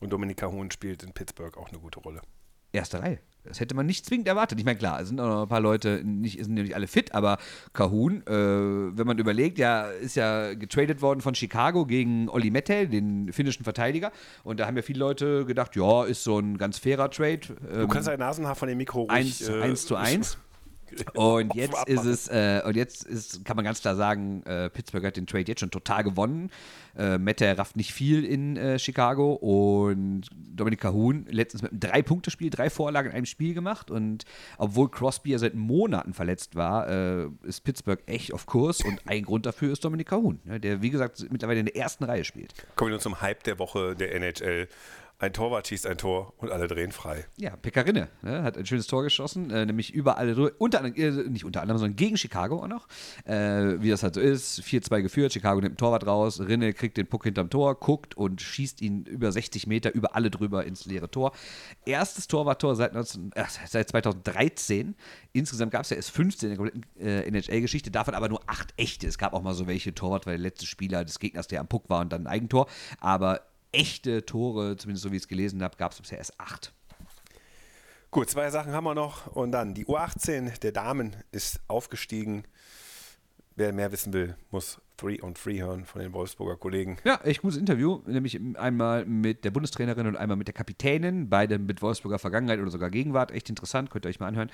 [0.00, 2.20] Und Dominika Hohn spielt in Pittsburgh auch eine gute Rolle.
[2.72, 3.18] Erste Reihe.
[3.44, 4.58] Das hätte man nicht zwingend erwartet.
[4.58, 7.14] Ich meine, klar, es sind auch noch ein paar Leute, nicht, sind nicht alle fit,
[7.14, 7.38] aber
[7.72, 12.88] Kahun, äh, wenn man überlegt, ja, ist ja getradet worden von Chicago gegen Olli Mette,
[12.88, 14.10] den finnischen Verteidiger.
[14.42, 17.38] Und da haben ja viele Leute gedacht, ja, ist so ein ganz fairer Trade.
[17.38, 19.12] Du Ähm, kannst dein Nasenhaar von dem Mikro ruhig...
[19.12, 20.38] eins, äh, eins zu eins.
[21.14, 25.04] Und jetzt ist es, äh, und jetzt ist, kann man ganz klar sagen, äh, Pittsburgh
[25.04, 26.50] hat den Trade jetzt schon total gewonnen.
[26.96, 32.50] Äh, Mette rafft nicht viel in äh, Chicago und Dominik Kahun letztens mit einem Drei-Punkte-Spiel,
[32.50, 33.90] drei Vorlagen in einem Spiel gemacht.
[33.90, 34.24] Und
[34.58, 39.24] obwohl Crosby ja seit Monaten verletzt war, äh, ist Pittsburgh echt auf Kurs und ein
[39.24, 42.54] Grund dafür ist Dominik Kahun, ne, der wie gesagt mittlerweile in der ersten Reihe spielt.
[42.76, 44.68] Kommen wir nun zum Hype der Woche der NHL.
[45.18, 47.24] Ein Torwart schießt ein Tor und alle drehen frei.
[47.38, 50.94] Ja, Pekarinne ne, hat ein schönes Tor geschossen, äh, nämlich über alle drüber, unter anderem,
[50.94, 52.86] äh, nicht unter anderem, sondern gegen Chicago auch noch.
[53.24, 56.98] Äh, wie das halt so ist, 4-2 geführt, Chicago nimmt ein Torwart raus, Rinne kriegt
[56.98, 60.84] den Puck hinterm Tor, guckt und schießt ihn über 60 Meter über alle drüber ins
[60.84, 61.32] leere Tor.
[61.86, 64.96] Erstes Torwarttor seit, 19, äh, seit 2013.
[65.32, 68.74] Insgesamt gab es ja erst 15 in der kompletten äh, NHL-Geschichte, davon aber nur acht
[68.76, 69.06] echte.
[69.06, 71.68] Es gab auch mal so welche Torwart, weil der letzte Spieler des Gegners, der am
[71.68, 72.66] Puck war und dann ein Eigentor.
[73.00, 73.40] Aber
[73.76, 76.72] echte Tore, zumindest so wie ich es gelesen habe, gab es bisher erst acht.
[78.10, 79.26] Gut, zwei Sachen haben wir noch.
[79.26, 82.44] Und dann die U18 der Damen ist aufgestiegen.
[83.56, 86.96] Wer mehr wissen will, muss Three on Three hören von den Wolfsburger Kollegen.
[87.04, 91.58] Ja, echt gutes Interview, nämlich einmal mit der Bundestrainerin und einmal mit der Kapitänin, beide
[91.58, 93.30] mit Wolfsburger Vergangenheit oder sogar Gegenwart.
[93.30, 94.50] Echt interessant, könnt ihr euch mal anhören.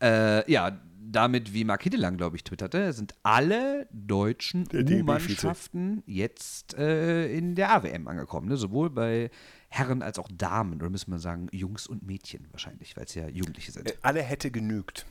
[0.00, 0.78] Äh, ja,
[1.10, 4.68] damit, wie Mark Hiddelang, glaube ich, twitterte, sind alle deutschen.
[4.72, 8.48] U-Mannschaften jetzt äh, in der AWM angekommen.
[8.48, 8.56] Ne?
[8.56, 9.30] Sowohl bei
[9.68, 13.28] Herren als auch Damen, oder müssen wir sagen, Jungs und Mädchen wahrscheinlich, weil es ja
[13.28, 13.90] Jugendliche sind.
[13.90, 15.06] Äh, Alle hätte genügt.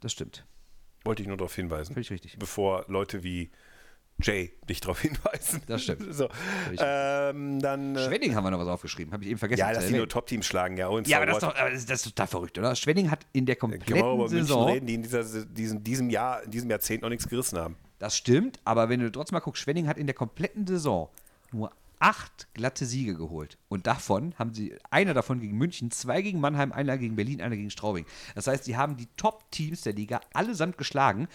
[0.00, 0.44] Das stimmt.
[1.04, 1.94] Wollte ich nur darauf hinweisen.
[1.94, 2.38] Völlig richtig.
[2.38, 3.50] Bevor Leute wie
[4.22, 5.60] Jay dich darauf hinweisen.
[5.66, 6.14] Das stimmt.
[6.14, 6.28] So.
[6.78, 7.96] Ähm, dann.
[7.96, 9.60] äh, Schwenning haben wir noch was aufgeschrieben, habe ich eben vergessen.
[9.60, 10.08] Ja, dass die nur.
[10.08, 10.88] Top-Teams schlagen, ja.
[10.88, 12.74] Und ja, so aber das, doch, aber das ist- total verrückt, oder?
[12.74, 15.84] Schwenning hat in der Können wir kompletten über München Saison reden, die in dieser, diesem,
[15.84, 17.76] diesem Jahr, in diesem Jahrzehnt noch nichts gerissen haben.
[17.98, 21.08] Das stimmt, aber wenn du trotzdem mal guckst, Schwenning hat in der kompletten Saison
[21.52, 23.56] nur acht glatte Siege geholt.
[23.68, 27.56] Und davon haben sie, einer davon gegen München, zwei gegen Mannheim, einer gegen Berlin, einer
[27.56, 28.04] gegen Straubing.
[28.34, 31.26] Das heißt, sie haben die Top-Teams der Liga allesamt geschlagen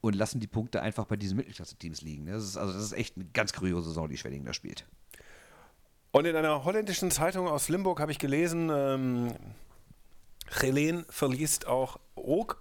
[0.00, 2.26] und lassen die Punkte einfach bei diesen Mittelklasse-Teams liegen.
[2.26, 4.86] Das ist, also, das ist echt eine ganz kuriose Saison, die Schwenning da spielt.
[6.10, 9.34] Und in einer holländischen Zeitung aus Limburg habe ich gelesen, ähm,
[10.50, 12.60] Helene verliest auch Oak,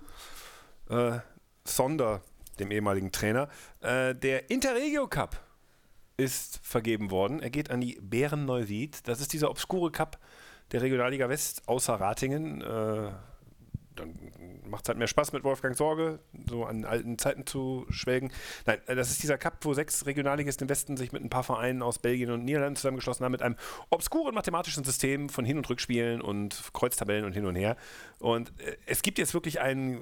[0.89, 1.19] äh,
[1.63, 2.21] Sonder,
[2.59, 3.49] dem ehemaligen Trainer.
[3.81, 5.39] Äh, der Interregio Cup
[6.17, 7.39] ist vergeben worden.
[7.39, 9.07] Er geht an die Bären Neuwied.
[9.07, 10.19] Das ist dieser obskure Cup
[10.71, 12.61] der Regionalliga West außer Ratingen.
[12.61, 13.11] Äh,
[13.99, 14.13] dann
[14.69, 16.19] macht es halt mehr Spaß mit Wolfgang Sorge,
[16.49, 18.31] so an alten Zeiten zu schwelgen.
[18.65, 21.43] Nein, äh, das ist dieser Cup, wo sechs Regionalligisten im Westen sich mit ein paar
[21.43, 23.55] Vereinen aus Belgien und Niederlanden zusammengeschlossen haben, mit einem
[23.89, 27.77] obskuren mathematischen System von Hin- und Rückspielen und Kreuztabellen und hin und her.
[28.19, 30.01] Und äh, es gibt jetzt wirklich einen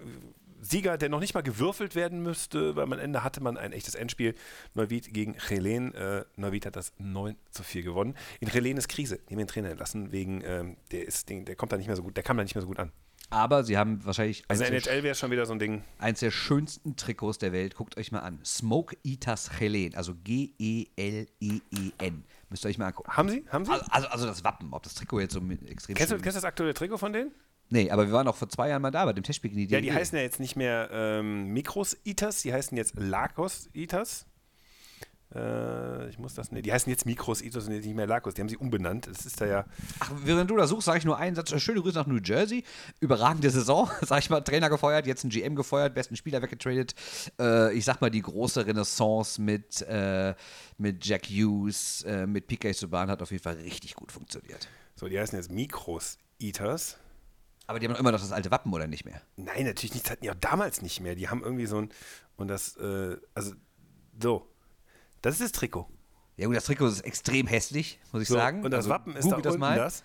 [0.66, 3.94] Sieger, der noch nicht mal gewürfelt werden müsste, weil am Ende hatte man ein echtes
[3.94, 4.34] Endspiel.
[4.74, 5.94] Neuwied gegen Helene.
[5.94, 8.16] Äh, Neuwied hat das 9 zu 4 gewonnen.
[8.40, 9.20] In Helene ist Krise.
[9.30, 12.04] Die haben den Trainer entlassen, wegen, ähm, der, ist, der kommt da nicht mehr so
[12.04, 12.92] gut, der kam da nicht mehr so gut an.
[13.30, 15.84] Aber sie haben wahrscheinlich Also NHL wäre schon wieder so ein Ding.
[16.00, 17.76] eins der schönsten Trikots der Welt.
[17.76, 18.40] Guckt euch mal an.
[18.46, 22.24] Smoke Eaters Helen, also G-E-L-E-E-N.
[22.50, 23.12] Müsst ihr euch mal angucken.
[23.12, 23.46] Haben Sie?
[23.50, 23.72] Haben Sie?
[23.72, 26.42] Also, also, also das Wappen, ob das Trikot jetzt so extrem kennst, du, kennst du
[26.42, 27.32] das aktuelle Trikot von denen?
[27.70, 29.74] Nee, aber wir waren auch vor zwei Jahren mal da bei dem Testspiel gegen die
[29.74, 34.28] Ja, die heißen ja jetzt nicht mehr ähm, Mikros Eaters, die heißen jetzt Lagos Eaters.
[35.36, 38.34] Äh, ich muss das, ne, die heißen jetzt Mikros Eaters und jetzt nicht mehr Lagos.
[38.34, 39.08] Die haben sie umbenannt.
[39.08, 39.66] Das ist da ja.
[40.00, 41.52] Ach, während du da suchst, sage ich nur einen Satz.
[41.52, 42.64] Äh, Schöne Grüße nach New Jersey.
[43.00, 43.90] Überragende Saison.
[44.02, 46.96] Sag ich mal, Trainer gefeuert, jetzt ein GM gefeuert, besten Spieler weggetradet.
[47.40, 50.34] Äh, ich sag mal, die große Renaissance mit, äh,
[50.78, 54.70] mit Jack Hughes, äh, mit PK Subban hat auf jeden Fall richtig gut funktioniert.
[54.96, 56.98] So, die heißen jetzt Mikros Eaters.
[57.68, 59.22] Aber die haben doch immer noch das alte Wappen, oder nicht mehr?
[59.36, 60.06] Nein, natürlich nicht.
[60.06, 61.16] Das hatten die auch damals nicht mehr.
[61.16, 61.90] Die haben irgendwie so ein.
[62.36, 63.54] Und das, äh, also,
[64.22, 64.48] so.
[65.22, 65.88] Das ist das Trikot.
[66.38, 68.64] Ja gut, das Trikot ist extrem hässlich, muss ich So, sagen.
[68.64, 69.76] Und das Also, Wappen ist da googelt unten das mal.
[69.78, 70.04] das.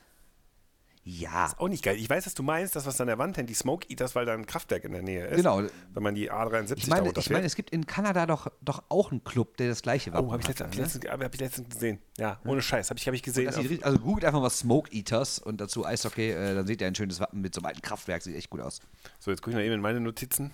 [1.03, 1.97] Ja, Auch nicht geil.
[1.97, 4.27] Ich weiß, dass du meinst, das, was an der Wand hängt, die Smoke Eaters, weil
[4.27, 5.37] da ein Kraftwerk in der Nähe ist.
[5.39, 5.63] Genau.
[5.95, 8.83] Wenn man die A73 ich da meine, ich meine, es gibt in Kanada doch, doch
[8.91, 10.59] auch einen Club, der das gleiche Wappen Oh, habe ich, hat.
[10.61, 10.83] letztens, ne?
[10.83, 11.99] letztens, hab ich letztens gesehen.
[12.19, 12.91] Ja, ohne Scheiß.
[12.91, 13.47] Habe ich, hab ich gesehen.
[13.47, 16.87] Das sieht also googelt einfach mal Smoke Eaters und dazu Eishockey, äh, dann seht ihr
[16.87, 18.81] ein schönes Wappen mit so einem alten Kraftwerk, sieht echt gut aus.
[19.19, 20.51] so, jetzt gucke ich mal eben in meine Notizen.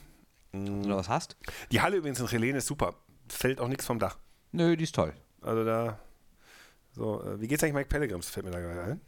[0.53, 1.37] Wenn du was hast?
[1.73, 2.95] Die Halle übrigens in Relais ist super.
[3.29, 4.17] Fällt auch nichts vom Dach.
[4.53, 5.13] Nö, die ist toll.
[5.43, 5.99] Also da.
[6.93, 8.29] So, äh, wie geht's eigentlich Mike Pellegrims?
[8.29, 9.01] Fällt mir da gerade ein.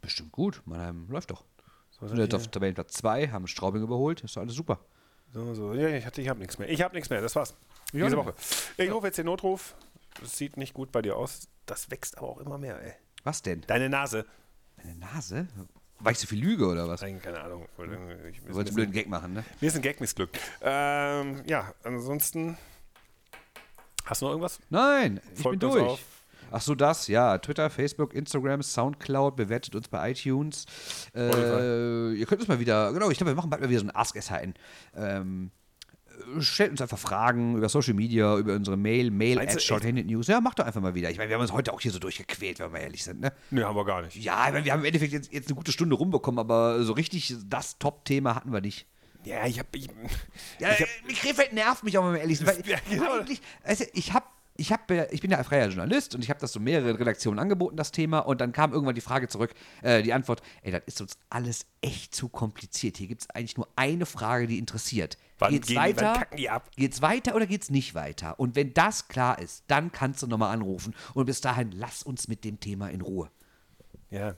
[0.00, 0.62] Bestimmt gut.
[0.64, 1.44] Mannheim läuft doch.
[1.90, 4.80] So, Sind jetzt auf Tabellenplatz 2, haben Straubing überholt, ist doch alles super.
[5.32, 5.72] so, so.
[5.74, 6.68] Ja, ich, hatte- ich habe nichts mehr.
[6.68, 7.20] Ich habe nichts mehr.
[7.22, 7.54] Das war's.
[7.92, 8.16] Ja, Diese.
[8.16, 8.34] Woche.
[8.76, 9.74] Ich rufe jetzt den Notruf.
[10.20, 11.48] Das sieht nicht gut bei dir aus.
[11.66, 12.92] Das wächst aber auch immer mehr, ey.
[13.24, 13.62] Was denn?
[13.66, 14.24] Deine Nase.
[14.76, 15.48] Deine Nase?
[15.98, 17.02] Weil ich so viel lüge oder was?
[17.02, 17.66] Eigentlich keine Ahnung.
[17.78, 19.44] Ich, wolltest einen blöden Gag machen, ne?
[19.60, 20.38] mir ist ein Gag missglückt.
[20.60, 22.58] Ähm, ja, ansonsten.
[24.06, 24.60] Hast du noch irgendwas?
[24.70, 25.82] Nein, ich Folgt bin durch.
[25.82, 26.00] auf.
[26.52, 27.38] Ach so, das, ja.
[27.38, 30.64] Twitter, Facebook, Instagram, Soundcloud, bewertet uns bei iTunes.
[31.14, 33.86] Äh, ihr könnt uns mal wieder, genau, ich glaube, wir machen bald mal wieder so
[33.86, 34.54] ein Ask SHN.
[34.94, 35.50] Ähm,
[36.36, 40.06] äh, stellt uns einfach Fragen über Social Media, über unsere Mail, mail Meinst at shorthanded
[40.06, 40.28] news.
[40.28, 41.10] Ja, macht doch einfach mal wieder.
[41.10, 43.32] Ich meine, wir haben uns heute auch hier so durchgequält, wenn wir ehrlich sind, ne?
[43.50, 44.16] Nö, haben wir gar nicht.
[44.16, 46.92] Ja, ich meine, wir haben im Endeffekt jetzt, jetzt eine gute Stunde rumbekommen, aber so
[46.92, 48.86] richtig das Top-Thema hatten wir nicht.
[49.26, 49.68] Ja, ich habe.
[49.72, 49.88] Ich,
[50.60, 52.46] Ja, ich hab, äh, Krefeld nervt mich auch, wenn wir ehrlich sind.
[52.46, 53.18] Weil Ja, genau.
[53.18, 54.26] eigentlich, also ich habe
[54.58, 57.38] ich, hab, ja- ich bin ja freier Journalist und ich habe das so mehrere Redaktionen
[57.38, 58.20] angeboten, das Thema.
[58.20, 59.52] Und dann kam irgendwann die Frage zurück,
[59.82, 62.96] äh, die Antwort, ey, das ist uns alles echt zu kompliziert.
[62.96, 65.18] Hier gibt es eigentlich nur eine Frage, die interessiert.
[65.38, 66.06] Wann geht's gehen weiter?
[66.06, 66.70] wann kacken die ab?
[66.74, 68.40] Geht's weiter oder geht's nicht weiter?
[68.40, 70.94] Und wenn das klar ist, dann kannst du nochmal anrufen.
[71.12, 73.30] Und bis dahin, lass uns mit dem Thema in Ruhe.
[74.10, 74.36] ja.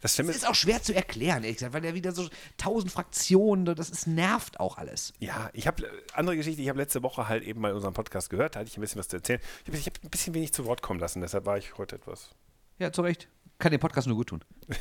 [0.00, 0.46] Das Das ist.
[0.48, 4.60] auch schwer zu erklären, ehrlich gesagt, weil da wieder so tausend Fraktionen, das ist, nervt
[4.60, 5.12] auch alles.
[5.18, 6.62] Ja, ich habe andere Geschichte.
[6.62, 8.54] Ich habe letzte Woche halt eben mal unseren Podcast gehört.
[8.54, 9.40] Da hatte ich ein bisschen was zu erzählen.
[9.64, 11.20] Ich habe hab ein bisschen wenig zu Wort kommen lassen.
[11.20, 12.30] Deshalb war ich heute etwas.
[12.78, 13.28] Ja, zu Recht.
[13.58, 14.44] Kann den Podcast nur gut tun.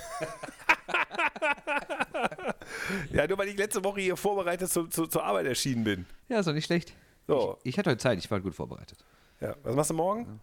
[3.11, 6.05] Ja, nur weil ich letzte Woche hier vorbereitet zu, zu, zur Arbeit erschienen bin.
[6.29, 6.93] Ja, ist doch nicht schlecht.
[7.27, 7.57] So.
[7.63, 8.97] Ich, ich hatte heute Zeit, ich war gut vorbereitet.
[9.39, 9.55] Ja.
[9.63, 10.39] Was machst du morgen?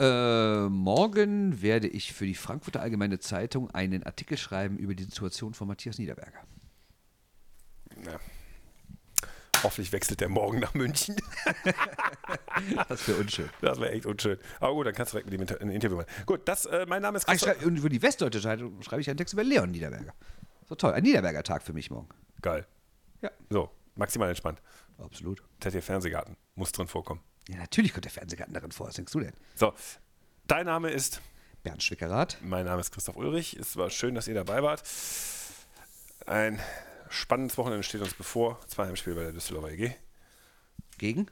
[0.00, 5.52] Äh, morgen werde ich für die Frankfurter Allgemeine Zeitung einen Artikel schreiben über die Situation
[5.52, 6.40] von Matthias Niederberger.
[8.06, 8.18] Ja.
[9.62, 11.16] Hoffentlich wechselt der morgen nach München.
[12.88, 13.48] Das wäre unschön.
[13.62, 14.38] Das wäre echt unschön.
[14.58, 16.08] Aber gut, dann kannst du direkt mit ihm ein Interview machen.
[16.26, 17.54] Gut, das, äh, mein Name ist ich Christoph.
[17.56, 20.12] schreibe, und über die Westdeutsche Zeitung schreibe ich einen Text über Leon Niederberger.
[20.68, 22.08] So toll, ein Niederberger Tag für mich morgen.
[22.42, 22.66] Geil.
[23.22, 24.60] Ja, So, maximal entspannt.
[24.98, 25.42] absolut.
[25.60, 26.36] ZDF Fernsehgarten.
[26.54, 27.20] Muss drin vorkommen.
[27.50, 28.86] Ja, natürlich kommt der Fernsehgarten darin vor.
[28.86, 29.32] Was denkst du denn?
[29.56, 29.74] So,
[30.46, 31.20] dein Name ist.
[31.64, 32.38] Bernd Schwickerath.
[32.42, 33.54] Mein Name ist Christoph Ulrich.
[33.54, 34.82] Es war schön, dass ihr dabei wart.
[36.26, 36.60] Ein
[37.08, 38.60] spannendes Wochenende steht uns bevor.
[38.68, 39.90] Zwei Heimspiele bei der Düsseldorfer EG.
[40.98, 41.26] Gegen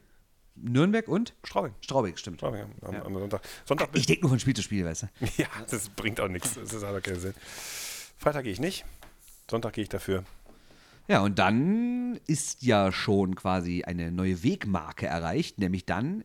[0.57, 1.75] Nürnberg und Straubing.
[1.83, 2.39] Straubing, stimmt.
[2.39, 3.05] Straubing am, Ja.
[3.05, 3.43] am Sonntag.
[3.65, 5.07] Sonntag Ich denke nur von Spiel zu Spiel, weißt du?
[5.37, 6.55] Ja, das bringt auch nichts.
[6.55, 7.35] Das hat auch keinen Sinn.
[8.19, 8.85] Freitag gehe ich nicht.
[9.49, 10.25] Sonntag gehe ich dafür.
[11.09, 16.23] Ja, und dann ist ja schon quasi eine neue Wegmarke erreicht, nämlich dann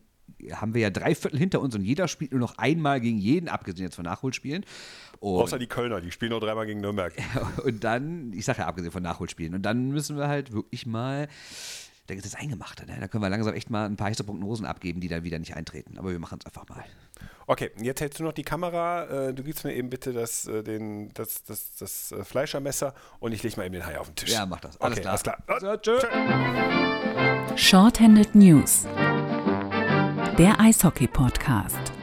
[0.52, 3.48] haben wir ja drei Viertel hinter uns und jeder spielt nur noch einmal gegen jeden,
[3.48, 4.64] abgesehen jetzt von Nachholspielen.
[5.20, 7.14] Und, Außer die Kölner, die spielen nur dreimal gegen Nürnberg.
[7.64, 11.28] und dann, ich sage ja abgesehen von Nachholspielen, und dann müssen wir halt wirklich mal,
[12.06, 12.98] da gibt es das Eingemachte, ne?
[13.00, 15.56] da können wir langsam echt mal ein paar heiße Prognosen abgeben, die dann wieder nicht
[15.56, 15.98] eintreten.
[15.98, 16.84] Aber wir machen es einfach mal.
[17.46, 19.04] Okay, jetzt hältst du noch die Kamera.
[19.28, 23.32] Äh, Du gibst mir eben bitte das, äh, den, das, das, das äh, Fleischermesser und
[23.32, 24.32] ich lege mal eben den Hai auf den Tisch.
[24.32, 24.80] Ja, mach das.
[24.80, 25.12] Alles okay, klar.
[25.12, 25.38] alles klar.
[25.46, 27.56] Also, tschö.
[27.56, 28.86] Shorthanded News.
[30.38, 31.93] Der Eishockey-Podcast.